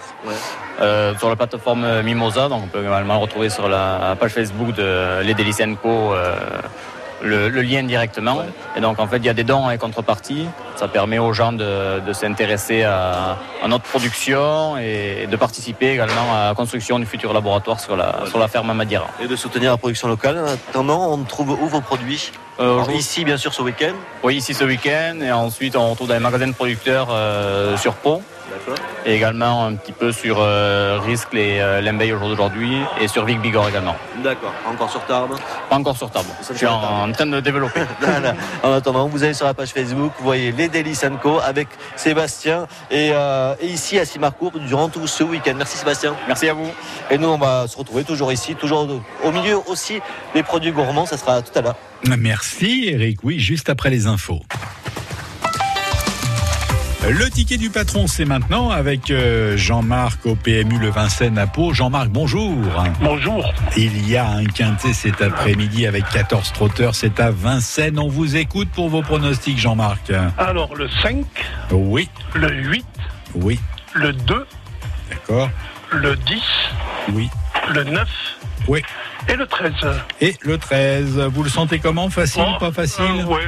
Euh, 0.81 1.13
sur 1.19 1.29
la 1.29 1.35
plateforme 1.35 2.01
Mimosa, 2.01 2.49
donc 2.49 2.63
on 2.63 2.67
peut 2.67 2.81
également 2.81 3.13
le 3.15 3.19
retrouver 3.19 3.49
sur 3.49 3.69
la 3.69 4.15
page 4.19 4.31
Facebook 4.31 4.73
de 4.73 5.21
Les 5.21 5.33
Délices 5.35 5.61
Co. 5.81 6.13
euh, 6.13 6.35
le, 7.23 7.49
le 7.49 7.61
lien 7.61 7.83
directement. 7.83 8.41
Et 8.75 8.81
donc 8.81 8.99
en 8.99 9.07
fait, 9.07 9.17
il 9.17 9.25
y 9.25 9.29
a 9.29 9.33
des 9.33 9.43
dons 9.43 9.69
et 9.69 9.77
contreparties. 9.77 10.47
Ça 10.75 10.87
permet 10.87 11.19
aux 11.19 11.33
gens 11.33 11.51
de, 11.53 11.99
de 11.99 12.13
s'intéresser 12.13 12.83
à, 12.83 13.37
à 13.63 13.67
notre 13.67 13.83
production 13.83 14.77
et 14.77 15.27
de 15.29 15.35
participer 15.35 15.91
également 15.91 16.33
à 16.33 16.47
la 16.49 16.55
construction 16.55 16.97
du 16.97 17.05
futur 17.05 17.33
laboratoire 17.33 17.79
sur 17.79 17.95
la, 17.95 18.21
sur 18.27 18.39
la 18.39 18.47
ferme 18.47 18.69
à 18.69 18.73
Madira. 18.73 19.07
Et 19.21 19.27
de 19.27 19.35
soutenir 19.35 19.71
la 19.71 19.77
production 19.77 20.07
locale. 20.07 20.39
En 20.39 20.45
attendant, 20.45 21.11
on 21.11 21.23
trouve 21.23 21.51
où 21.51 21.67
vos 21.67 21.81
produits? 21.81 22.31
Euh, 22.59 22.83
Ici, 22.93 23.23
bien 23.25 23.37
sûr, 23.37 23.53
ce 23.53 23.61
week-end. 23.61 23.93
Oui, 24.23 24.35
ici 24.35 24.53
ce 24.53 24.63
week-end. 24.63 25.19
Et 25.21 25.31
ensuite, 25.31 25.75
on 25.75 25.89
retrouve 25.91 26.07
dans 26.07 26.13
les 26.13 26.19
magasins 26.19 26.47
de 26.47 26.53
producteurs 26.53 27.07
euh, 27.11 27.77
sur 27.77 27.93
Pau. 27.93 28.21
Et 29.05 29.15
également 29.15 29.65
un 29.65 29.75
petit 29.75 29.91
peu 29.91 30.11
sur 30.11 30.37
euh, 30.39 30.99
Risque 31.03 31.33
et 31.33 31.61
euh, 31.61 31.81
Lembeil 31.81 32.13
au 32.13 32.19
jour 32.19 32.29
d'aujourd'hui. 32.29 32.77
Et 32.99 33.07
sur 33.07 33.25
Vic 33.25 33.41
Bigorre 33.41 33.69
également. 33.69 33.95
D'accord. 34.23 34.53
Encore 34.67 34.89
sur 34.89 35.03
Tarbes 35.05 35.35
Pas 35.69 35.75
encore 35.75 35.97
sur 35.97 36.09
table. 36.11 36.29
Je 36.49 36.55
suis 36.55 36.67
en, 36.67 37.09
en 37.09 37.11
train 37.11 37.25
de 37.25 37.39
développer. 37.39 37.81
Voilà. 37.99 38.35
En 38.63 38.73
attendant, 38.73 39.07
vous 39.07 39.23
allez 39.23 39.33
sur 39.33 39.45
la 39.45 39.53
page 39.53 39.69
Facebook, 39.69 40.11
vous 40.19 40.23
voyez 40.25 40.51
les 40.51 40.67
Délices 40.67 41.05
Co 41.21 41.39
avec 41.39 41.67
Sébastien 41.95 42.67
et, 42.89 43.11
euh, 43.13 43.55
et 43.59 43.67
ici 43.67 43.97
à 43.97 44.05
Simarcourt 44.05 44.51
durant 44.59 44.89
tout 44.89 45.07
ce 45.07 45.23
week-end. 45.23 45.53
Merci 45.57 45.77
Sébastien. 45.77 46.15
Merci 46.27 46.49
à 46.49 46.53
vous. 46.53 46.69
Et 47.09 47.17
nous, 47.17 47.27
on 47.27 47.37
va 47.37 47.67
se 47.67 47.77
retrouver 47.77 48.03
toujours 48.03 48.31
ici, 48.31 48.55
toujours 48.55 48.87
au 49.23 49.31
milieu 49.31 49.57
aussi 49.67 49.99
des 50.33 50.43
produits 50.43 50.71
gourmands. 50.71 51.05
Ça 51.05 51.17
sera 51.17 51.41
tout 51.41 51.57
à 51.57 51.61
l'heure. 51.61 51.75
Merci 52.17 52.89
Eric, 52.91 53.19
oui, 53.23 53.39
juste 53.39 53.69
après 53.69 53.89
les 53.89 54.07
infos. 54.07 54.39
Le 57.09 57.29
ticket 57.29 57.57
du 57.57 57.69
patron, 57.71 58.05
c'est 58.05 58.25
maintenant 58.25 58.69
avec 58.69 59.09
euh, 59.09 59.57
Jean-Marc 59.57 60.25
au 60.25 60.35
PMU 60.35 60.77
Le 60.77 60.89
Vincennes 60.91 61.37
à 61.39 61.47
Pau. 61.47 61.73
Jean-Marc, 61.73 62.09
bonjour. 62.09 62.55
Bonjour. 63.01 63.51
Il 63.75 64.07
y 64.07 64.17
a 64.17 64.29
un 64.29 64.45
quintet 64.45 64.93
cet 64.93 65.19
après-midi 65.21 65.87
avec 65.87 66.07
14 66.09 66.53
trotteurs. 66.53 66.93
C'est 66.93 67.19
à 67.19 67.31
Vincennes. 67.31 67.97
On 67.97 68.07
vous 68.07 68.35
écoute 68.37 68.69
pour 68.69 68.89
vos 68.89 69.01
pronostics, 69.01 69.57
Jean-Marc. 69.57 70.11
Alors, 70.37 70.75
le 70.75 70.87
5, 71.01 71.25
Oui, 71.71 72.07
le 72.35 72.49
8, 72.53 72.85
oui, 73.35 73.59
le 73.95 74.13
2, 74.13 74.45
D'accord. 75.09 75.49
le 75.91 76.15
10, 76.15 76.41
Oui. 77.13 77.29
le 77.73 77.83
9 77.83 78.07
Oui. 78.67 78.83
et 79.27 79.35
le 79.35 79.47
13. 79.47 79.73
Et 80.21 80.35
le 80.41 80.57
13, 80.59 81.19
vous 81.33 81.41
le 81.43 81.49
sentez 81.49 81.79
comment? 81.79 82.09
Facile, 82.11 82.43
Bon, 82.43 82.57
pas 82.59 82.71
facile? 82.71 83.03
euh, 83.21 83.23
ouais. 83.25 83.47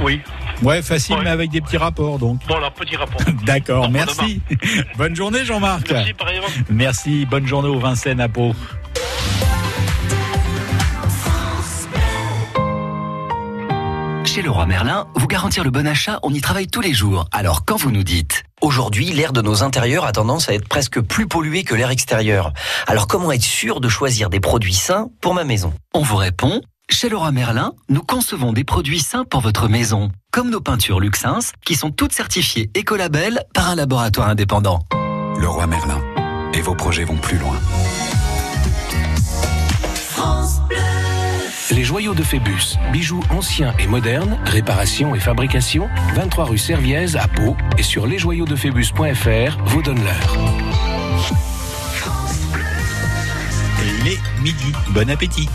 Oui. 0.00 0.20
Ouais, 0.62 0.82
facile, 0.82 1.16
Ouais. 1.16 1.24
mais 1.24 1.30
avec 1.30 1.50
des 1.50 1.60
petits 1.60 1.76
rapports, 1.76 2.18
donc. 2.18 2.40
Voilà, 2.48 2.70
petit 2.70 2.96
rapport. 2.96 3.20
D'accord, 3.44 3.90
merci. 3.90 4.40
bonne 4.96 5.14
journée, 5.14 5.44
Jean-Marc. 5.44 5.90
Merci, 5.90 6.14
pareillement. 6.14 6.46
Merci, 6.70 7.26
bonne 7.26 7.46
journée 7.46 7.68
au 7.68 7.78
Vincennes 7.78 8.20
à 8.20 8.28
Pau. 8.28 8.54
Chez 14.24 14.42
Leroy 14.42 14.66
Merlin, 14.66 15.06
vous 15.14 15.26
garantir 15.28 15.64
le 15.64 15.70
bon 15.70 15.86
achat, 15.86 16.18
on 16.22 16.32
y 16.34 16.40
travaille 16.42 16.66
tous 16.66 16.80
les 16.82 16.92
jours. 16.92 17.26
Alors 17.32 17.64
quand 17.64 17.76
vous 17.76 17.90
nous 17.90 18.02
dites 18.02 18.42
Aujourd'hui, 18.62 19.06
l'air 19.12 19.32
de 19.32 19.40
nos 19.42 19.62
intérieurs 19.62 20.04
a 20.06 20.12
tendance 20.12 20.48
à 20.48 20.54
être 20.54 20.66
presque 20.68 21.00
plus 21.00 21.26
pollué 21.26 21.62
que 21.62 21.74
l'air 21.74 21.90
extérieur. 21.90 22.52
Alors 22.86 23.06
comment 23.06 23.30
être 23.32 23.42
sûr 23.42 23.80
de 23.80 23.88
choisir 23.88 24.28
des 24.30 24.40
produits 24.40 24.74
sains 24.74 25.08
pour 25.20 25.34
ma 25.34 25.44
maison? 25.44 25.72
On 25.94 26.00
vous 26.00 26.16
répond 26.16 26.60
chez 26.90 27.08
Leroy 27.08 27.32
Merlin, 27.32 27.72
nous 27.88 28.02
concevons 28.02 28.52
des 28.52 28.64
produits 28.64 29.00
sains 29.00 29.24
pour 29.24 29.40
votre 29.40 29.68
maison, 29.68 30.10
comme 30.30 30.50
nos 30.50 30.60
peintures 30.60 31.00
Luxins, 31.00 31.40
qui 31.64 31.74
sont 31.74 31.90
toutes 31.90 32.12
certifiées 32.12 32.70
Écolabel 32.74 33.42
par 33.54 33.68
un 33.68 33.74
laboratoire 33.74 34.28
indépendant. 34.28 34.84
Leroy 35.38 35.66
Merlin. 35.66 36.00
Et 36.54 36.60
vos 36.60 36.74
projets 36.74 37.04
vont 37.04 37.16
plus 37.16 37.38
loin. 37.38 37.56
Les 41.72 41.84
joyaux 41.84 42.14
de 42.14 42.22
Phébus, 42.22 42.78
bijoux 42.92 43.22
anciens 43.30 43.74
et 43.78 43.86
modernes, 43.86 44.38
réparation 44.44 45.14
et 45.14 45.20
fabrication, 45.20 45.88
23 46.14 46.44
rue 46.46 46.58
Serviez 46.58 47.16
à 47.16 47.28
Pau 47.28 47.56
et 47.76 47.82
sur 47.82 48.06
lesjoyauxdephébus.fr 48.06 49.58
vous 49.66 49.82
donne 49.82 50.02
l'heure. 50.02 50.36
Est 54.06 54.40
midi. 54.40 54.72
Bon 54.90 55.10
appétit. 55.10 55.48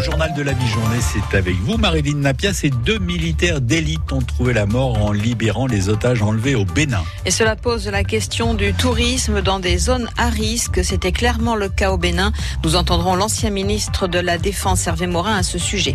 Le 0.00 0.06
journal 0.06 0.32
de 0.32 0.42
la 0.42 0.54
mi-journée, 0.54 1.00
c'est 1.02 1.36
avec 1.36 1.56
vous, 1.56 1.76
Marilyn 1.76 2.20
Napia. 2.20 2.54
Ces 2.54 2.70
deux 2.70 2.98
militaires 2.98 3.60
d'élite 3.60 4.10
ont 4.12 4.22
trouvé 4.22 4.54
la 4.54 4.64
mort 4.64 4.96
en 4.96 5.12
libérant 5.12 5.66
les 5.66 5.90
otages 5.90 6.22
enlevés 6.22 6.54
au 6.54 6.64
Bénin. 6.64 7.04
Et 7.26 7.30
cela 7.30 7.54
pose 7.54 7.86
la 7.86 8.02
question 8.02 8.54
du 8.54 8.72
tourisme 8.72 9.42
dans 9.42 9.58
des 9.58 9.76
zones 9.76 10.08
à 10.16 10.30
risque. 10.30 10.82
C'était 10.82 11.12
clairement 11.12 11.54
le 11.54 11.68
cas 11.68 11.90
au 11.90 11.98
Bénin. 11.98 12.32
Nous 12.64 12.76
entendrons 12.76 13.14
l'ancien 13.14 13.50
ministre 13.50 14.08
de 14.08 14.18
la 14.18 14.38
Défense, 14.38 14.86
Hervé 14.86 15.06
Morin, 15.06 15.36
à 15.36 15.42
ce 15.42 15.58
sujet. 15.58 15.94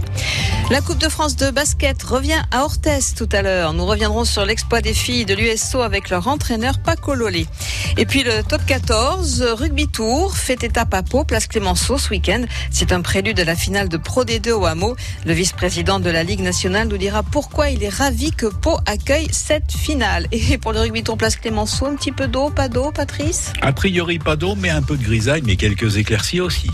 La 0.70 0.82
Coupe 0.82 1.00
de 1.00 1.10
France 1.10 1.36
de 1.36 1.50
basket 1.50 2.02
revient 2.04 2.42
à 2.52 2.64
Orthez 2.64 3.00
tout 3.18 3.30
à 3.32 3.42
l'heure. 3.42 3.74
Nous 3.74 3.86
reviendrons 3.88 4.26
sur 4.26 4.46
l'exploit 4.46 4.82
des 4.82 4.94
filles 4.94 5.26
de 5.26 5.34
l'USO 5.34 5.82
avec 5.82 6.12
leur 6.12 6.28
entraîneur 6.28 6.78
Paco 6.78 7.16
Lolé. 7.16 7.48
Et 7.98 8.06
puis 8.06 8.24
le 8.24 8.44
top 8.44 8.62
14, 8.68 9.42
Rugby 9.58 9.88
Tour, 9.88 10.38
fait 10.38 10.64
étape 10.64 10.94
à 10.94 11.02
Pau, 11.02 11.24
place 11.24 11.48
Clémenceau 11.48 11.98
ce 11.98 12.10
week-end. 12.10 12.44
C'est 12.70 12.92
un 12.92 13.02
prélude 13.02 13.40
à 13.40 13.46
la 13.46 13.56
finale 13.56 13.90
de 13.90 13.95
Pro 13.98 14.24
D2 14.24 14.52
au 14.52 14.66
Hameau. 14.66 14.96
Le 15.26 15.34
vice-président 15.34 16.00
de 16.00 16.10
la 16.10 16.24
Ligue 16.24 16.42
nationale 16.42 16.88
nous 16.88 16.98
dira 16.98 17.24
pourquoi 17.24 17.70
il 17.70 17.84
est 17.84 17.90
ravi 17.90 18.32
que 18.32 18.48
Pau 18.48 18.78
accueille 18.86 19.28
cette 19.32 19.72
finale. 19.72 20.28
Et 20.32 20.58
pour 20.58 20.74
le 20.74 20.80
Rugby 20.80 21.04
Tour, 21.04 21.18
place 21.18 21.36
Clémenceau, 21.36 21.86
un 21.86 21.96
petit 21.96 22.12
peu 22.12 22.28
d'eau, 22.28 22.50
pas 22.50 22.70
d'eau, 22.70 22.92
Patrice? 22.92 23.54
A 23.62 23.74
priori, 23.74 24.20
pas 24.20 24.36
d'eau, 24.36 24.56
mais 24.56 24.70
un 24.70 24.82
peu 24.82 24.98
de 24.98 25.04
grisaille, 25.04 25.44
mais 25.46 25.56
quelques 25.56 25.98
éclaircies 25.98 26.42
aussi. 26.42 26.70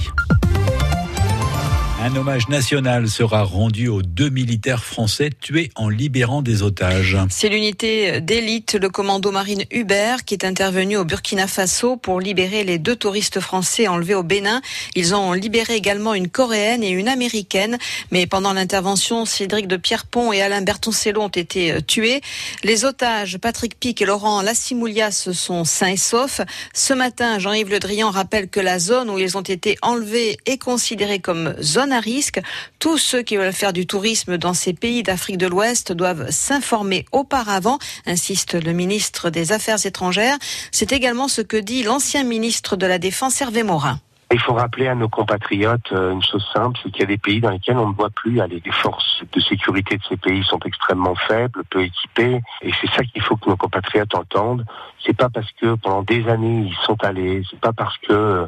Un 2.04 2.16
hommage 2.16 2.49
national 2.49 3.08
sera 3.08 3.43
rendu 3.43 3.88
aux 3.88 4.02
deux 4.02 4.32
militaires 4.32 4.84
français 4.84 5.30
tués 5.39 5.70
en 5.76 5.88
libérant 5.88 6.41
des 6.41 6.64
otages. 6.64 7.16
C'est 7.30 7.47
l'unité 7.47 8.22
d'élite, 8.22 8.74
le 8.74 8.89
commando 8.89 9.30
marine 9.30 9.66
Hubert, 9.70 10.26
qui 10.26 10.34
est 10.34 10.43
intervenu 10.43 10.97
au 10.97 11.06
Burkina 11.06 11.45
Faso 11.45 11.97
pour 11.97 12.20
libérer 12.20 12.64
les 12.64 12.80
deux 12.80 12.95
touristes 12.95 13.39
français 13.39 13.88
enlevés 13.88 14.16
au 14.16 14.24
Bénin. 14.24 14.64
Ils 14.95 15.14
ont 15.14 15.34
libéré 15.34 15.76
également 15.76 16.16
une 16.16 16.28
coréenne 16.28 16.82
et 16.84 16.89
une 16.89 17.08
américaine. 17.08 17.78
Mais 18.10 18.26
pendant 18.26 18.54
l'intervention, 18.54 19.26
Cédric 19.26 19.68
de 19.68 19.78
Pierrepont 19.78 20.34
et 20.34 20.41
Alain 20.41 20.64
Bertoncello 20.64 21.22
ont 21.22 21.28
été 21.28 21.72
euh, 21.72 21.82
tués. 21.82 22.22
Les 22.64 22.84
otages, 22.84 23.38
Patrick 23.38 23.80
Pic 23.80 24.02
et 24.02 24.06
Laurent 24.06 24.41
Lassimoulias, 24.41 25.30
sont 25.34 25.66
sains 25.66 25.89
et 25.89 25.97
saufs. 25.97 26.41
Ce 26.74 26.95
matin, 26.95 27.38
Jean-Yves 27.38 27.70
Le 27.70 27.78
Drian 27.78 28.10
rappelle 28.10 28.49
que 28.49 28.60
la 28.60 28.80
zone 28.80 29.12
où 29.12 29.20
ils 29.20 29.38
ont 29.38 29.41
été 29.41 29.78
enlevés 29.84 30.38
est 30.47 30.58
considérée 30.58 31.20
comme 31.20 31.54
zone 31.62 31.91
à 31.92 32.00
risque. 32.00 32.42
Tous 32.80 32.98
ceux 32.98 33.22
qui 33.22 33.38
veulent 33.38 33.54
faire 33.54 33.74
du 33.74 33.86
tourisme 33.86 34.38
dans 34.38 34.54
ces 34.54 34.74
pays 34.74 35.04
d'Afrique 35.04 35.38
de 35.38 35.48
l'Ouest 35.48 35.92
doivent 35.92 36.30
s'informer 36.30 37.06
auparavant, 37.12 37.80
insiste 38.06 38.54
le 38.54 38.74
ministre 38.74 39.30
des 39.30 39.52
Affaires 39.52 39.86
étrangères. 39.86 40.38
C'est 40.72 40.92
également 40.92 41.28
ce 41.28 41.42
que 41.42 41.58
dit 41.58 41.84
l'ancien 41.84 42.24
ministre 42.24 42.76
de 42.76 42.86
la 42.86 42.98
Défense, 42.98 43.42
Hervé 43.42 43.64
Morin. 43.64 44.00
Il 44.34 44.39
faut 44.39 44.54
rappeler 44.54 44.88
à 44.88 44.96
nos 44.96 45.10
compatriotes 45.10 45.92
euh, 45.92 46.14
une 46.14 46.24
chose 46.24 46.46
simple, 46.54 46.80
c'est 46.82 46.89
qu'il 46.89 47.02
y 47.02 47.04
a 47.04 47.08
des 47.08 47.18
pays 47.18 47.42
dans 47.42 47.50
lesquels 47.50 47.78
on 47.78 47.89
ne 47.89 47.94
doit 47.94 48.10
plus 48.10 48.39
aller. 48.39 48.62
Les 48.66 48.72
forces 48.72 49.24
de 49.30 49.42
sécurité 49.42 49.98
de 49.98 50.04
ces 50.08 50.16
pays 50.16 50.42
sont 50.46 50.60
extrêmement 50.64 51.16
faibles, 51.16 51.64
peu 51.70 51.84
équipées, 51.84 52.39
et 52.62 52.72
c'est 52.80 52.89
ça 52.92 53.04
qu'il 53.04 53.22
faut 53.22 53.36
que 53.36 53.50
nos 53.50 53.58
compatriotes 53.58 54.16
entendent. 54.16 54.66
C'est 55.06 55.16
pas 55.16 55.30
parce 55.30 55.52
que 55.62 55.76
pendant 55.76 56.04
des 56.04 56.26
années 56.30 56.66
ils 56.66 56.86
sont 56.86 57.04
allés, 57.04 57.44
c'est 57.50 57.60
pas 57.60 57.74
parce 57.74 57.98
que 57.98 58.14
euh, 58.14 58.48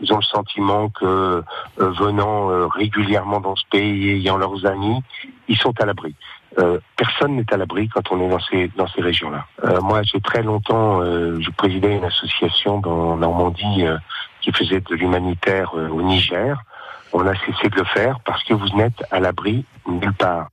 ils 0.00 0.12
ont 0.12 0.16
le 0.16 0.22
sentiment 0.22 0.88
que 0.88 1.04
euh, 1.04 1.90
venant 1.90 2.50
euh, 2.50 2.66
régulièrement 2.66 3.40
dans 3.40 3.56
ce 3.56 3.64
pays 3.70 4.08
et 4.08 4.16
ayant 4.16 4.36
leurs 4.36 4.66
amis, 4.66 5.02
ils 5.48 5.56
sont 5.56 5.74
à 5.80 5.86
l'abri. 5.86 6.14
Euh, 6.58 6.78
personne 6.96 7.36
n'est 7.36 7.52
à 7.52 7.56
l'abri 7.56 7.88
quand 7.88 8.10
on 8.10 8.20
est 8.20 8.28
dans 8.28 8.40
ces 8.40 8.68
dans 8.76 8.86
ces 8.88 9.02
régions-là. 9.02 9.46
Euh, 9.64 9.80
moi, 9.80 10.02
j'ai 10.02 10.20
très 10.20 10.42
longtemps, 10.42 11.00
euh, 11.02 11.38
je 11.40 11.50
présidais 11.50 11.94
une 11.96 12.04
association 12.04 12.78
dans 12.78 13.16
Normandie 13.16 13.84
euh, 13.84 13.98
qui 14.40 14.52
faisait 14.52 14.80
de 14.80 14.94
l'humanitaire 14.94 15.74
au 15.74 16.00
Niger. 16.02 16.62
On 17.12 17.26
a 17.26 17.34
cessé 17.34 17.68
de 17.68 17.76
le 17.76 17.84
faire 17.84 18.20
parce 18.24 18.42
que 18.44 18.54
vous 18.54 18.68
n'êtes 18.76 19.02
à 19.10 19.20
l'abri 19.20 19.64
nulle 19.86 20.12
part. 20.14 20.48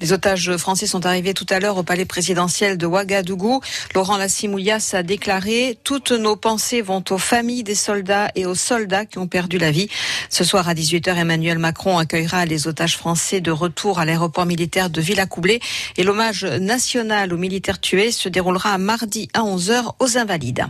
Les 0.00 0.12
otages 0.12 0.56
français 0.56 0.86
sont 0.86 1.06
arrivés 1.06 1.34
tout 1.34 1.46
à 1.50 1.58
l'heure 1.58 1.76
au 1.76 1.82
palais 1.82 2.04
présidentiel 2.04 2.78
de 2.78 2.86
Ouagadougou. 2.86 3.60
Laurent 3.94 4.16
Lassimoulias 4.16 4.90
a 4.92 5.02
déclaré 5.02 5.76
Toutes 5.82 6.12
nos 6.12 6.36
pensées 6.36 6.82
vont 6.82 7.02
aux 7.10 7.18
familles 7.18 7.64
des 7.64 7.74
soldats 7.74 8.30
et 8.36 8.46
aux 8.46 8.54
soldats 8.54 9.06
qui 9.06 9.18
ont 9.18 9.26
perdu 9.26 9.58
la 9.58 9.72
vie. 9.72 9.88
Ce 10.30 10.44
soir 10.44 10.68
à 10.68 10.74
18h, 10.74 11.16
Emmanuel 11.16 11.58
Macron 11.58 11.98
accueillera 11.98 12.46
les 12.46 12.68
otages 12.68 12.96
français 12.96 13.40
de 13.40 13.50
retour 13.50 13.98
à 13.98 14.04
l'aéroport 14.04 14.46
militaire 14.46 14.88
de 14.88 15.00
Villacoublay 15.00 15.58
et 15.96 16.04
l'hommage 16.04 16.44
national 16.44 17.32
aux 17.32 17.38
militaires 17.38 17.80
tués 17.80 18.12
se 18.12 18.28
déroulera 18.28 18.78
mardi 18.78 19.28
à 19.34 19.40
11h 19.40 19.94
aux 19.98 20.16
Invalides. 20.16 20.66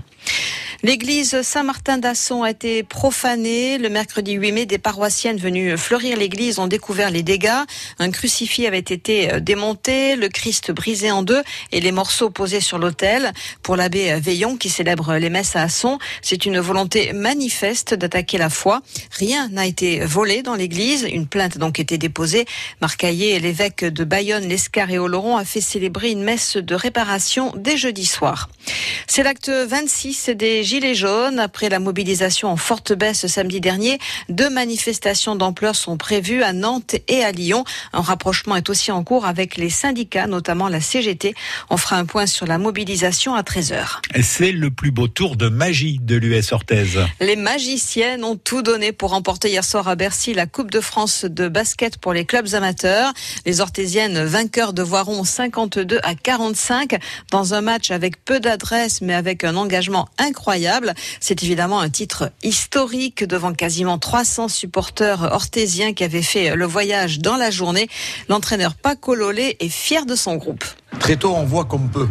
L'église 0.84 1.42
Saint-Martin 1.42 1.98
d'Asson 1.98 2.44
a 2.44 2.50
été 2.50 2.84
profanée. 2.84 3.78
Le 3.78 3.88
mercredi 3.88 4.34
8 4.34 4.52
mai, 4.52 4.64
des 4.64 4.78
paroissiennes 4.78 5.36
venues 5.36 5.76
fleurir 5.76 6.16
l'église 6.16 6.60
ont 6.60 6.68
découvert 6.68 7.10
les 7.10 7.24
dégâts. 7.24 7.64
Un 7.98 8.12
crucifix 8.12 8.64
avait 8.64 8.78
été 8.78 9.40
démonté, 9.40 10.14
le 10.14 10.28
Christ 10.28 10.70
brisé 10.70 11.10
en 11.10 11.22
deux 11.22 11.42
et 11.72 11.80
les 11.80 11.90
morceaux 11.90 12.30
posés 12.30 12.60
sur 12.60 12.78
l'autel. 12.78 13.32
Pour 13.64 13.74
l'abbé 13.74 14.20
Veillon, 14.20 14.56
qui 14.56 14.68
célèbre 14.68 15.16
les 15.16 15.30
messes 15.30 15.56
à 15.56 15.62
Asson, 15.62 15.98
c'est 16.22 16.46
une 16.46 16.60
volonté 16.60 17.12
manifeste 17.12 17.94
d'attaquer 17.94 18.38
la 18.38 18.48
foi. 18.48 18.80
Rien 19.10 19.48
n'a 19.48 19.66
été 19.66 19.98
volé 20.04 20.42
dans 20.42 20.54
l'église. 20.54 21.08
Une 21.10 21.26
plainte 21.26 21.56
a 21.56 21.58
donc 21.58 21.80
été 21.80 21.98
déposée. 21.98 22.46
Marc 22.80 23.00
Caillé, 23.00 23.40
l'évêque 23.40 23.84
de 23.84 24.04
Bayonne, 24.04 24.46
l'Escar 24.48 24.88
et 24.92 24.98
Oloron, 24.98 25.38
a 25.38 25.44
fait 25.44 25.60
célébrer 25.60 26.12
une 26.12 26.22
messe 26.22 26.56
de 26.56 26.74
réparation 26.76 27.52
dès 27.56 27.76
jeudi 27.76 28.06
soir. 28.06 28.48
C'est 29.08 29.24
l'acte 29.24 29.48
26 29.48 30.17
des 30.26 30.64
Gilets 30.64 30.94
jaunes. 30.94 31.38
Après 31.38 31.68
la 31.68 31.78
mobilisation 31.78 32.48
en 32.48 32.56
forte 32.56 32.92
baisse 32.92 33.26
samedi 33.26 33.60
dernier, 33.60 33.98
deux 34.28 34.50
manifestations 34.50 35.36
d'ampleur 35.36 35.76
sont 35.76 35.96
prévues 35.96 36.42
à 36.42 36.52
Nantes 36.52 36.96
et 37.06 37.22
à 37.22 37.32
Lyon. 37.32 37.64
Un 37.92 38.00
rapprochement 38.00 38.56
est 38.56 38.68
aussi 38.68 38.90
en 38.90 39.04
cours 39.04 39.26
avec 39.26 39.56
les 39.56 39.70
syndicats, 39.70 40.26
notamment 40.26 40.68
la 40.68 40.80
CGT. 40.80 41.34
On 41.70 41.76
fera 41.76 41.96
un 41.96 42.04
point 42.04 42.26
sur 42.26 42.46
la 42.46 42.58
mobilisation 42.58 43.34
à 43.34 43.42
13h. 43.42 44.00
C'est 44.22 44.52
le 44.52 44.70
plus 44.70 44.90
beau 44.90 45.08
tour 45.08 45.36
de 45.36 45.48
magie 45.48 45.98
de 46.00 46.16
l'US 46.16 46.52
Orthez. 46.52 47.06
Les 47.20 47.36
magiciennes 47.36 48.24
ont 48.24 48.36
tout 48.36 48.62
donné 48.62 48.92
pour 48.92 49.10
remporter 49.10 49.48
hier 49.48 49.64
soir 49.64 49.88
à 49.88 49.94
Bercy 49.94 50.34
la 50.34 50.46
Coupe 50.46 50.70
de 50.70 50.80
France 50.80 51.24
de 51.24 51.48
basket 51.48 51.98
pour 51.98 52.12
les 52.12 52.24
clubs 52.24 52.54
amateurs. 52.54 53.12
Les 53.46 53.60
Orthésiennes 53.60 54.24
vainqueurs 54.24 54.72
de 54.72 54.82
Voiron 54.82 55.24
52 55.24 56.00
à 56.02 56.14
45 56.14 56.98
dans 57.30 57.54
un 57.54 57.60
match 57.60 57.90
avec 57.90 58.24
peu 58.24 58.40
d'adresse 58.40 59.00
mais 59.00 59.14
avec 59.14 59.44
un 59.44 59.56
engagement 59.56 60.07
incroyable. 60.18 60.94
C'est 61.20 61.42
évidemment 61.42 61.80
un 61.80 61.90
titre 61.90 62.30
historique 62.42 63.24
devant 63.24 63.52
quasiment 63.52 63.98
300 63.98 64.48
supporters 64.48 65.22
orthésiens 65.32 65.92
qui 65.92 66.04
avaient 66.04 66.22
fait 66.22 66.56
le 66.56 66.66
voyage 66.66 67.20
dans 67.20 67.36
la 67.36 67.50
journée. 67.50 67.88
L'entraîneur 68.28 68.74
Paco 68.74 69.14
est 69.30 69.68
fier 69.68 70.06
de 70.06 70.14
son 70.14 70.36
groupe. 70.36 70.64
Très 70.98 71.16
tôt, 71.16 71.34
on 71.34 71.44
voit 71.44 71.64
qu'on 71.64 71.88
peut. 71.88 72.08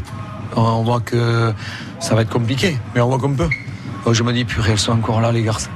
On 0.56 0.84
voit 0.84 1.02
que 1.02 1.54
ça 2.00 2.16
va 2.16 2.22
être 2.22 2.30
compliqué, 2.30 2.78
mais 2.96 3.02
on 3.02 3.08
voit 3.08 3.20
qu'on 3.20 3.34
peut. 3.34 3.50
Donc 4.06 4.14
je 4.14 4.24
me 4.24 4.32
dis, 4.32 4.46
purée, 4.46 4.72
elles 4.72 4.80
sont 4.80 4.94
encore 4.94 5.22
là, 5.22 5.32
les 5.32 5.44
garçons. 5.44 5.70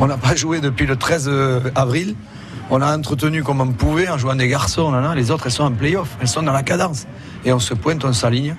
On 0.00 0.06
n'a 0.06 0.16
pas 0.16 0.34
joué 0.34 0.60
depuis 0.60 0.86
le 0.86 0.96
13 0.96 1.30
avril. 1.74 2.16
On 2.68 2.82
a 2.82 2.96
entretenu 2.96 3.44
comme 3.44 3.60
on 3.60 3.72
pouvait 3.72 4.08
en 4.08 4.18
jouant 4.18 4.34
des 4.34 4.48
garçons. 4.48 4.92
Les 5.14 5.30
autres, 5.30 5.46
elles 5.46 5.52
sont 5.52 5.64
en 5.64 5.72
play-off. 5.72 6.16
Elles 6.20 6.28
sont 6.28 6.42
dans 6.42 6.52
la 6.52 6.64
cadence. 6.64 7.06
et 7.44 7.52
on 7.52 7.60
se 7.60 7.74
pointe, 7.74 8.04
on 8.04 8.12
s'aligne. 8.12 8.56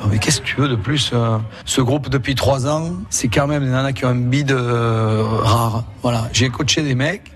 Non, 0.00 0.06
Mais 0.10 0.18
qu'est-ce 0.18 0.40
que 0.40 0.46
tu 0.46 0.56
veux 0.56 0.68
de 0.68 0.76
plus 0.76 1.10
euh, 1.12 1.38
Ce 1.64 1.80
groupe 1.80 2.08
depuis 2.08 2.34
trois 2.34 2.66
ans, 2.66 2.90
c'est 3.10 3.28
quand 3.28 3.46
même 3.46 3.64
des 3.64 3.70
nanas 3.70 3.92
qui 3.92 4.04
ont 4.04 4.08
un 4.08 4.14
bide 4.14 4.50
euh, 4.52 5.22
rare. 5.24 5.84
Voilà, 6.02 6.28
j'ai 6.32 6.48
coaché 6.48 6.82
des 6.82 6.94
mecs, 6.94 7.30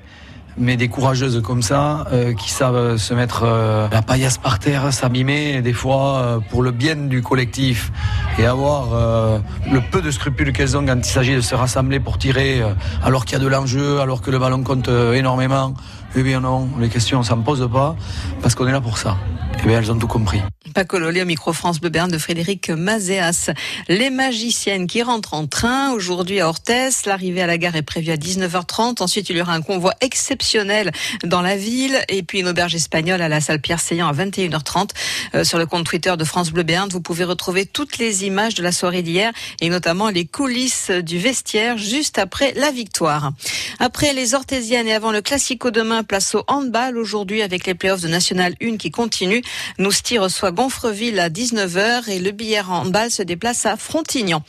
mais 0.57 0.77
des 0.77 0.89
courageuses 0.89 1.41
comme 1.43 1.63
ça, 1.63 2.05
euh, 2.13 2.35
qui 2.35 2.51
savent 2.51 2.97
se 2.97 3.15
mettre 3.15 3.43
euh, 3.45 3.87
la 3.93 4.03
paillasse 4.03 4.39
par 4.39 4.59
terre, 4.59 4.93
s'abîmer 4.93 5.63
des 5.63 5.73
fois 5.73 6.17
euh, 6.19 6.39
pour 6.51 6.63
le 6.63 6.73
bien 6.73 6.97
du 6.97 7.23
collectif 7.23 7.93
et 8.39 8.45
avoir 8.47 8.89
euh, 8.93 9.39
le 9.71 9.81
peu 9.81 10.03
de 10.03 10.11
scrupules 10.11 10.53
qu'elles 10.53 10.77
ont 10.77 10.85
quand 10.85 10.97
il 10.99 11.05
s'agit 11.05 11.37
de 11.37 11.41
se 11.41 11.55
rassembler 11.55 12.01
pour 12.01 12.19
tirer, 12.19 12.61
euh, 12.61 12.73
alors 13.05 13.25
qu'il 13.25 13.39
y 13.39 13.41
a 13.41 13.45
de 13.45 13.49
l'enjeu, 13.49 14.01
alors 14.01 14.21
que 14.21 14.31
le 14.33 14.39
ballon 14.39 14.63
compte 14.65 14.89
euh, 14.89 15.13
énormément. 15.15 15.75
Eh 16.21 16.25
bien 16.25 16.41
non, 16.41 16.69
les 16.81 16.89
questions, 16.89 17.23
ça 17.23 17.37
ne 17.37 17.43
me 17.43 17.45
pose 17.45 17.69
pas, 17.73 17.95
parce 18.43 18.57
qu'on 18.57 18.67
est 18.67 18.73
là 18.73 18.81
pour 18.81 18.99
ça. 18.99 19.17
Eh 19.63 19.67
bien, 19.69 19.79
elles 19.79 19.93
ont 19.93 19.99
tout 19.99 20.09
compris. 20.09 20.41
Paco 20.75 20.99
Lolé 20.99 21.23
au 21.23 21.25
micro 21.25 21.53
France 21.53 21.81
Bleu 21.81 21.91
Berne 21.91 22.11
de 22.11 22.19
Frédéric 22.19 22.71
Mazéas. 22.71 23.51
Les 23.89 24.11
magiciennes 24.11 24.87
qui 24.87 25.03
rentrent 25.03 25.35
en 25.35 25.47
train 25.47 25.91
aujourd'hui 25.93 26.41
à 26.41 26.49
Orthès. 26.49 27.07
L'arrivée 27.07 27.43
à 27.43 27.47
la 27.47 27.59
gare 27.59 27.75
est 27.75 27.83
prévue 27.83 28.13
à 28.13 28.17
19h30. 28.17 29.03
Ensuite, 29.03 29.31
il 29.31 29.37
y 29.37 29.41
aura 29.41 29.55
un 29.55 29.63
convoi 29.63 29.95
exceptionnel 30.01 30.93
dans 31.25 31.43
la 31.43 31.57
ville 31.57 31.99
et 32.09 32.23
puis 32.23 32.41
une 32.41 32.49
auberge 32.49 32.75
espagnole 32.75 33.21
à 33.23 33.29
la 33.29 33.41
salle 33.41 33.61
Pierre 33.61 33.81
Seillant 33.81 34.09
à 34.09 34.13
21h30. 34.13 34.91
Euh, 35.35 35.45
sur 35.45 35.59
le 35.59 35.67
compte 35.67 35.87
Twitter 35.87 36.15
de 36.17 36.25
France 36.25 36.51
Bleu 36.53 36.63
Berne, 36.63 36.89
vous 36.91 37.01
pouvez 37.01 37.25
retrouver 37.25 37.67
toutes 37.67 37.99
les 37.99 38.25
images 38.25 38.55
de 38.55 38.63
la 38.63 38.73
soirée 38.73 39.03
d'hier 39.03 39.33
et 39.61 39.71
notamment 39.71 40.11
les 40.11 40.27
coulisses 40.27 40.91
du 40.91 41.19
vestiaire 41.19 41.79
juste 41.79 42.19
après 42.19 42.53
la 42.55 42.71
victoire. 42.71 43.33
Après 43.81 44.13
les 44.13 44.35
Orthésiennes 44.35 44.87
et 44.87 44.95
avant 44.95 45.11
le 45.11 45.23
Classico 45.23 45.71
demain, 45.71 46.05
place 46.09 46.35
au 46.35 46.43
handball 46.49 46.97
aujourd'hui 46.97 47.43
avec 47.43 47.67
les 47.67 47.75
playoffs 47.75 48.01
de 48.01 48.09
National 48.09 48.55
1 48.61 48.79
qui 48.79 48.91
continuent. 48.91 49.43
Nousti 49.79 50.19
reçoit 50.19 50.51
Gonfreville 50.51 51.21
à 51.21 51.29
19h 51.29 52.11
et 52.11 52.19
le 52.19 52.33
billard 52.33 52.73
handball 52.73 53.11
se 53.11 53.23
déplace 53.23 53.67
à 53.67 53.77
Frontignan. 53.77 54.43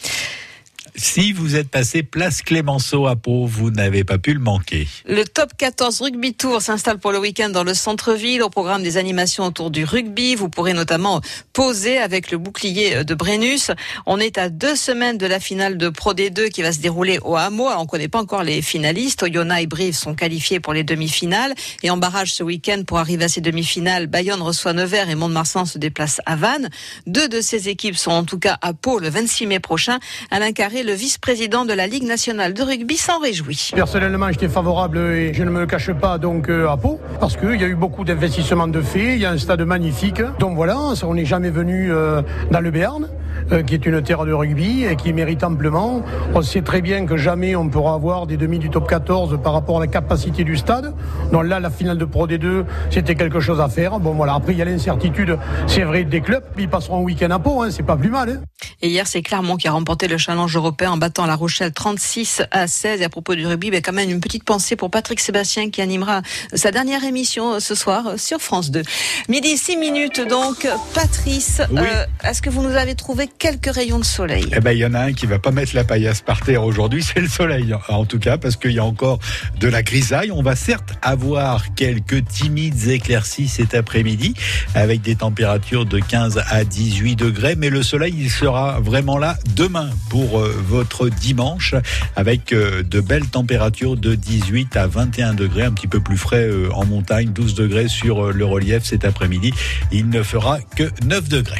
Si 0.95 1.33
vous 1.33 1.55
êtes 1.55 1.69
passé 1.69 2.03
place 2.03 2.41
Clémenceau 2.41 3.07
à 3.07 3.15
Pau, 3.15 3.45
vous 3.45 3.71
n'avez 3.71 4.03
pas 4.03 4.17
pu 4.17 4.33
le 4.33 4.39
manquer. 4.39 4.87
Le 5.05 5.23
top 5.23 5.51
14 5.57 6.01
rugby 6.01 6.33
tour 6.33 6.61
s'installe 6.61 6.99
pour 6.99 7.11
le 7.11 7.19
week-end 7.19 7.49
dans 7.49 7.63
le 7.63 7.73
centre-ville 7.73 8.41
au 8.41 8.49
programme 8.49 8.83
des 8.83 8.97
animations 8.97 9.45
autour 9.45 9.71
du 9.71 9.83
rugby. 9.83 10.35
Vous 10.35 10.49
pourrez 10.49 10.73
notamment 10.73 11.21
poser 11.53 11.97
avec 11.97 12.31
le 12.31 12.37
bouclier 12.37 13.03
de 13.03 13.13
Brennus. 13.13 13.71
On 14.05 14.19
est 14.19 14.37
à 14.37 14.49
deux 14.49 14.75
semaines 14.75 15.17
de 15.17 15.25
la 15.25 15.39
finale 15.39 15.77
de 15.77 15.89
Pro 15.89 16.13
D2 16.13 16.49
qui 16.49 16.61
va 16.61 16.71
se 16.71 16.79
dérouler 16.79 17.19
au 17.23 17.35
Hameau. 17.35 17.67
Alors, 17.67 17.81
on 17.81 17.83
ne 17.83 17.89
connaît 17.89 18.07
pas 18.07 18.19
encore 18.19 18.43
les 18.43 18.61
finalistes. 18.61 19.23
Oyonnax 19.23 19.63
et 19.63 19.67
Brive 19.67 19.95
sont 19.95 20.15
qualifiés 20.15 20.59
pour 20.59 20.73
les 20.73 20.83
demi-finales. 20.83 21.53
Et 21.83 21.89
en 21.89 21.97
barrage 21.97 22.33
ce 22.33 22.43
week-end 22.43 22.83
pour 22.85 22.99
arriver 22.99 23.25
à 23.25 23.29
ces 23.29 23.41
demi-finales, 23.41 24.07
Bayonne 24.07 24.41
reçoit 24.41 24.73
Nevers 24.73 25.09
et 25.09 25.15
Mont-de-Marsan 25.15 25.65
se 25.65 25.77
déplace 25.77 26.21
à 26.25 26.35
Vannes. 26.35 26.69
Deux 27.07 27.27
de 27.27 27.41
ces 27.41 27.69
équipes 27.69 27.97
sont 27.97 28.11
en 28.11 28.23
tout 28.23 28.39
cas 28.39 28.57
à 28.61 28.73
Pau 28.73 28.99
le 28.99 29.09
26 29.09 29.47
mai 29.47 29.59
prochain. 29.59 29.99
Alain 30.31 30.51
Carré, 30.51 30.78
le 30.83 30.93
vice-président 30.93 31.65
de 31.65 31.73
la 31.73 31.87
Ligue 31.87 32.03
nationale 32.03 32.53
de 32.53 32.63
rugby, 32.63 32.97
s'en 32.97 33.19
réjouit. 33.19 33.71
Personnellement, 33.73 34.31
j'étais 34.31 34.47
favorable 34.47 34.97
et 34.97 35.33
je 35.33 35.43
ne 35.43 35.49
me 35.49 35.65
cache 35.65 35.91
pas 35.91 36.17
donc 36.17 36.49
euh, 36.49 36.69
à 36.69 36.77
Pau 36.77 36.99
parce 37.19 37.35
qu'il 37.37 37.59
y 37.59 37.63
a 37.63 37.67
eu 37.67 37.75
beaucoup 37.75 38.03
d'investissements 38.03 38.67
de 38.67 38.81
fait, 38.81 39.15
il 39.15 39.21
y 39.21 39.25
a 39.25 39.31
un 39.31 39.37
stade 39.37 39.61
magnifique. 39.61 40.21
Donc 40.39 40.55
voilà, 40.55 40.77
on 41.03 41.13
n'est 41.13 41.25
jamais 41.25 41.49
venu 41.49 41.91
euh, 41.91 42.21
dans 42.51 42.61
le 42.61 42.71
Béarn. 42.71 43.07
Euh, 43.51 43.63
qui 43.63 43.73
est 43.75 43.85
une 43.85 44.01
terre 44.01 44.25
de 44.25 44.33
rugby 44.33 44.85
et 44.85 44.95
qui 44.95 45.13
mérite 45.13 45.43
amplement. 45.43 46.01
On 46.33 46.41
sait 46.41 46.61
très 46.61 46.81
bien 46.81 47.05
que 47.05 47.17
jamais 47.17 47.55
on 47.55 47.67
pourra 47.69 47.93
avoir 47.93 48.27
des 48.27 48.37
demi 48.37 48.59
du 48.59 48.69
top 48.69 48.87
14 48.89 49.39
par 49.43 49.53
rapport 49.53 49.77
à 49.77 49.79
la 49.81 49.87
capacité 49.87 50.43
du 50.43 50.57
stade. 50.57 50.93
Donc 51.31 51.45
là, 51.45 51.59
la 51.59 51.69
finale 51.69 51.97
de 51.97 52.05
Pro 52.05 52.27
D2, 52.27 52.65
c'était 52.89 53.15
quelque 53.15 53.39
chose 53.39 53.59
à 53.59 53.69
faire. 53.69 53.99
Bon 53.99 54.13
voilà, 54.13 54.33
après 54.35 54.53
il 54.53 54.59
y 54.59 54.61
a 54.61 54.65
l'incertitude, 54.65 55.37
c'est 55.67 55.83
vrai, 55.83 56.03
des 56.03 56.21
clubs. 56.21 56.43
Ils 56.57 56.69
passeront 56.69 56.99
un 56.99 57.03
week-end 57.03 57.31
à 57.31 57.39
Pau, 57.39 57.61
hein, 57.61 57.69
c'est 57.71 57.83
pas 57.83 57.95
plus 57.97 58.09
mal. 58.09 58.29
Hein. 58.29 58.41
Et 58.81 58.87
hier, 58.89 59.07
c'est 59.07 59.21
Clermont 59.21 59.57
qui 59.57 59.67
a 59.67 59.71
remporté 59.71 60.07
le 60.07 60.17
challenge 60.17 60.55
européen 60.55 60.91
en 60.91 60.97
battant 60.97 61.25
La 61.25 61.35
Rochelle 61.35 61.73
36 61.73 62.43
à 62.51 62.67
16. 62.67 63.01
Et 63.01 63.03
à 63.03 63.09
propos 63.09 63.35
du 63.35 63.45
rugby, 63.45 63.71
ben, 63.71 63.81
quand 63.81 63.91
même 63.91 64.09
une 64.09 64.21
petite 64.21 64.45
pensée 64.45 64.75
pour 64.77 64.89
Patrick 64.89 65.19
Sébastien 65.19 65.69
qui 65.69 65.81
animera 65.81 66.21
sa 66.53 66.71
dernière 66.71 67.03
émission 67.03 67.55
euh, 67.55 67.59
ce 67.59 67.75
soir 67.75 68.13
sur 68.17 68.39
France 68.39 68.71
2. 68.71 68.81
Midi 69.27 69.57
6 69.57 69.75
minutes 69.77 70.21
donc. 70.27 70.67
Patrice, 70.93 71.61
Oui. 71.71 71.79
euh, 71.81 72.05
est-ce 72.23 72.41
que 72.41 72.49
vous 72.49 72.61
nous 72.63 72.75
avez 72.75 72.95
trouvé 72.95 73.27
quelques 73.39 73.73
rayons 73.73 73.99
de 73.99 74.05
soleil 74.05 74.45
Eh 74.55 74.59
ben, 74.59 74.73
il 74.73 74.79
y 74.79 74.85
en 74.85 74.93
a 74.93 74.99
un 74.99 75.13
qui 75.13 75.25
va 75.25 75.39
pas 75.39 75.51
mettre 75.51 75.73
la 75.73 75.85
paillasse 75.85 76.21
par 76.21 76.41
terre 76.41 76.63
aujourd'hui, 76.63 77.01
c'est 77.13 77.21
le 77.21 77.27
soleil. 77.27 77.73
En 77.87 78.05
tout 78.05 78.19
cas, 78.19 78.37
parce 78.37 78.57
qu'il 78.57 78.73
y 78.73 78.79
a 78.79 78.85
encore 78.85 79.19
de 79.59 79.67
la 79.67 79.81
grisaille. 79.81 80.31
On 80.31 80.43
va 80.43 80.55
certes 80.55 80.93
avoir 81.01 81.73
quelques 81.73 82.25
timides 82.25 82.87
éclaircies 82.87 83.47
cet 83.47 83.73
après-midi, 83.73 84.33
avec 84.75 85.01
des 85.01 85.15
températures 85.15 85.85
de 85.85 85.99
15 85.99 86.43
à 86.49 86.65
18 86.65 87.15
degrés, 87.15 87.55
mais 87.55 87.69
le 87.69 87.81
soleil, 87.81 88.13
il 88.17 88.29
sera 88.29 88.79
vraiment 88.81 89.17
là 89.17 89.37
demain 89.55 89.89
pour 90.09 90.39
euh, 90.39 90.53
votre 90.67 91.07
dimanche, 91.07 91.75
avec 92.17 92.51
euh, 92.51 92.83
de 92.83 92.99
belles 92.99 93.27
températures 93.27 93.95
de 93.95 94.15
18 94.15 94.75
à 94.75 94.87
21 94.87 95.33
degrés, 95.33 95.63
un 95.63 95.71
petit 95.71 95.87
peu 95.87 96.01
plus 96.01 96.17
frais 96.17 96.43
euh, 96.43 96.69
en 96.73 96.85
montagne, 96.85 97.29
12 97.29 97.55
degrés 97.55 97.87
sur 97.87 98.33
le 98.33 98.45
relief 98.45 98.83
cet 98.83 99.05
après-midi. 99.05 99.53
Il 99.91 100.09
ne 100.09 100.23
fera 100.23 100.59
que 100.75 100.91
9 101.05 101.29
degrés. 101.29 101.59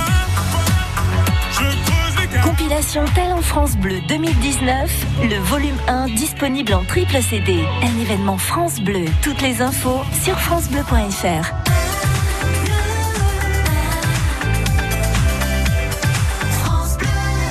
Compilation 2.43 3.05
Talent 3.13 3.41
France 3.41 3.77
Bleu 3.77 3.99
2019, 4.07 5.05
le 5.29 5.37
volume 5.37 5.75
1 5.87 6.07
disponible 6.07 6.73
en 6.73 6.83
triple 6.83 7.21
CD. 7.21 7.63
Un 7.83 7.99
événement 8.01 8.37
France 8.37 8.79
Bleu. 8.81 9.05
Toutes 9.21 9.41
les 9.41 9.61
infos 9.61 10.01
sur 10.23 10.39
francebleu.fr. 10.39 11.53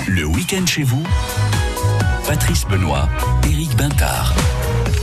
Le 0.09 0.25
week-end 0.25 0.67
chez 0.67 0.83
vous, 0.83 1.05
Patrice 2.27 2.67
Benoît, 2.67 3.09
Éric 3.45 3.77
Bintard. 3.77 4.35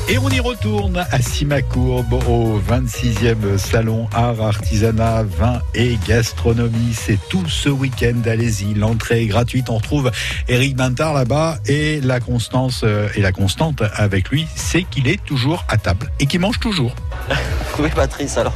Et 0.09 0.17
on 0.19 0.29
y 0.29 0.39
retourne 0.39 1.05
à 1.11 1.21
Simacourbe 1.21 2.13
au 2.29 2.59
26e 2.59 3.57
salon 3.57 4.07
art, 4.13 4.39
artisanat, 4.41 5.23
vin 5.23 5.59
et 5.75 5.97
gastronomie. 6.07 6.93
C'est 6.93 7.19
tout 7.29 7.45
ce 7.49 7.67
week-end. 7.67 8.15
Allez-y, 8.25 8.73
l'entrée 8.73 9.23
est 9.23 9.27
gratuite. 9.27 9.69
On 9.69 9.75
retrouve 9.75 10.09
Eric 10.47 10.77
Bintard 10.77 11.13
là-bas 11.13 11.57
et 11.65 11.99
la 11.99 12.21
constance 12.21 12.81
euh, 12.85 13.09
et 13.15 13.21
la 13.21 13.33
constante 13.33 13.83
avec 13.95 14.29
lui, 14.29 14.47
c'est 14.55 14.83
qu'il 14.83 15.09
est 15.09 15.21
toujours 15.25 15.65
à 15.67 15.75
table 15.77 16.09
et 16.21 16.25
qu'il 16.25 16.39
mange 16.39 16.59
toujours. 16.59 16.93
Oui, 17.79 17.89
Patrice, 17.93 18.39
alors, 18.39 18.55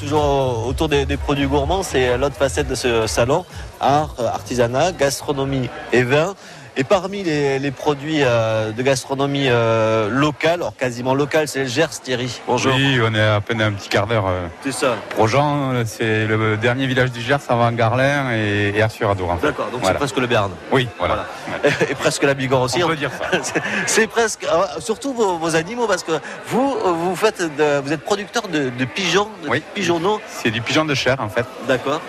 toujours 0.00 0.24
au- 0.24 0.68
autour 0.68 0.88
des, 0.88 1.06
des 1.06 1.16
produits 1.16 1.46
gourmands, 1.46 1.84
c'est 1.84 2.18
l'autre 2.18 2.34
facette 2.34 2.66
de 2.66 2.74
ce 2.74 3.06
salon, 3.06 3.44
art, 3.80 4.16
artisanat, 4.18 4.90
gastronomie 4.90 5.68
et 5.92 6.02
vin. 6.02 6.34
Et 6.80 6.84
parmi 6.84 7.24
les, 7.24 7.58
les 7.58 7.70
produits 7.72 8.20
euh, 8.22 8.70
de 8.70 8.82
gastronomie 8.82 9.48
euh, 9.48 10.08
locale, 10.08 10.60
alors 10.60 10.76
quasiment 10.76 11.12
locale, 11.12 11.48
c'est 11.48 11.62
le 11.64 11.66
Gers, 11.66 11.88
Thierry. 12.04 12.40
Bonjour. 12.46 12.72
Oui, 12.72 13.00
on 13.02 13.12
est 13.16 13.20
à 13.20 13.40
peine 13.40 13.60
un 13.60 13.72
petit 13.72 13.88
quart 13.88 14.06
d'heure. 14.06 14.26
euh, 14.28 14.46
C'est 14.62 14.70
ça. 14.70 14.94
Projean, 15.10 15.82
c'est 15.84 16.26
le 16.26 16.56
dernier 16.56 16.86
village 16.86 17.10
du 17.10 17.20
Gers 17.20 17.38
avant 17.48 17.72
Garlin 17.72 18.32
et, 18.32 18.74
et 18.76 18.80
Assuradour. 18.82 19.36
D'accord, 19.42 19.66
donc 19.72 19.80
Voilà. 19.80 19.94
c'est 19.94 19.98
presque 19.98 20.18
le 20.18 20.28
Béarn. 20.28 20.52
Oui, 20.70 20.86
voilà. 21.00 21.26
Et, 21.64 21.90
et 21.90 21.94
presque 21.96 22.22
la 22.22 22.34
Bigorre 22.34 22.62
aussi. 22.62 22.80
On 22.84 22.86
peut 22.86 22.94
dire 22.94 23.10
ça. 23.10 23.38
C'est- 23.86 24.06
presque, 24.06 24.46
ah, 24.48 24.76
surtout 24.78 25.12
vos, 25.12 25.36
vos 25.36 25.56
animaux, 25.56 25.88
parce 25.88 26.04
que 26.04 26.12
vous, 26.46 26.76
vous 26.84 27.16
faites, 27.16 27.42
de- 27.42 27.80
vous 27.80 27.92
êtes 27.92 28.02
producteur 28.04 28.46
de, 28.46 28.70
de 28.70 28.84
pigeons, 28.84 29.28
de 29.42 29.58
pigeonneaux. 29.74 30.20
C'est 30.28 30.52
du 30.52 30.62
pigeon 30.62 30.84
de 30.84 30.94
chair 30.94 31.16
en 31.18 31.28
fait. 31.28 31.44
D'accord. 31.66 32.00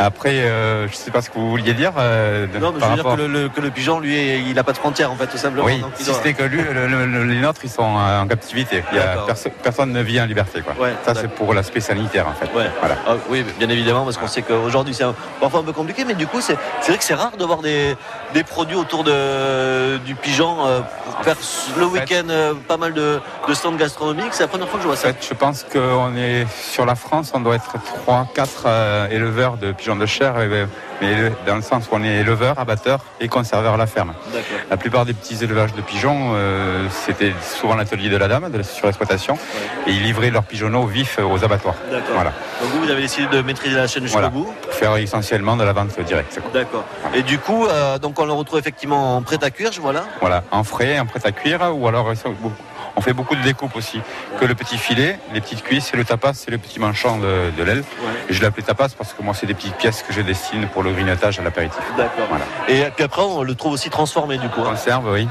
Après, 0.00 0.30
euh, 0.44 0.86
je 0.86 0.94
sais 0.94 1.10
pas 1.10 1.20
ce 1.22 1.28
que 1.28 1.34
vous 1.38 1.50
vouliez 1.50 1.74
dire. 1.74 1.92
euh, 1.98 2.46
Non, 2.60 2.72
mais 2.72 2.80
je 2.80 2.86
veux 2.86 2.94
dire 2.94 3.04
que 3.04 3.16
le, 3.16 3.26
le- 3.26 3.48
que 3.48 3.60
le 3.60 3.70
pigeon, 3.70 3.98
lui, 3.98 4.16
il 4.48 4.54
n'a 4.54 4.62
pas 4.62 4.70
de 4.70 4.78
frontières, 4.78 5.10
en 5.10 5.16
fait, 5.16 5.26
tout 5.26 5.36
simplement. 5.38 5.64
Oui, 5.66 5.80
Donc, 5.80 5.90
si 5.96 6.04
doit- 6.04 6.14
c'était 6.14 6.34
que 6.34 6.44
lui, 6.44 6.62
le- 6.62 6.86
le- 6.86 7.04
le- 7.06 7.24
les 7.24 7.40
nôtres, 7.40 7.62
ils 7.64 7.68
sont 7.70 7.82
en 7.82 8.24
captivité. 8.28 8.84
Il 8.92 8.96
y 8.96 9.00
a 9.00 9.06
D'accord. 9.06 9.26
perso- 9.26 9.50
personne 9.60 9.92
ne 9.92 10.00
vit 10.00 10.20
en 10.20 10.26
liberté. 10.26 10.60
Quoi. 10.62 10.74
Ça, 11.04 11.14
c'est 11.16 11.28
pour 11.28 11.52
l'aspect 11.52 11.80
sanitaire, 11.80 12.28
en 12.28 12.32
fait. 12.32 12.48
Voilà. 12.52 12.70
Ah, 13.08 13.16
oui, 13.28 13.44
bien 13.58 13.68
évidemment, 13.68 14.04
parce 14.04 14.16
qu'on 14.18 14.28
sait 14.28 14.42
qu'aujourd'hui 14.42 14.94
c'est 14.94 15.02
un- 15.02 15.16
parfois 15.40 15.60
un 15.60 15.64
peu 15.64 15.72
compliqué, 15.72 16.04
mais 16.04 16.14
du 16.14 16.28
coup, 16.28 16.40
c'est 16.40 16.56
vrai 16.86 16.96
que 16.98 17.02
c'est 17.04 17.14
rare 17.14 17.36
de 17.36 17.44
voir 17.44 17.58
des, 17.60 17.96
des 18.34 18.44
produits 18.44 18.76
autour 18.76 19.02
de, 19.02 19.96
du 19.98 20.14
pigeon. 20.14 20.64
euh, 20.64 20.80
faire 21.22 21.34
le 21.76 21.86
week-end 21.86 22.28
euh, 22.30 22.54
pas 22.68 22.76
mal 22.76 22.92
de, 22.94 23.18
de 23.48 23.54
stands 23.54 23.72
gastronomiques. 23.74 24.32
C'est 24.32 24.44
la 24.44 24.48
première 24.48 24.68
fois 24.68 24.78
que 24.78 24.82
je 24.84 24.88
vois 24.88 24.96
En 24.96 25.00
ça. 25.00 25.08
fait, 25.08 25.26
je 25.28 25.34
pense 25.34 25.64
qu'on 25.64 26.14
est 26.16 26.46
sur 26.62 26.86
la 26.86 26.94
France, 26.94 27.32
on 27.34 27.40
doit 27.40 27.56
être 27.56 27.74
3-4 28.06 29.10
éleveurs 29.10 29.56
de 29.56 29.72
pigeons 29.72 29.87
de 29.96 30.06
chair, 30.06 30.34
euh, 30.38 30.66
mais 31.00 31.32
dans 31.46 31.56
le 31.56 31.62
sens 31.62 31.84
où 31.84 31.88
on 31.94 32.02
est 32.02 32.16
éleveur, 32.20 32.58
abatteur 32.58 33.00
et 33.20 33.28
conserveur 33.28 33.74
à 33.74 33.76
la 33.76 33.86
ferme. 33.86 34.14
D'accord. 34.32 34.58
La 34.70 34.76
plupart 34.76 35.04
des 35.04 35.12
petits 35.14 35.42
élevages 35.42 35.74
de 35.74 35.80
pigeons, 35.82 36.32
euh, 36.34 36.86
c'était 36.90 37.32
souvent 37.42 37.74
l'atelier 37.76 38.08
de 38.08 38.16
la 38.16 38.28
dame 38.28 38.50
de 38.50 38.58
la 38.58 38.64
surexploitation, 38.64 39.38
et 39.86 39.90
ils 39.92 40.02
livraient 40.02 40.30
leurs 40.30 40.44
pigeonneaux 40.44 40.86
vifs 40.86 41.18
aux 41.18 41.44
abattoirs. 41.44 41.74
D'accord. 41.90 42.14
Voilà. 42.14 42.32
Donc 42.60 42.70
vous, 42.70 42.80
vous 42.84 42.90
avez 42.90 43.02
décidé 43.02 43.26
de 43.28 43.42
maîtriser 43.42 43.76
la 43.76 43.86
chaîne 43.86 44.02
jusqu'au 44.04 44.18
Voilà. 44.18 44.30
bout. 44.30 44.52
Pour 44.62 44.72
faire 44.74 44.96
essentiellement 44.96 45.56
de 45.56 45.64
la 45.64 45.72
vente 45.72 45.98
directe. 46.00 46.40
D'accord. 46.52 46.84
Et 47.14 47.22
du 47.22 47.38
coup, 47.38 47.66
euh, 47.66 47.98
donc 47.98 48.18
on 48.20 48.24
le 48.24 48.32
retrouve 48.32 48.58
effectivement 48.58 49.16
en 49.16 49.22
prêt 49.22 49.38
à 49.42 49.50
cuire, 49.50 49.72
je 49.72 49.80
vois 49.80 49.92
là. 49.92 50.04
Voilà, 50.20 50.44
en 50.50 50.64
frais, 50.64 50.98
en 50.98 51.06
prêt 51.06 51.20
à 51.24 51.32
cuire, 51.32 51.60
ou 51.74 51.86
alors 51.88 52.08
euh, 52.08 52.14
beaucoup- 52.40 52.54
on 52.98 53.00
fait 53.00 53.12
beaucoup 53.12 53.36
de 53.36 53.42
découpes 53.42 53.76
aussi. 53.76 54.00
Que 54.40 54.44
le 54.44 54.56
petit 54.56 54.76
filet, 54.76 55.18
les 55.32 55.40
petites 55.40 55.62
cuisses 55.62 55.94
et 55.94 55.96
le 55.96 56.04
tapas, 56.04 56.34
c'est 56.34 56.50
le 56.50 56.58
petit 56.58 56.80
manchon 56.80 57.18
de, 57.18 57.50
de 57.56 57.62
l'aile. 57.62 57.84
Et 58.28 58.32
je 58.32 58.42
l'appelle 58.42 58.64
tapas 58.64 58.88
parce 58.98 59.12
que 59.12 59.22
moi, 59.22 59.34
c'est 59.34 59.46
des 59.46 59.54
petites 59.54 59.76
pièces 59.76 60.02
que 60.02 60.12
je 60.12 60.20
destine 60.20 60.66
pour 60.66 60.82
le 60.82 60.90
grignotage 60.92 61.38
à 61.38 61.42
l'apéritif. 61.42 61.80
D'accord. 61.96 62.26
Voilà. 62.28 62.44
Et 62.68 62.90
puis 62.90 63.04
après, 63.04 63.22
on 63.22 63.42
le 63.44 63.54
trouve 63.54 63.72
aussi 63.72 63.88
transformé 63.88 64.38
du 64.38 64.48
coup. 64.48 64.62
hein. 64.62 64.70
Conserve, 64.70 65.08
oui. 65.12 65.28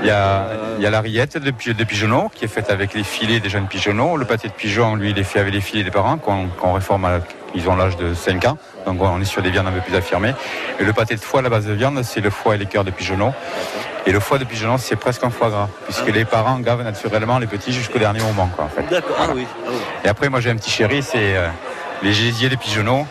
Il 0.00 0.06
y 0.06 0.10
a, 0.10 0.46
il 0.78 0.82
y 0.82 0.86
a 0.86 0.90
la 0.90 1.00
rillette 1.00 1.38
de, 1.38 1.50
de 1.50 1.84
pigeonneau 1.84 2.30
qui 2.32 2.44
est 2.44 2.48
faite 2.48 2.70
avec 2.70 2.94
les 2.94 3.02
filets 3.02 3.40
des 3.40 3.48
jeunes 3.48 3.66
pigeonneaux. 3.66 4.16
Le 4.16 4.24
pâté 4.24 4.48
de 4.48 4.52
pigeon, 4.52 4.94
lui, 4.94 5.10
il 5.10 5.18
est 5.18 5.24
fait 5.24 5.40
avec 5.40 5.52
les 5.52 5.60
filets 5.60 5.82
des 5.84 5.90
parents 5.90 6.16
qu'on 6.18 6.72
réforme 6.72 7.04
à 7.04 7.18
ils 7.54 7.68
ont 7.68 7.76
l'âge 7.76 7.96
de 7.96 8.14
5 8.14 8.44
ans. 8.46 8.58
Donc 8.86 9.00
on 9.02 9.20
est 9.20 9.24
sur 9.24 9.42
des 9.42 9.50
viandes 9.50 9.66
un 9.66 9.72
peu 9.72 9.80
plus 9.80 9.94
affirmées. 9.96 10.34
Et 10.80 10.84
le 10.84 10.92
pâté 10.92 11.14
de 11.16 11.20
foie, 11.20 11.42
la 11.42 11.48
base 11.48 11.66
de 11.66 11.72
viande, 11.72 12.00
c'est 12.02 12.20
le 12.20 12.30
foie 12.30 12.54
et 12.54 12.58
les 12.58 12.66
cœurs 12.66 12.84
de 12.84 12.90
pigeonneau. 12.90 13.32
Et 14.06 14.12
le 14.12 14.20
foie 14.20 14.38
de 14.38 14.44
pigeonneau, 14.44 14.78
c'est 14.78 14.96
presque 14.96 15.22
un 15.24 15.30
foie 15.30 15.50
gras, 15.50 15.68
puisque 15.84 16.06
les 16.06 16.24
parents 16.24 16.58
gavent 16.60 16.82
naturellement 16.82 17.38
les 17.38 17.46
petits 17.46 17.72
jusqu'au 17.72 17.98
dernier 17.98 18.20
moment. 18.20 18.48
Quoi, 18.54 18.64
en 18.64 18.68
fait. 18.68 18.82
D'accord. 18.88 19.16
Ah 19.20 19.26
oui. 19.34 19.46
ah 19.66 19.70
oui. 19.70 19.76
Et 20.04 20.08
après, 20.08 20.28
moi, 20.30 20.40
j'ai 20.40 20.50
un 20.50 20.56
petit 20.56 20.70
chéri, 20.70 21.02
c'est 21.02 21.36
euh, 21.36 21.48
les 22.02 22.12
gésiers 22.14 22.48
des 22.48 22.56
pigeonneaux. 22.56 23.06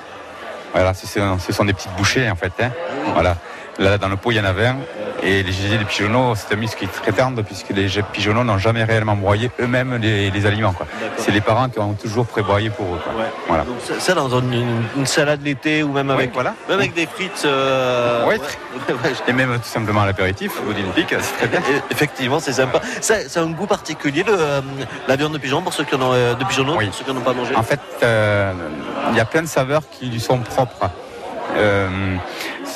Voilà, 0.74 0.94
ce 0.94 1.06
sont, 1.06 1.38
ce 1.40 1.54
sont 1.54 1.66
des 1.66 1.74
petites 1.74 1.94
bouchées, 1.98 2.30
en 2.30 2.36
fait. 2.36 2.52
hein. 2.62 2.72
Voilà. 3.14 3.38
Là, 3.80 3.98
dans 3.98 4.10
le 4.10 4.16
pot, 4.18 4.32
il 4.32 4.38
y 4.38 4.40
en 4.40 4.46
avait 4.46 4.68
un. 4.68 4.78
Et 5.24 5.42
les 5.44 5.52
gésiers 5.52 5.78
des 5.78 5.86
pigeonneaux, 5.86 6.34
c'est 6.36 6.54
un 6.54 6.58
muscle 6.58 6.78
qui 6.78 6.86
est 6.86 6.88
très 7.02 7.12
tendre, 7.12 7.42
puisque 7.44 7.70
les 7.72 7.88
pigeonneaux 8.12 8.44
n'ont 8.44 8.58
jamais 8.60 8.84
réellement 8.84 9.16
broyé 9.16 9.50
eux-mêmes 9.60 9.96
les, 9.98 10.30
les 10.30 10.46
aliments. 10.46 10.74
quoi. 10.74 10.86
C'est 11.18 11.32
les 11.32 11.42
parents 11.42 11.70
qui 11.70 11.80
ont 11.80 11.94
toujours 11.94 12.28
préboyé 12.28 12.70
pour 12.70 12.86
eux. 12.96 13.00
quoi. 13.04 13.14
Voilà. 13.48 13.64
Donc 13.64 13.78
ça, 14.00 14.14
dans 14.14 14.30
une, 14.40 15.06
salade 15.06 15.42
l'été 15.44 15.82
ou 15.84 15.92
même 15.92 16.10
avec, 16.12 16.34
voilà. 16.34 16.54
même 16.70 16.80
avec 16.80 16.94
des 16.94 17.08
frites. 17.08 17.44
euh, 17.46 18.26
Ouais, 18.28 18.38
Et 19.28 19.34
même 19.34 19.56
tout 19.56 19.64
simplement 19.68 20.02
à 20.02 20.06
l'apéritif, 20.06 20.52
au 20.60 20.92
pique, 20.94 21.16
c'est 21.20 21.38
très 21.38 21.48
bien. 21.48 21.62
Effectivement, 21.92 22.40
c'est 22.40 22.54
sympa. 22.54 22.80
Ça, 23.02 23.16
C'est 23.28 23.40
un 23.40 23.48
goût 23.48 23.66
particulier, 23.68 24.24
le, 24.24 24.34
euh, 24.38 24.62
la 25.08 25.16
viande 25.16 25.34
de 25.34 25.40
pigeon, 25.40 25.62
pour 25.64 25.74
ceux 25.74 25.84
qui 25.84 25.96
en 25.96 26.02
ont, 26.02 26.14
euh, 26.14 26.36
de 26.36 26.44
pigeonneau, 26.46 26.74
pour 26.76 26.94
ceux 26.94 27.04
qui 27.04 27.12
n'en 27.12 27.18
ont 27.20 27.24
pas 27.24 27.34
mangé. 27.34 27.56
En 27.56 27.64
fait, 27.64 27.80
il 28.02 29.18
y 29.18 29.20
a 29.20 29.26
plein 29.26 29.42
de 29.42 29.48
saveurs 29.48 29.82
qui 29.90 30.06
lui 30.08 30.20
sont 30.20 30.38
propres. 30.40 30.90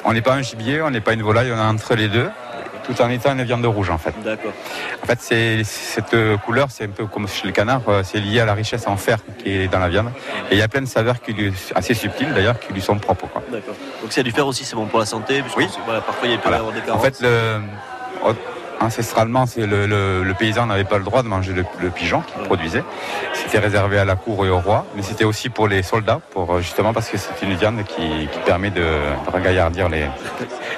On 0.06 0.14
n'est 0.14 0.22
pas 0.22 0.34
un 0.34 0.42
gibier, 0.42 0.82
on 0.82 0.90
n'est 0.90 1.02
pas 1.02 1.14
une 1.14 1.22
volaille, 1.22 1.52
on 1.52 1.58
est 1.58 1.62
entre 1.62 1.94
les 1.96 2.08
deux, 2.08 2.30
tout 2.86 3.00
en 3.02 3.10
étant 3.10 3.34
une 3.34 3.44
viande 3.44 3.66
rouge 3.66 3.90
en 3.92 3.98
fait. 3.98 4.14
D'accord. 4.24 4.52
En 5.04 5.06
fait, 5.06 5.20
c'est 5.22 5.64
cette 5.64 6.16
couleur, 6.44 6.70
c'est 6.72 6.86
un 6.86 6.90
peu 6.90 7.06
comme 7.06 7.28
chez 7.28 7.46
le 7.48 7.54
canard, 7.54 7.82
c'est 8.04 8.20
lié 8.20 8.40
à 8.40 8.46
la 8.46 8.54
richesse 8.56 8.88
en 8.88 8.98
fer 8.98 9.20
qui 9.38 9.52
est 9.52 9.68
dans 9.68 9.80
la 9.80 9.90
viande. 9.90 10.12
Et 10.50 10.56
il 10.56 10.58
y 10.58 10.62
a 10.64 10.68
plein 10.68 10.82
de 10.82 10.88
saveurs 10.88 11.22
qui 11.22 11.34
lui, 11.34 11.54
assez 11.76 11.94
subtiles 11.94 12.34
d'ailleurs, 12.34 12.60
qui 12.60 12.74
lui 12.74 12.82
sont 12.82 12.98
propres. 12.98 13.28
Quoi. 13.28 13.44
D'accord. 13.52 13.76
Donc 14.02 14.12
c'est 14.12 14.22
à 14.22 14.24
du 14.24 14.32
faire 14.32 14.48
aussi, 14.48 14.66
c'est 14.66 14.76
bon 14.76 14.86
pour 14.88 15.00
la 15.00 15.06
santé, 15.06 15.42
puisque 15.42 15.58
Oui. 15.58 15.70
voilà, 15.86 16.02
parfois 16.02 16.28
il 16.28 16.32
y 16.32 16.36
a 16.36 16.40
Voilà. 16.42 16.58
avoir 16.58 16.74
des 16.74 16.80
En 16.82 16.86
carences. 16.86 17.04
fait, 17.04 17.22
le, 17.22 17.62
ancestralement, 18.82 19.46
c'est 19.46 19.66
le, 19.66 19.86
le- 19.86 20.24
le 20.24 20.34
paysan 20.34 20.66
n'avait 20.66 20.84
pas 20.84 20.98
le 20.98 21.04
droit 21.04 21.24
de 21.24 21.28
manger 21.28 21.54
le, 21.54 21.64
le 21.80 21.90
pigeon 21.90 22.22
qu'il 22.22 22.42
produisait. 22.44 22.84
C'était 23.34 23.60
réservé 23.60 23.98
à 24.00 24.06
la 24.06 24.16
cour 24.16 24.46
et 24.46 24.50
au 24.50 24.60
roi, 24.60 24.86
mais 24.96 25.02
c'était 25.02 25.24
aussi 25.24 25.50
pour 25.50 25.68
les 25.68 25.84
soldats, 25.84 26.20
pour 26.32 26.56
euh, 26.56 26.62
justement 26.62 26.94
parce 26.94 27.10
que 27.10 27.18
c'est 27.18 27.42
une 27.46 27.54
viande 27.56 27.84
qui, 27.84 28.28
qui 28.32 28.40
permet 28.46 28.70
de, 28.72 28.86
regaillardir 29.32 29.90
les, 29.90 30.06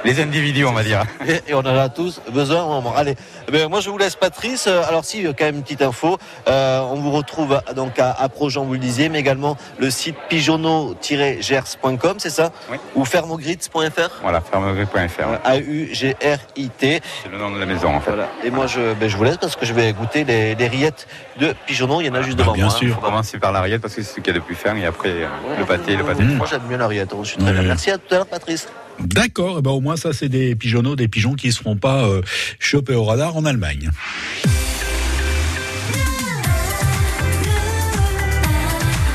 les 0.05 0.21
individus, 0.21 0.65
on 0.65 0.73
va 0.73 0.83
dire. 0.83 1.03
Et, 1.27 1.41
et 1.51 1.53
on 1.53 1.59
en 1.59 1.77
a 1.77 1.89
tous 1.89 2.21
besoin. 2.31 2.83
Allez, 2.95 3.15
Eh 3.47 3.51
bien, 3.51 3.67
moi 3.69 3.79
je 3.79 3.89
vous 3.89 3.97
laisse 3.97 4.15
Patrice. 4.15 4.67
Euh, 4.67 4.83
Alors 4.87 5.05
si, 5.05 5.23
quand 5.23 5.45
même 5.45 5.55
une 5.55 5.63
petite 5.63 5.81
info. 5.81 6.17
Euh, 6.47 6.79
on 6.81 6.95
vous 6.95 7.11
retrouve 7.11 7.59
à- 7.67 7.73
donc 7.73 7.99
à, 7.99 8.11
à 8.11 8.29
Projean, 8.29 8.63
vous 8.65 8.73
le 8.73 8.79
disiez, 8.79 9.09
mais 9.09 9.19
également 9.19 9.55
le 9.79 9.89
site 9.89 10.15
pigeonneau-gers.com, 10.29 12.15
c'est 12.17 12.29
ça 12.29 12.51
Oui. 12.71 12.77
Ou 12.95 13.05
fermogrits.fr 13.05 14.19
Voilà, 14.21 14.41
fermerie.fr. 14.41 15.39
A-U-G-R-I-T. 15.45 17.01
C'est 17.23 17.29
le 17.31 17.37
nom 17.37 17.51
de 17.51 17.59
la 17.59 17.65
maison 17.65 17.92
en 17.93 17.99
fait. 18.01 18.11
Voilà. 18.11 18.29
Et 18.43 18.49
moi 18.51 18.67
je, 18.67 18.93
ben, 18.95 19.09
je 19.09 19.15
vous 19.17 19.23
laisse 19.23 19.37
parce 19.37 19.55
que 19.55 19.65
je 19.65 19.73
vais 19.73 19.93
goûter 19.93 20.23
les, 20.23 20.55
les 20.55 20.67
rillettes 20.67 21.07
de 21.39 21.53
pigeonneau. 21.65 22.01
Il 22.01 22.07
y 22.07 22.09
en 22.09 22.15
a 22.15 22.21
juste 22.21 22.37
devant 22.37 22.53
bien 22.53 22.65
moi. 22.65 22.73
hein. 22.73 22.77
sûr. 22.77 22.95
On 22.97 23.01
va 23.01 23.07
commencer 23.09 23.39
par 23.39 23.51
la 23.51 23.61
rillette 23.61 23.81
parce 23.81 23.95
que 23.95 24.01
c'est 24.01 24.09
ce 24.15 24.15
qu'il 24.19 24.27
y 24.27 24.29
a 24.31 24.39
de 24.39 24.43
plus 24.43 24.55
fin 24.55 24.75
et 24.75 24.85
après 24.85 25.09
euh, 25.09 25.27
le 25.59 25.65
pâté, 25.65 25.95
le 25.95 26.03
pâté. 26.03 26.23
Moi 26.23 26.47
j'aime 26.49 26.61
bien 26.67 26.77
la 26.77 26.87
rillette. 26.87 27.11
Je 27.21 27.27
suis 27.27 27.37
très 27.37 27.51
bien. 27.51 27.61
Ouais. 27.61 27.67
Merci 27.67 27.91
à 27.91 27.97
tout 27.97 28.13
à 28.13 28.17
l'heure, 28.17 28.27
Patrice. 28.27 28.67
D'accord, 28.99 29.55
eh 29.59 29.61
ben 29.63 29.71
au 29.71 29.81
moins 29.81 29.95
ça 29.95 30.13
c'est 30.13 30.29
des 30.29 30.55
pigeonneaux, 30.55 30.95
des 30.95 31.07
pigeons 31.07 31.33
qui 31.33 31.47
ne 31.47 31.51
seront 31.51 31.75
pas 31.75 32.03
euh, 32.03 32.21
chopés 32.59 32.93
au 32.93 33.03
radar 33.03 33.35
en 33.35 33.43
Allemagne. 33.45 33.89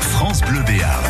France 0.01 0.41
Bleu 0.41 0.61
Béarn. 0.67 1.08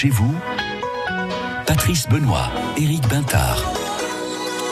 Chez 0.00 0.08
vous, 0.08 0.34
Patrice 1.66 2.08
Benoît, 2.08 2.50
Éric 2.78 3.06
Bintard. 3.08 3.70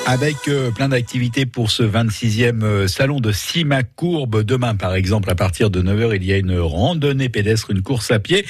Avec 0.06 0.48
euh, 0.48 0.70
plein 0.70 0.88
d'activités 0.88 1.44
pour 1.44 1.70
ce 1.70 1.82
26e 1.82 2.62
euh, 2.62 2.88
salon 2.88 3.20
de 3.20 3.30
Simacourbe. 3.30 4.42
Demain, 4.42 4.74
par 4.74 4.94
exemple, 4.94 5.28
à 5.28 5.34
partir 5.34 5.68
de 5.68 5.82
9h, 5.82 6.16
il 6.16 6.24
y 6.24 6.32
a 6.32 6.38
une 6.38 6.58
randonnée 6.58 7.28
pédestre, 7.28 7.72
une 7.72 7.82
course 7.82 8.10
à 8.10 8.20
pied. 8.20 8.46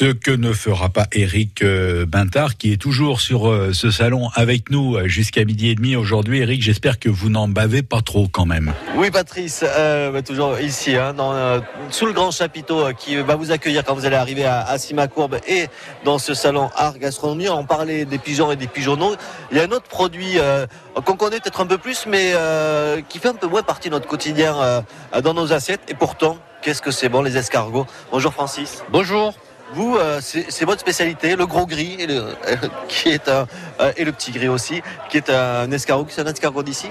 Ce 0.00 0.06
que 0.06 0.30
ne 0.30 0.54
fera 0.54 0.88
pas 0.88 1.08
Eric 1.12 1.60
euh, 1.60 2.06
Bintard, 2.06 2.56
qui 2.56 2.72
est 2.72 2.78
toujours 2.78 3.20
sur 3.20 3.50
euh, 3.50 3.74
ce 3.74 3.90
salon 3.90 4.30
avec 4.34 4.70
nous 4.70 4.96
euh, 4.96 5.08
jusqu'à 5.08 5.44
midi 5.44 5.68
et 5.68 5.74
demi 5.74 5.94
aujourd'hui. 5.94 6.38
Eric, 6.38 6.62
j'espère 6.62 6.98
que 6.98 7.10
vous 7.10 7.28
n'en 7.28 7.48
bavez 7.48 7.82
pas 7.82 8.00
trop 8.00 8.26
quand 8.26 8.46
même. 8.46 8.72
Oui, 8.96 9.10
Patrice, 9.10 9.62
euh, 9.62 10.10
bah, 10.10 10.22
toujours 10.22 10.58
ici, 10.58 10.96
hein, 10.96 11.12
dans, 11.12 11.34
euh, 11.34 11.60
sous 11.90 12.06
le 12.06 12.14
grand 12.14 12.30
chapiteau 12.30 12.80
euh, 12.80 12.92
qui 12.94 13.16
va 13.16 13.36
vous 13.36 13.50
accueillir 13.50 13.84
quand 13.84 13.94
vous 13.94 14.06
allez 14.06 14.16
arriver 14.16 14.46
à, 14.46 14.62
à 14.62 14.78
Simacourbe 14.78 15.36
et 15.46 15.66
dans 16.06 16.16
ce 16.16 16.32
salon 16.32 16.70
art 16.76 16.96
gastronomie. 16.98 17.50
On 17.50 17.66
parlait 17.66 18.06
des 18.06 18.16
pigeons 18.16 18.50
et 18.50 18.56
des 18.56 18.68
pigeonneaux. 18.68 19.16
Il 19.50 19.58
y 19.58 19.60
a 19.60 19.64
un 19.64 19.70
autre 19.70 19.88
produit 19.90 20.38
euh, 20.38 20.66
qu'on 21.04 21.16
connaît 21.16 21.40
peut-être 21.40 21.60
un 21.60 21.66
peu 21.66 21.76
plus, 21.76 22.06
mais 22.06 22.32
euh, 22.36 23.02
qui 23.06 23.18
fait 23.18 23.28
un 23.28 23.34
peu 23.34 23.48
moins 23.48 23.62
partie 23.62 23.90
de 23.90 23.94
notre 23.96 24.08
quotidien 24.08 24.56
euh, 24.56 24.80
dans 25.22 25.34
nos 25.34 25.52
assiettes. 25.52 25.82
Et 25.88 25.94
pourtant, 25.94 26.38
qu'est-ce 26.62 26.80
que 26.80 26.90
c'est 26.90 27.10
bon, 27.10 27.20
les 27.20 27.36
escargots? 27.36 27.86
Bonjour 28.10 28.32
Francis. 28.32 28.82
Bonjour. 28.90 29.34
Vous, 29.72 29.96
euh, 29.96 30.20
c'est 30.20 30.64
votre 30.64 30.80
spécialité, 30.80 31.36
le 31.36 31.46
gros 31.46 31.64
gris 31.64 31.96
et 32.00 32.06
le, 32.06 32.24
qui 32.88 33.08
est 33.08 33.28
un, 33.28 33.46
euh, 33.80 33.92
et 33.96 34.04
le 34.04 34.12
petit 34.12 34.32
gris 34.32 34.48
aussi, 34.48 34.82
qui 35.08 35.16
est 35.16 35.30
un 35.30 35.70
escargot, 35.70 36.06
c'est 36.10 36.22
un 36.22 36.26
escargot 36.26 36.62
d'ici. 36.62 36.88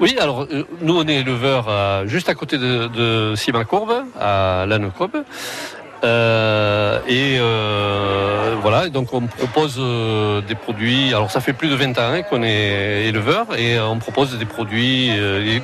Oui, 0.00 0.16
alors 0.18 0.44
euh, 0.44 0.66
nous 0.80 0.98
on 0.98 1.06
est 1.06 1.16
éleveurs 1.16 1.66
euh, 1.68 2.06
juste 2.06 2.30
à 2.30 2.34
côté 2.34 2.56
de, 2.56 2.88
de 2.88 3.34
Simacourbe, 3.36 4.04
à 4.18 4.64
Lannecourbe. 4.66 5.24
Et 7.08 7.38
voilà, 8.62 8.88
donc 8.88 9.12
on 9.12 9.26
propose 9.26 9.80
des 10.46 10.54
produits. 10.54 11.08
Alors 11.08 11.30
ça 11.30 11.40
fait 11.40 11.52
plus 11.52 11.68
de 11.68 11.74
20 11.74 11.98
ans 11.98 12.22
qu'on 12.28 12.42
est 12.42 13.06
éleveur 13.06 13.46
et 13.56 13.78
on 13.78 13.98
propose 13.98 14.38
des 14.38 14.44
produits, 14.44 15.10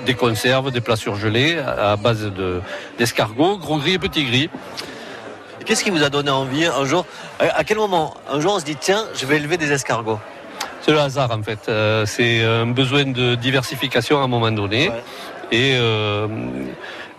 des 0.04 0.14
conserves, 0.14 0.70
des 0.70 0.80
plats 0.80 0.96
surgelés 0.96 1.58
à, 1.58 1.96
base 1.96 2.32
de 2.32 2.60
d'escargots, 2.98 3.56
gros 3.56 3.78
gris 3.78 3.94
et 3.94 3.98
petit 3.98 4.24
gris. 4.24 4.50
Qu'est-ce 5.68 5.84
qui 5.84 5.90
vous 5.90 6.02
a 6.02 6.08
donné 6.08 6.30
envie 6.30 6.64
un 6.64 6.86
jour 6.86 7.04
À 7.38 7.62
quel 7.62 7.76
moment 7.76 8.14
Un 8.30 8.40
jour 8.40 8.54
on 8.54 8.58
se 8.58 8.64
dit 8.64 8.74
tiens, 8.76 9.04
je 9.14 9.26
vais 9.26 9.36
élever 9.36 9.58
des 9.58 9.70
escargots? 9.70 10.18
C'est 10.80 10.92
le 10.92 10.98
hasard 10.98 11.30
en 11.30 11.42
fait. 11.42 11.58
Euh, 11.68 12.06
c'est 12.06 12.42
un 12.42 12.64
besoin 12.68 13.04
de 13.04 13.34
diversification 13.34 14.18
à 14.18 14.22
un 14.24 14.28
moment 14.28 14.50
donné. 14.50 14.90
Et, 15.52 15.74
euh, 15.76 16.26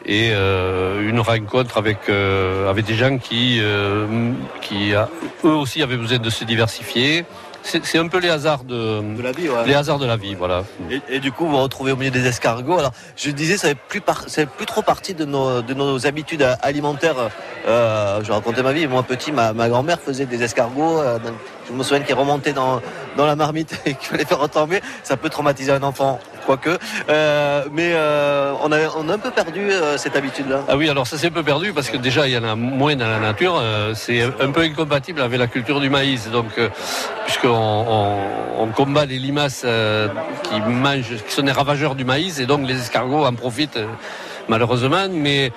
et 0.03 0.31
euh, 0.34 1.07
une 1.07 1.19
rencontre 1.19 1.77
avec, 1.77 2.09
euh, 2.09 2.67
avec 2.71 2.85
des 2.85 2.95
gens 2.95 3.19
qui, 3.19 3.59
euh, 3.61 4.07
qui 4.61 4.95
a- 4.95 5.09
eux 5.45 5.49
aussi 5.53 5.84
avaient 5.84 5.97
besoin 5.97 6.17
de 6.17 6.30
se 6.31 6.43
diversifier. 6.43 7.26
C'est 7.64 7.98
un 7.99 8.07
peu 8.07 8.19
les 8.19 8.30
hasards 8.30 8.64
de, 8.64 9.02
De 9.15 9.22
la 9.22 9.31
vie, 9.31 9.49
ouais. 9.49 9.65
les 9.65 9.76
hasards 9.76 9.99
de 9.99 10.06
la 10.06 10.15
vie, 10.18 10.34
voilà. 10.36 10.64
Et, 10.90 11.02
et 11.10 11.19
du 11.19 11.31
coup, 11.31 11.45
vous 11.45 11.52
vous 11.52 11.61
retrouvez 11.61 11.91
au 11.91 11.95
milieu 11.98 12.10
des 12.11 12.26
escargots. 12.26 12.80
Alors, 12.80 12.91
je 13.15 13.30
disais, 13.31 13.57
ça 13.57 13.68
n'est 13.68 13.76
plus, 13.76 14.02
par- 14.02 14.23
ça 14.23 14.30
fait 14.41 14.45
plus 14.45 14.65
trop 14.65 14.81
partie 14.81 15.14
de 15.14 15.26
nos, 15.26 15.61
de 15.61 15.73
nos 15.73 16.07
habitudes 16.07 16.45
alimentaires. 16.61 17.15
Euh, 17.68 18.22
je 18.23 18.31
racontais 18.31 18.64
ma 18.64 18.72
vie. 18.72 18.88
Moi, 18.88 19.03
petit, 19.03 19.31
ma, 19.31 19.53
ma 19.53 19.68
grand-mère 19.69 19.99
faisait 19.99 20.26
des 20.26 20.41
escargots. 20.41 20.99
euh, 21.02 21.19
je 21.68 21.73
me 21.73 21.84
souviens 21.84 22.03
qu'elle 22.03 22.18
remontait 22.18 22.53
dans, 22.53 22.81
dans 23.18 23.26
la 23.27 23.36
marmite 23.36 23.80
et 23.86 23.94
qu'il 23.94 24.07
fallait 24.07 24.26
faire 24.26 24.40
retomber. 24.40 24.81
Ça 25.03 25.18
peut 25.18 25.30
traumatiser 25.30 25.72
un 25.72 25.84
enfant, 25.84 26.19
quoique. 26.49 26.80
Euh, 27.09 27.65
mais 27.71 27.91
euh, 27.93 28.53
on, 28.63 28.71
a, 28.71 28.80
on 28.97 29.07
a 29.07 29.13
un 29.13 29.19
peu 29.19 29.30
perdu 29.30 29.69
euh, 29.69 29.97
cette 29.97 30.15
habitude-là. 30.15 30.63
Ah 30.67 30.77
oui, 30.77 30.89
alors 30.89 31.05
ça 31.05 31.15
s'est 31.15 31.27
un 31.27 31.31
peu 31.31 31.43
perdu 31.43 31.73
parce 31.73 31.89
que 31.89 31.97
déjà 31.97 32.27
il 32.27 32.34
y 32.34 32.38
en 32.38 32.43
a 32.43 32.55
moins 32.55 32.95
dans 32.95 33.07
la 33.07 33.19
nature. 33.19 33.61
c'est 33.93 34.23
un 34.23 34.51
peu 34.51 34.61
incompatible 34.61 35.21
avec 35.21 35.38
la 35.38 35.45
culture 35.45 35.80
du 35.80 35.91
maïs. 35.91 36.30
Donc, 36.31 36.47
puisqu'on 37.26 37.49
on, 37.49 38.17
on 38.57 38.67
combat 38.67 39.05
les 39.05 39.19
limaces 39.19 39.63
qui 40.43 40.59
mangent, 40.61 41.23
qui 41.27 41.34
sont 41.34 41.43
des 41.43 41.51
ravageurs 41.51 41.93
du 41.93 42.03
maïs, 42.03 42.39
et 42.39 42.47
donc 42.47 42.67
les 42.67 42.80
escargots 42.80 43.26
en 43.26 43.34
profitent 43.34 43.80
malheureusement. 44.47 45.07
Mais 45.11 45.51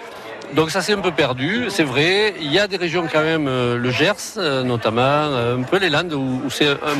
donc 0.52 0.70
ça 0.70 0.82
s'est 0.82 0.92
un 0.92 1.00
peu 1.00 1.12
perdu, 1.12 1.66
c'est 1.70 1.84
vrai. 1.84 2.34
Il 2.38 2.52
y 2.52 2.58
a 2.58 2.66
des 2.66 2.76
régions 2.76 3.06
quand 3.10 3.22
même, 3.22 3.46
le 3.46 3.90
Gers 3.90 4.36
notamment, 4.64 5.24
un 5.58 5.62
peu 5.62 5.78
les 5.78 5.88
Landes 5.88 6.12
où, 6.12 6.42
où 6.44 6.50
c'est 6.50 6.68
un 6.68 6.98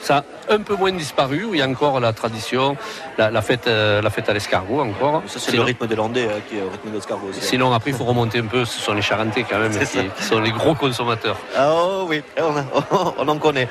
ça 0.00 0.24
a 0.48 0.54
un 0.54 0.60
peu 0.60 0.74
moins 0.76 0.92
disparu, 0.92 1.44
où 1.44 1.54
il 1.54 1.60
y 1.60 1.62
a 1.62 1.66
encore 1.68 2.00
la 2.00 2.12
tradition, 2.12 2.76
la, 3.18 3.30
la 3.30 3.42
fête, 3.42 3.66
euh, 3.66 4.00
la 4.00 4.10
fête 4.10 4.28
à 4.28 4.32
l'escargot 4.32 4.80
encore. 4.80 5.22
Ça, 5.26 5.38
c'est 5.38 5.56
le 5.56 5.62
rythme 5.62 5.86
des 5.86 5.96
Landais 5.96 6.26
euh, 6.26 6.38
qui 6.48 6.56
est 6.58 6.62
au 6.62 6.70
rythme 6.70 6.90
des 6.90 6.98
escargots 6.98 7.28
aussi. 7.30 7.40
Sinon, 7.40 7.72
après, 7.72 7.90
il 7.90 7.96
faut 7.96 8.04
remonter 8.04 8.38
un 8.38 8.46
peu. 8.46 8.64
Ce 8.64 8.80
sont 8.80 8.94
les 8.94 9.02
Charentais, 9.02 9.44
quand 9.48 9.58
même, 9.58 9.72
qui, 9.72 10.24
sont 10.24 10.40
les 10.40 10.50
gros 10.52 10.74
consommateurs. 10.74 11.36
Ah 11.56 11.70
oh 11.74 12.06
oui, 12.08 12.22
on, 12.38 12.56
a- 12.56 13.14
on 13.18 13.28
en 13.28 13.38
connaît. 13.38 13.68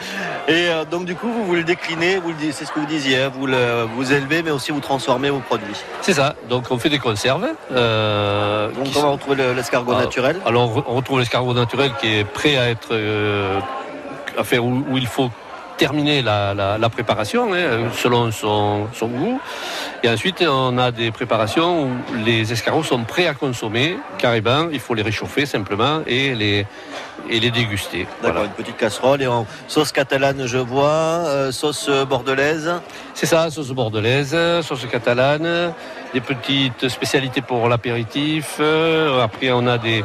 Et 0.48 0.68
euh, 0.70 0.86
donc 0.86 1.06
du 1.06 1.16
coup, 1.16 1.28
vous, 1.32 1.46
vous 1.46 1.56
le 1.56 1.64
déclinez, 1.64 2.18
vous 2.18 2.30
le 2.30 2.36
c'est 2.52 2.66
ce 2.66 2.72
que 2.72 2.80
vous 2.80 2.86
disiez, 2.86 3.24
hein, 3.24 3.32
vous 3.34 3.48
le 3.48 3.86
vous 3.96 4.14
élevez, 4.14 4.44
mais 4.44 4.52
aussi 4.52 4.72
vous 4.72 4.80
transformez 4.80 5.30
vos 5.30 5.40
produits. 5.40 5.76
C'est 6.02 6.14
ça. 6.14 6.36
Donc, 6.50 6.66
on 6.72 6.78
fait 6.78 6.90
des 6.90 7.00
conserves. 7.00 7.48
euh, 7.72 8.70
Donc 8.72 8.88
on 8.96 9.02
va 9.02 9.08
retrouver 9.10 9.36
le- 9.38 9.54
l'escargot 9.54 9.94
Ah, 9.98 10.02
naturel. 10.02 10.40
Alors, 10.46 10.84
on 10.88 10.96
retrouve 10.96 11.20
l'escargot 11.20 11.54
naturel 11.54 11.92
qui 12.00 12.18
est 12.20 12.24
prêt 12.24 12.58
à 12.58 12.70
être. 12.70 12.94
à 14.38 14.44
faire 14.44 14.64
où, 14.64 14.84
où 14.90 14.98
il 14.98 15.08
faut 15.08 15.32
terminer 15.78 16.22
la, 16.22 16.54
la- 16.54 16.78
la 16.78 16.90
préparation 16.90 17.54
hein, 17.54 17.90
selon 17.94 18.32
son, 18.32 18.88
son 18.94 19.08
goût. 19.08 19.40
Et 20.04 20.10
ensuite, 20.10 20.44
on 20.48 20.78
a 20.78 20.92
des 20.92 21.12
préparations 21.12 21.84
où 21.84 21.90
les 22.26 22.52
escargots 22.52 22.84
sont 22.84 23.04
prêts 23.04 23.28
à 23.28 23.34
consommer 23.34 23.98
carrément. 24.18 24.68
Il 24.72 24.80
faut 24.80 24.94
les 24.96 25.04
réchauffer 25.04 25.46
simplement 25.46 26.02
et 26.08 26.34
les, 26.36 26.66
et 27.30 27.40
les 27.40 27.52
déguster. 27.52 28.08
D'accord, 28.24 28.44
une 28.46 28.52
petite 28.52 28.78
casserole 28.78 29.22
et 29.22 29.28
en 29.28 29.46
sauce 29.68 29.92
catalane, 29.92 30.46
je 30.46 30.58
vois, 30.58 30.90
euh, 30.90 31.52
sauce 31.52 31.90
bordelaise. 32.10 32.72
C'est 33.14 33.26
ça, 33.26 33.50
sauce 33.50 33.72
bordelaise, 33.72 34.36
sauce 34.62 34.86
catalane, 34.92 35.74
des 36.14 36.22
petites 36.22 36.90
spécialités 36.90 37.42
pour 37.42 37.68
l'apéritif. 37.70 38.58
Euh, 38.60 39.22
Après, 39.24 39.52
on 39.52 39.66
a 39.68 39.78
des, 39.78 40.04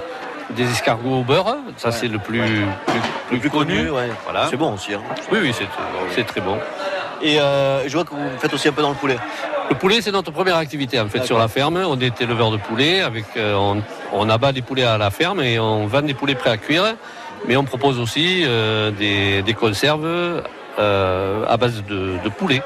des 0.56 0.70
escargots 0.70 1.20
au 1.20 1.22
beurre. 1.22 1.56
Ça, 1.76 1.92
c'est 1.92 2.08
le 2.08 2.18
plus, 2.18 2.42
plus, 3.28 3.38
plus 3.38 3.50
connu. 3.50 3.90
ouais. 3.90 4.10
Voilà. 4.24 4.46
C'est 4.50 4.56
bon 4.56 4.74
aussi. 4.74 4.94
hein. 4.94 5.00
Oui, 5.30 5.38
oui, 5.42 5.52
c'est 5.56 5.66
c'est 6.14 6.24
très 6.26 6.40
bon. 6.40 6.58
Et 7.22 7.38
euh, 7.40 7.88
je 7.88 7.92
vois 7.94 8.04
que 8.04 8.10
vous 8.10 8.38
faites 8.38 8.52
aussi 8.52 8.68
un 8.68 8.72
peu 8.72 8.82
dans 8.82 8.88
le 8.90 8.96
poulet. 8.96 9.16
Le 9.70 9.76
poulet, 9.76 10.00
c'est 10.02 10.10
notre 10.10 10.32
première 10.32 10.56
activité 10.56 10.98
en 11.00 11.08
fait 11.08 11.24
sur 11.24 11.38
la 11.38 11.48
ferme. 11.48 11.76
On 11.76 11.98
est 12.00 12.20
éleveur 12.20 12.50
de 12.50 12.56
poulets. 12.56 13.00
Avec, 13.00 13.24
euh, 13.36 13.54
on, 13.54 13.82
on 14.12 14.28
abat 14.28 14.52
des 14.52 14.62
poulets 14.62 14.84
à 14.84 14.98
la 14.98 15.10
ferme 15.10 15.40
et 15.40 15.58
on 15.60 15.86
vend 15.86 16.02
des 16.02 16.14
poulets 16.14 16.34
prêts 16.34 16.50
à 16.50 16.56
cuire. 16.56 16.84
Mais 17.46 17.56
on 17.56 17.64
propose 17.64 17.98
aussi 18.00 18.42
euh, 18.44 18.90
des, 18.90 19.42
des 19.42 19.54
conserves 19.54 20.42
à 20.78 21.56
base 21.58 21.84
de, 21.84 22.16
de 22.24 22.28
poulet. 22.28 22.62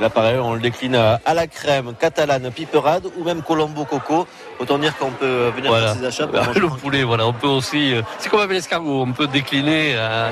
Là, 0.00 0.10
pareil, 0.10 0.38
on 0.42 0.54
le 0.54 0.60
décline 0.60 0.96
à 0.96 1.34
la 1.34 1.46
crème, 1.46 1.94
catalane, 1.98 2.50
piperade 2.50 3.04
ou 3.16 3.22
même 3.22 3.42
colombo 3.42 3.84
coco. 3.84 4.26
Autant 4.58 4.76
dire 4.78 4.96
qu'on 4.96 5.10
peut 5.10 5.50
venir 5.54 5.70
Voilà. 5.70 5.88
faire 5.88 5.96
ses 5.96 6.04
achats 6.06 6.26
pour 6.26 6.42
manger 6.44 6.58
Le 6.60 6.68
poulet, 6.68 7.02
voilà, 7.04 7.26
on 7.26 7.32
peut 7.32 7.46
aussi. 7.46 7.94
euh, 7.94 8.02
C'est 8.18 8.28
comme 8.28 8.40
avec 8.40 8.52
l'escargot, 8.56 9.02
on 9.02 9.12
peut 9.12 9.28
décliner 9.28 9.96
à, 9.96 10.26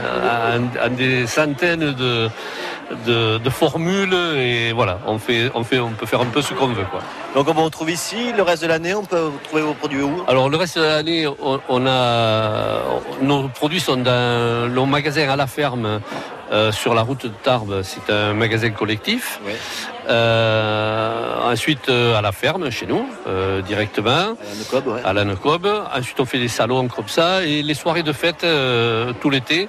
à- 0.80 0.84
à 0.84 0.88
des 0.88 1.26
centaines 1.28 1.92
de, 1.92 2.28
de, 3.06 3.38
de 3.38 3.50
formules 3.50 4.14
et 4.36 4.72
voilà, 4.72 4.98
on 5.06 5.18
fait, 5.18 5.50
on 5.54 5.62
fait, 5.62 5.78
on 5.78 5.90
peut 5.90 6.06
faire 6.06 6.20
un 6.20 6.26
peu 6.26 6.42
ce 6.42 6.54
qu'on 6.54 6.66
veut, 6.68 6.84
quoi. 6.90 7.00
Donc 7.34 7.48
on 7.48 7.54
vous 7.54 7.64
retrouve 7.64 7.90
ici, 7.90 8.32
le 8.36 8.42
reste 8.42 8.62
de 8.62 8.68
l'année, 8.68 8.94
on 8.94 9.04
peut 9.04 9.30
trouver 9.44 9.62
vos 9.62 9.74
produits 9.74 10.02
où? 10.02 10.22
Alors 10.28 10.50
le 10.50 10.56
reste 10.56 10.76
de 10.78 10.82
l'année, 10.84 11.26
on, 11.26 11.60
on 11.68 11.86
a 11.86 12.80
nos 13.20 13.48
produits 13.48 13.80
sont 13.80 13.96
dans 13.96 14.68
le 14.72 14.86
magasin 14.86 15.28
à 15.30 15.36
la 15.36 15.46
ferme 15.46 16.00
euh, 16.52 16.70
sur 16.70 16.94
la 16.94 17.02
route 17.02 17.24
de 17.24 17.32
Tarbes. 17.42 17.80
C'est 17.82 18.12
un 18.12 18.34
magasin 18.34 18.70
collectif. 18.70 19.40
Euh, 20.08 21.50
ensuite 21.50 21.88
euh, 21.88 22.18
à 22.18 22.20
la 22.20 22.32
ferme 22.32 22.70
chez 22.70 22.86
nous 22.86 23.06
directement. 23.66 24.36
À 25.04 25.12
la 25.12 25.24
Necob. 25.24 25.66
Ensuite 25.94 26.20
on 26.20 26.24
fait 26.26 26.38
des 26.38 26.48
salons 26.48 26.88
comme 26.88 27.08
ça 27.08 27.42
et 27.44 27.62
les 27.62 27.74
soirées 27.74 28.02
de 28.02 28.12
fête 28.12 28.44
tout 29.20 29.30
l'été. 29.30 29.68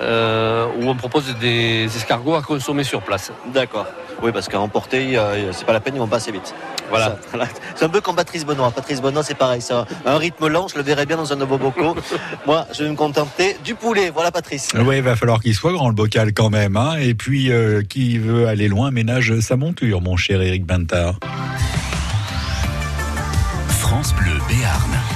où 0.00 0.88
on 0.88 0.94
propose 0.94 1.34
des 1.40 1.84
escargots 1.84 2.36
à 2.36 2.42
consommer 2.42 2.84
sur 2.84 3.02
place. 3.02 3.32
D'accord. 3.46 3.86
Oui, 4.22 4.32
parce 4.32 4.48
qu'à 4.48 4.60
emporter, 4.60 5.18
euh, 5.18 5.52
c'est 5.52 5.66
pas 5.66 5.72
la 5.72 5.80
peine, 5.80 5.94
ils 5.94 5.98
vont 5.98 6.06
pas 6.06 6.16
assez 6.16 6.32
vite. 6.32 6.54
Voilà. 6.88 7.18
C'est 7.74 7.84
un 7.84 7.88
peu 7.88 8.00
comme 8.00 8.16
Patrice 8.16 8.46
Benoît. 8.46 8.70
Patrice 8.70 9.02
Benoît, 9.02 9.22
c'est 9.22 9.34
pareil. 9.34 9.60
C'est 9.60 9.74
un, 9.74 9.86
un 10.04 10.16
rythme 10.18 10.46
lent, 10.48 10.68
je 10.68 10.76
le 10.76 10.82
verrai 10.82 11.04
bien 11.04 11.16
dans 11.16 11.32
un 11.32 11.36
nouveau 11.36 11.58
bocaux. 11.58 11.96
Moi, 12.46 12.66
je 12.72 12.84
vais 12.84 12.90
me 12.90 12.94
contenter 12.94 13.56
du 13.64 13.74
poulet. 13.74 14.10
Voilà, 14.10 14.30
Patrice. 14.30 14.70
Oui, 14.74 14.98
il 14.98 15.02
va 15.02 15.16
falloir 15.16 15.40
qu'il 15.40 15.54
soit 15.54 15.72
grand 15.72 15.88
le 15.88 15.94
bocal 15.94 16.32
quand 16.32 16.50
même. 16.50 16.76
Hein. 16.76 16.96
Et 17.00 17.14
puis, 17.14 17.50
euh, 17.50 17.82
qui 17.82 18.18
veut 18.18 18.46
aller 18.46 18.68
loin 18.68 18.90
ménage 18.90 19.40
sa 19.40 19.56
monture, 19.56 20.00
mon 20.00 20.16
cher 20.16 20.40
Eric 20.40 20.64
Bintard. 20.64 21.18
France 23.68 24.14
Bleu 24.14 24.38
Béarn. 24.48 25.15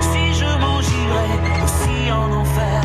Si 0.00 0.34
je 0.34 0.50
m'en 0.62 0.80
j'irai 0.80 1.28
aussi 1.64 2.10
en 2.10 2.32
enfer. 2.32 2.82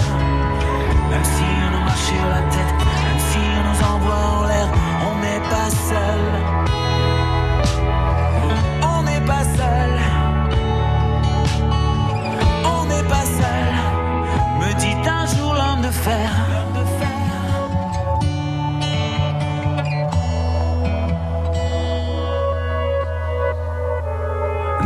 Même 1.10 1.24
si 1.24 1.44
on 1.66 1.72
nous 1.78 1.84
marche 1.86 2.02
sur 2.02 2.26
la 2.36 2.42
tête, 2.54 2.76
même 3.06 3.22
si 3.30 3.40
on 3.58 3.64
nous 3.70 3.82
envoie 3.94 4.24
en 4.40 4.44
l'air, 4.46 4.68
on 5.10 5.16
n'est 5.24 5.44
pas 5.54 5.70
seul. 5.90 6.24
On 8.82 9.04
n'est 9.04 9.26
pas 9.26 9.44
seul. 9.58 9.94
On 12.76 12.86
n'est 12.86 13.08
pas 13.14 13.26
seul. 13.40 13.74
Me 14.60 14.74
dit 14.80 15.10
un 15.10 15.26
jour 15.26 15.54
l'homme 15.54 15.82
de 15.82 15.92
fer. 15.92 16.41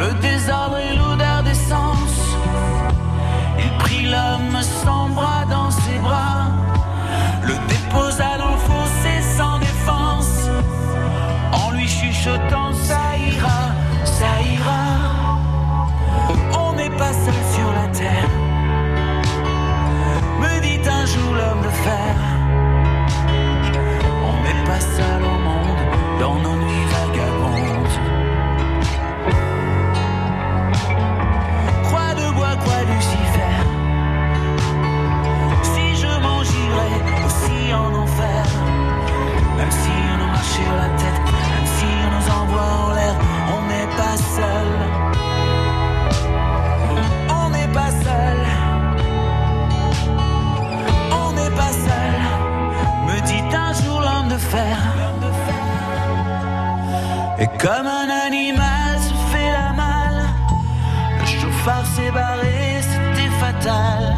Le 0.00 0.14
désordre 0.14 0.78
et 0.78 0.96
l'odeur 0.96 1.42
d'essence, 1.42 2.20
il 3.58 3.70
prit 3.80 4.06
l'homme 4.06 4.62
sans 4.62 5.10
bras 5.10 5.44
dans 5.44 5.70
ses 5.70 5.98
bras, 5.98 6.46
le 7.42 7.54
déposa 7.68 8.38
dans 8.38 8.52
le 8.52 8.62
fossé 8.70 9.20
sans 9.36 9.58
défense, 9.58 10.48
en 11.52 11.70
lui 11.72 11.86
chuchotant 11.86 12.72
ça 12.72 13.02
ira, 13.18 13.59
la 40.82 40.88
tête, 41.00 41.20
même 41.52 41.68
si 41.76 41.86
on 42.04 42.10
nous 42.16 42.28
envoie 42.40 42.68
en 42.84 42.90
l'air, 42.96 43.14
on 43.56 43.62
n'est 43.70 43.90
pas 44.00 44.16
seul. 44.36 44.70
On 47.28 47.50
n'est 47.50 47.72
pas 47.78 47.90
seul. 48.06 48.38
On 51.22 51.32
n'est 51.32 51.54
pas 51.60 51.72
seul. 51.86 52.14
Me 53.06 53.16
dit 53.26 53.56
un 53.56 53.72
jour 53.82 54.00
l'homme 54.00 54.28
de 54.28 54.38
fer. 54.38 54.76
Et 57.42 57.48
comme 57.58 57.86
un 57.86 58.08
animal 58.26 58.98
se 58.98 59.14
fait 59.32 59.50
la 59.50 59.72
malle. 59.72 60.22
Le 61.20 61.26
chauffard 61.26 61.86
s'est 61.86 62.10
barré, 62.10 62.80
c'était 62.82 63.32
fatal. 63.40 64.16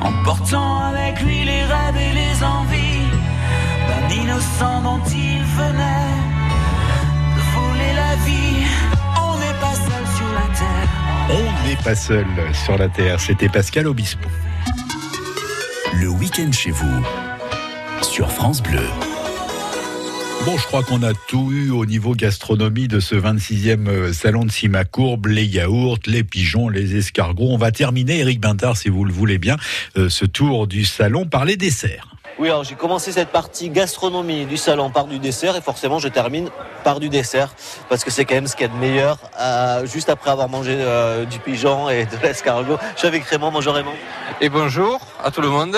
Emportant 0.00 0.78
avec 0.90 1.20
lui 1.22 1.44
les 1.44 1.64
rêves 1.64 1.96
et 1.96 2.12
les 2.12 2.44
envies 2.44 2.87
On 9.16 9.38
n'est 9.38 9.58
pas 9.60 9.74
seul 9.74 10.06
sur 10.16 10.32
la 10.34 10.46
terre. 10.54 10.88
On 11.30 11.66
n'est 11.66 11.76
pas 11.76 11.94
seul 11.94 12.26
sur 12.52 12.78
la 12.78 12.88
Terre. 12.88 13.20
C'était 13.20 13.48
Pascal 13.48 13.86
Obispo. 13.86 14.28
Le 15.94 16.08
week-end 16.08 16.52
chez 16.52 16.70
vous, 16.70 17.02
sur 18.02 18.30
France 18.30 18.62
Bleu. 18.62 18.86
Bon, 20.44 20.56
je 20.56 20.64
crois 20.64 20.82
qu'on 20.82 21.02
a 21.02 21.14
tout 21.14 21.50
eu 21.50 21.70
au 21.70 21.86
niveau 21.86 22.14
gastronomie 22.14 22.86
de 22.86 23.00
ce 23.00 23.14
26e 23.14 23.88
euh, 23.88 24.12
salon 24.12 24.44
de 24.44 24.50
Simacourbe, 24.50 25.26
les 25.26 25.44
yaourts, 25.44 25.98
les 26.06 26.22
pigeons, 26.22 26.68
les 26.68 26.96
escargots. 26.96 27.48
On 27.50 27.58
va 27.58 27.72
terminer, 27.72 28.18
Eric 28.20 28.40
Bintard, 28.40 28.76
si 28.76 28.88
vous 28.88 29.04
le 29.04 29.12
voulez 29.12 29.38
bien, 29.38 29.56
euh, 29.96 30.08
ce 30.08 30.24
tour 30.24 30.66
du 30.66 30.84
salon 30.84 31.26
par 31.26 31.44
les 31.44 31.56
desserts. 31.56 32.17
Oui, 32.38 32.48
alors 32.48 32.62
j'ai 32.62 32.76
commencé 32.76 33.10
cette 33.10 33.30
partie 33.30 33.68
gastronomie 33.68 34.44
du 34.46 34.56
salon 34.56 34.90
par 34.90 35.06
du 35.06 35.18
dessert 35.18 35.56
et 35.56 35.60
forcément 35.60 35.98
je 35.98 36.06
termine 36.06 36.50
par 36.84 37.00
du 37.00 37.08
dessert 37.08 37.48
parce 37.88 38.04
que 38.04 38.12
c'est 38.12 38.24
quand 38.24 38.36
même 38.36 38.46
ce 38.46 38.54
qu'il 38.54 38.68
y 38.68 38.70
a 38.70 38.72
de 38.72 38.78
meilleur 38.78 39.18
euh, 39.40 39.84
juste 39.86 40.08
après 40.08 40.30
avoir 40.30 40.48
mangé 40.48 40.76
euh, 40.78 41.24
du 41.24 41.40
pigeon 41.40 41.88
et 41.88 42.04
de 42.04 42.16
l'escargot. 42.22 42.78
Je 42.94 42.98
suis 42.98 43.08
avec 43.08 43.24
Raymond, 43.24 43.50
bonjour 43.50 43.74
Raymond. 43.74 43.94
Et 44.40 44.48
bonjour 44.50 45.00
à 45.24 45.32
tout 45.32 45.40
le 45.40 45.48
monde. 45.48 45.76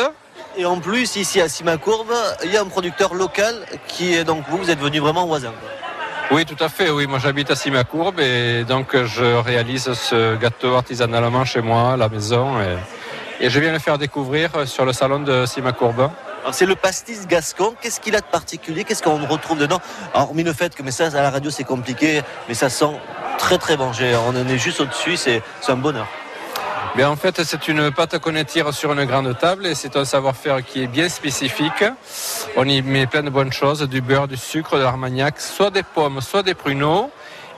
Et 0.58 0.66
en 0.66 0.78
plus, 0.80 1.16
ici 1.16 1.40
à 1.40 1.48
Simacourbe, 1.48 2.12
il 2.44 2.52
y 2.52 2.58
a 2.58 2.60
un 2.60 2.66
producteur 2.66 3.14
local 3.14 3.54
qui 3.88 4.12
est 4.12 4.24
donc 4.24 4.44
vous, 4.50 4.58
vous 4.58 4.70
êtes 4.70 4.80
venu 4.80 4.98
vraiment 4.98 5.26
voisin. 5.26 5.54
Oui, 6.30 6.44
tout 6.44 6.62
à 6.62 6.68
fait. 6.68 6.90
Oui, 6.90 7.06
moi 7.06 7.18
j'habite 7.18 7.50
à 7.50 7.56
Simacourbe 7.56 8.20
et 8.20 8.64
donc 8.64 8.94
je 8.94 9.24
réalise 9.40 9.94
ce 9.94 10.36
gâteau 10.36 10.74
artisanalement 10.74 11.46
chez 11.46 11.62
moi, 11.62 11.92
à 11.92 11.96
la 11.96 12.10
maison. 12.10 12.60
Et, 12.60 13.46
et 13.46 13.48
je 13.48 13.60
viens 13.60 13.72
le 13.72 13.78
faire 13.78 13.96
découvrir 13.96 14.50
sur 14.66 14.84
le 14.84 14.92
salon 14.92 15.20
de 15.20 15.46
Simacourbe. 15.46 16.10
C'est 16.52 16.66
le 16.66 16.74
pastis 16.74 17.26
gascon. 17.26 17.74
Qu'est-ce 17.80 18.00
qu'il 18.00 18.16
a 18.16 18.20
de 18.20 18.26
particulier? 18.26 18.84
Qu'est-ce 18.84 19.02
qu'on 19.02 19.24
retrouve 19.26 19.58
dedans? 19.58 19.80
Hormis 20.14 20.42
le 20.42 20.52
fait 20.52 20.74
que 20.74 20.82
mais 20.82 20.90
ça 20.90 21.06
à 21.06 21.22
la 21.22 21.30
radio 21.30 21.50
c'est 21.50 21.64
compliqué, 21.64 22.22
mais 22.48 22.54
ça 22.54 22.68
sent 22.68 22.92
très 23.38 23.58
très 23.58 23.76
bon. 23.76 23.92
On 24.26 24.30
en 24.30 24.48
est 24.48 24.58
juste 24.58 24.80
au-dessus, 24.80 25.16
c'est 25.16 25.42
un 25.68 25.76
bonheur. 25.76 26.06
En 27.02 27.16
fait, 27.16 27.44
c'est 27.44 27.68
une 27.68 27.90
pâte 27.92 28.18
qu'on 28.18 28.34
étire 28.34 28.74
sur 28.74 28.92
une 28.92 29.04
grande 29.04 29.38
table 29.38 29.66
et 29.66 29.74
c'est 29.74 29.96
un 29.96 30.04
savoir-faire 30.04 30.64
qui 30.64 30.82
est 30.82 30.86
bien 30.86 31.08
spécifique. 31.08 31.84
On 32.56 32.68
y 32.68 32.82
met 32.82 33.06
plein 33.06 33.22
de 33.22 33.30
bonnes 33.30 33.52
choses, 33.52 33.82
du 33.82 34.00
beurre, 34.00 34.28
du 34.28 34.36
sucre, 34.36 34.76
de 34.76 34.82
l'armagnac, 34.82 35.40
soit 35.40 35.70
des 35.70 35.84
pommes, 35.84 36.20
soit 36.20 36.42
des 36.42 36.54
pruneaux. 36.54 37.10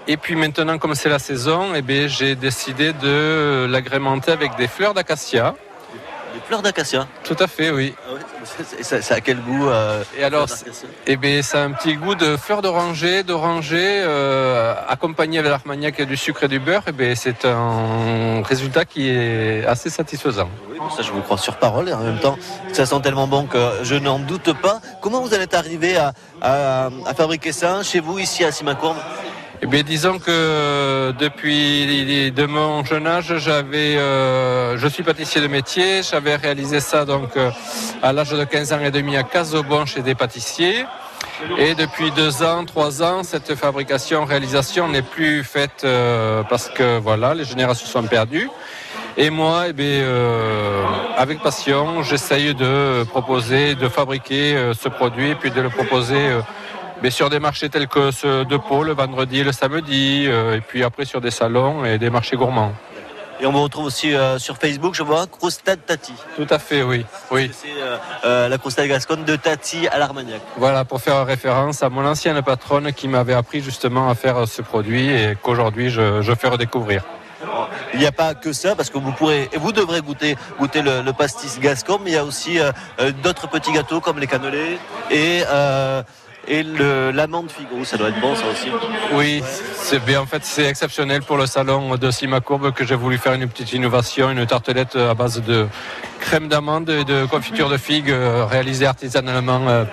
Et 0.06 0.16
puis 0.16 0.36
maintenant, 0.36 0.78
comme 0.78 0.94
c'est 0.94 1.08
la 1.08 1.18
saison, 1.18 1.72
eh 1.74 2.08
j'ai 2.08 2.34
décidé 2.34 2.92
de 2.92 3.66
l'agrémenter 3.68 4.32
avec 4.32 4.54
des 4.56 4.68
fleurs 4.68 4.94
d'acacia. 4.94 5.54
Des 6.34 6.40
fleurs 6.46 6.62
d'acacia 6.62 7.06
Tout 7.24 7.36
à 7.38 7.46
fait, 7.46 7.70
oui. 7.70 7.94
Ah 8.08 8.14
ouais, 8.14 8.20
c'est- 8.82 9.02
ça, 9.02 9.14
a 9.14 9.20
quel 9.20 9.38
goût 9.40 9.68
euh, 9.68 10.02
Et 10.18 10.24
alors, 10.24 10.46
eh 11.06 11.16
bien, 11.16 11.42
ça 11.42 11.60
a 11.62 11.64
un 11.64 11.72
petit 11.72 11.94
goût 11.96 12.14
de 12.14 12.36
fleur 12.36 12.62
d'oranger, 12.62 13.22
d'oranger, 13.22 14.02
euh, 14.04 14.74
accompagné 14.88 15.38
avec 15.38 15.50
l'armagnac 15.50 16.00
et 16.00 16.06
du 16.06 16.16
sucre 16.16 16.44
et 16.44 16.48
du 16.48 16.58
beurre. 16.58 16.82
Eh 16.88 16.92
bien, 16.92 17.14
c'est 17.14 17.44
un 17.44 18.42
résultat 18.42 18.84
qui 18.84 19.08
est 19.08 19.64
assez 19.66 19.90
satisfaisant. 19.90 20.48
Oui, 20.70 20.78
ça 20.96 21.02
je 21.02 21.12
vous 21.12 21.20
crois 21.20 21.38
sur 21.38 21.56
parole 21.56 21.88
et 21.88 21.92
en 21.92 22.00
même 22.00 22.18
temps 22.18 22.36
ça 22.72 22.86
sent 22.86 23.00
tellement 23.02 23.26
bon 23.28 23.46
que 23.46 23.58
je 23.82 23.94
n'en 23.94 24.18
doute 24.18 24.52
pas. 24.60 24.80
Comment 25.00 25.20
vous 25.20 25.34
en 25.34 25.40
êtes 25.40 25.54
arrivé 25.54 25.96
à, 25.96 26.12
à- 26.40 26.88
à 27.06 27.14
fabriquer 27.14 27.52
ça 27.52 27.82
chez 27.82 28.00
vous 28.00 28.18
ici 28.18 28.44
à 28.44 28.50
Simacourbe? 28.52 28.96
Eh 29.64 29.68
bien, 29.68 29.84
disons 29.84 30.18
que 30.18 31.12
depuis 31.12 32.32
de 32.32 32.46
mon 32.46 32.84
jeune 32.84 33.06
âge, 33.06 33.32
j'avais, 33.38 33.96
euh, 33.96 34.76
je 34.76 34.88
suis 34.88 35.04
pâtissier 35.04 35.40
de 35.40 35.46
métier. 35.46 36.02
J'avais 36.02 36.34
réalisé 36.34 36.80
ça 36.80 37.04
donc 37.04 37.36
euh, 37.36 37.48
à 38.02 38.12
l'âge 38.12 38.30
de 38.30 38.42
15 38.42 38.72
ans 38.72 38.80
et 38.80 38.90
demi 38.90 39.16
à 39.16 39.22
Casobon 39.22 39.86
chez 39.86 40.02
des 40.02 40.16
pâtissiers. 40.16 40.84
Et 41.58 41.76
depuis 41.76 42.10
deux 42.10 42.42
ans, 42.42 42.64
trois 42.64 43.04
ans, 43.04 43.22
cette 43.22 43.54
fabrication, 43.54 44.24
réalisation 44.24 44.88
n'est 44.88 45.02
plus 45.02 45.44
faite 45.44 45.82
euh, 45.84 46.42
parce 46.42 46.68
que 46.68 46.98
voilà, 46.98 47.32
les 47.32 47.44
générations 47.44 47.86
sont 47.86 48.02
perdues. 48.02 48.50
Et 49.16 49.30
moi, 49.30 49.66
eh 49.68 49.72
bien, 49.74 49.86
euh, 49.86 50.84
avec 51.18 51.40
passion, 51.40 52.02
j'essaye 52.02 52.54
de 52.54 53.04
proposer, 53.04 53.74
de 53.74 53.88
fabriquer 53.88 54.56
euh, 54.56 54.72
ce 54.74 54.88
produit, 54.88 55.34
puis 55.34 55.50
de 55.50 55.60
le 55.60 55.68
proposer 55.68 56.16
euh, 56.16 56.40
mais 57.02 57.10
sur 57.10 57.30
des 57.30 57.40
marchés 57.40 57.68
tels 57.68 57.88
que 57.88 58.10
ceux 58.10 58.44
de 58.44 58.56
Pau, 58.56 58.84
le 58.84 58.92
vendredi 58.92 59.40
et 59.40 59.44
le 59.44 59.52
samedi, 59.52 60.24
euh, 60.26 60.56
et 60.56 60.60
puis 60.60 60.84
après 60.84 61.04
sur 61.04 61.20
des 61.20 61.30
salons 61.30 61.84
et 61.84 61.98
des 61.98 62.10
marchés 62.10 62.36
gourmands. 62.36 62.72
Et 63.40 63.46
on 63.46 63.50
me 63.50 63.58
retrouve 63.58 63.86
aussi 63.86 64.14
euh, 64.14 64.38
sur 64.38 64.56
Facebook, 64.56 64.94
je 64.94 65.02
vois, 65.02 65.26
Crostade 65.26 65.84
Tati. 65.84 66.12
Tout 66.36 66.46
à 66.48 66.60
fait, 66.60 66.84
oui. 66.84 67.04
oui. 67.32 67.50
C'est 67.52 67.68
euh, 67.76 67.96
euh, 68.24 68.48
la 68.48 68.56
Crostade 68.56 68.86
Gasconne 68.86 69.24
de 69.24 69.34
Tati 69.34 69.88
à 69.88 69.98
l'Armagnac. 69.98 70.40
Voilà, 70.56 70.84
pour 70.84 71.00
faire 71.00 71.26
référence 71.26 71.82
à 71.82 71.88
mon 71.88 72.06
ancienne 72.06 72.40
patronne 72.42 72.92
qui 72.92 73.08
m'avait 73.08 73.34
appris 73.34 73.60
justement 73.60 74.08
à 74.08 74.14
faire 74.14 74.46
ce 74.46 74.62
produit 74.62 75.10
et 75.10 75.36
qu'aujourd'hui 75.42 75.90
je, 75.90 76.22
je 76.22 76.34
fais 76.34 76.48
redécouvrir. 76.48 77.02
Il 77.94 77.98
n'y 77.98 78.06
a 78.06 78.12
pas 78.12 78.34
que 78.34 78.52
ça, 78.52 78.74
parce 78.76 78.88
que 78.90 78.98
vous 78.98 79.12
pourrez, 79.12 79.50
et 79.52 79.58
vous 79.58 79.72
devrez 79.72 80.00
goûter, 80.00 80.36
goûter 80.58 80.80
le, 80.80 81.02
le 81.02 81.12
pastis 81.12 81.58
gascon, 81.58 81.98
mais 82.02 82.12
il 82.12 82.14
y 82.14 82.16
a 82.16 82.24
aussi 82.24 82.58
euh, 82.58 82.70
d'autres 83.22 83.48
petits 83.48 83.72
gâteaux 83.72 84.00
comme 84.00 84.18
les 84.18 84.26
cannelés 84.26 84.78
et, 85.10 85.42
euh, 85.48 86.02
et 86.48 86.62
l'amande 86.62 87.50
figo. 87.50 87.84
Ça 87.84 87.96
doit 87.96 88.08
être 88.08 88.20
bon, 88.20 88.34
ça 88.34 88.44
aussi. 88.50 88.68
Oui, 89.12 89.42
c'est 89.74 90.04
bien. 90.04 90.20
En 90.20 90.26
fait, 90.26 90.44
c'est 90.44 90.66
exceptionnel 90.66 91.22
pour 91.22 91.36
le 91.36 91.46
salon 91.46 91.96
de 91.96 92.10
Simacourbe 92.10 92.72
que 92.72 92.84
j'ai 92.84 92.94
voulu 92.96 93.18
faire 93.18 93.34
une 93.34 93.48
petite 93.48 93.72
innovation, 93.72 94.30
une 94.30 94.46
tartelette 94.46 94.96
à 94.96 95.14
base 95.14 95.42
de 95.42 95.66
crème 96.20 96.48
d'amande 96.48 96.90
et 96.90 97.04
de 97.04 97.26
confiture 97.26 97.68
de 97.68 97.76
figues 97.76 98.10
euh, 98.10 98.44
réalisée 98.44 98.86
artisanalement 98.86 99.68
euh, 99.68 99.84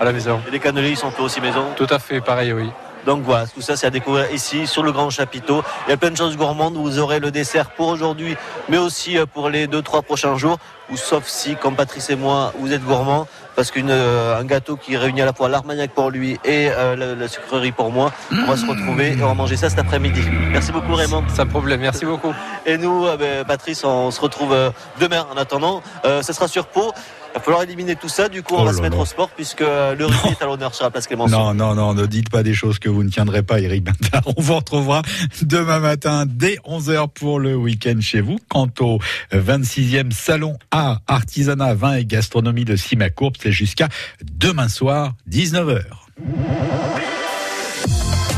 à 0.00 0.04
la 0.04 0.12
maison. 0.12 0.40
Et 0.48 0.50
les 0.50 0.58
cannelés, 0.58 0.94
sont 0.94 1.10
faits 1.10 1.20
aussi 1.20 1.40
maison? 1.40 1.64
Tout 1.76 1.86
à 1.90 1.98
fait, 1.98 2.20
pareil, 2.20 2.52
oui. 2.52 2.70
Donc 3.06 3.22
voilà, 3.22 3.46
tout 3.46 3.60
ça 3.60 3.76
c'est 3.76 3.86
à 3.86 3.90
découvrir 3.90 4.32
ici 4.32 4.66
sur 4.66 4.82
le 4.82 4.90
Grand 4.90 5.10
Chapiteau. 5.10 5.62
Il 5.86 5.90
y 5.90 5.94
a 5.94 5.96
plein 5.96 6.10
de 6.10 6.16
choses 6.16 6.36
gourmandes. 6.36 6.74
Vous 6.74 6.98
aurez 6.98 7.20
le 7.20 7.30
dessert 7.30 7.70
pour 7.70 7.86
aujourd'hui, 7.86 8.36
mais 8.68 8.78
aussi 8.78 9.16
euh, 9.16 9.26
pour 9.26 9.48
les 9.48 9.68
deux 9.68 9.80
trois 9.80 10.02
prochains 10.02 10.36
jours. 10.36 10.58
Ou 10.90 10.96
sauf 10.96 11.24
si, 11.26 11.54
comme 11.54 11.76
Patrice 11.76 12.10
et 12.10 12.16
moi, 12.16 12.52
vous 12.58 12.72
êtes 12.72 12.82
gourmands, 12.84 13.28
parce 13.56 13.70
qu'un 13.70 14.44
gâteau 14.44 14.76
qui 14.76 14.96
réunit 14.96 15.22
à 15.22 15.24
la 15.24 15.32
fois 15.32 15.48
l'armagnac 15.48 15.90
pour 15.90 16.10
lui 16.10 16.38
et 16.44 16.68
euh, 16.70 16.94
la, 16.94 17.14
la 17.14 17.28
sucrerie 17.28 17.72
pour 17.72 17.90
moi, 17.90 18.12
on 18.30 18.44
va 18.44 18.56
se 18.56 18.66
retrouver 18.66 19.16
et 19.18 19.22
on 19.22 19.28
va 19.28 19.34
manger 19.34 19.56
ça 19.56 19.70
cet 19.70 19.78
après-midi. 19.78 20.20
Merci 20.52 20.70
beaucoup 20.72 20.94
Raymond. 20.94 21.24
Sans 21.34 21.46
problème, 21.46 21.80
merci 21.80 22.04
beaucoup. 22.04 22.34
Et 22.66 22.76
nous, 22.76 23.06
euh, 23.06 23.16
ben, 23.16 23.44
Patrice, 23.44 23.82
on 23.84 24.10
se 24.10 24.20
retrouve 24.20 24.52
euh, 24.52 24.70
demain. 25.00 25.26
En 25.32 25.36
attendant, 25.36 25.82
euh, 26.04 26.22
ce 26.22 26.32
sera 26.32 26.48
sur 26.48 26.66
Pau. 26.66 26.92
Il 27.36 27.40
va 27.40 27.44
falloir 27.44 27.62
éliminer 27.64 27.96
tout 27.96 28.08
ça. 28.08 28.30
Du 28.30 28.42
coup, 28.42 28.54
on 28.54 28.62
Oh 28.62 28.64
va 28.64 28.72
se 28.72 28.80
mettre 28.80 28.98
au 28.98 29.04
sport 29.04 29.28
puisque 29.28 29.60
le 29.60 30.06
rugby 30.06 30.28
est 30.30 30.42
à 30.42 30.46
l'honneur 30.46 30.74
sur 30.74 30.84
la 30.84 30.90
place 30.90 31.06
Clémenceau. 31.06 31.36
Non, 31.36 31.52
non, 31.52 31.74
non, 31.74 31.92
ne 31.92 32.06
dites 32.06 32.30
pas 32.30 32.42
des 32.42 32.54
choses 32.54 32.78
que 32.78 32.88
vous 32.88 33.04
ne 33.04 33.10
tiendrez 33.10 33.42
pas, 33.42 33.60
Eric 33.60 33.84
Bintard. 33.84 34.22
On 34.38 34.40
vous 34.40 34.56
retrouvera 34.56 35.02
demain 35.42 35.78
matin 35.80 36.24
dès 36.26 36.56
11h 36.66 37.08
pour 37.08 37.38
le 37.38 37.54
week-end 37.54 38.00
chez 38.00 38.22
vous. 38.22 38.38
Quant 38.48 38.70
au 38.80 39.00
26e 39.34 40.12
salon 40.12 40.56
art, 40.70 41.02
artisanat, 41.06 41.74
vin 41.74 41.96
et 41.96 42.06
gastronomie 42.06 42.64
de 42.64 42.74
Simacourbe, 42.74 43.34
c'est 43.38 43.52
jusqu'à 43.52 43.88
demain 44.22 44.68
soir, 44.68 45.12
19h. 45.30 45.82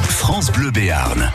France 0.08 0.50
Bleu 0.50 0.72
Béarn. 0.72 1.30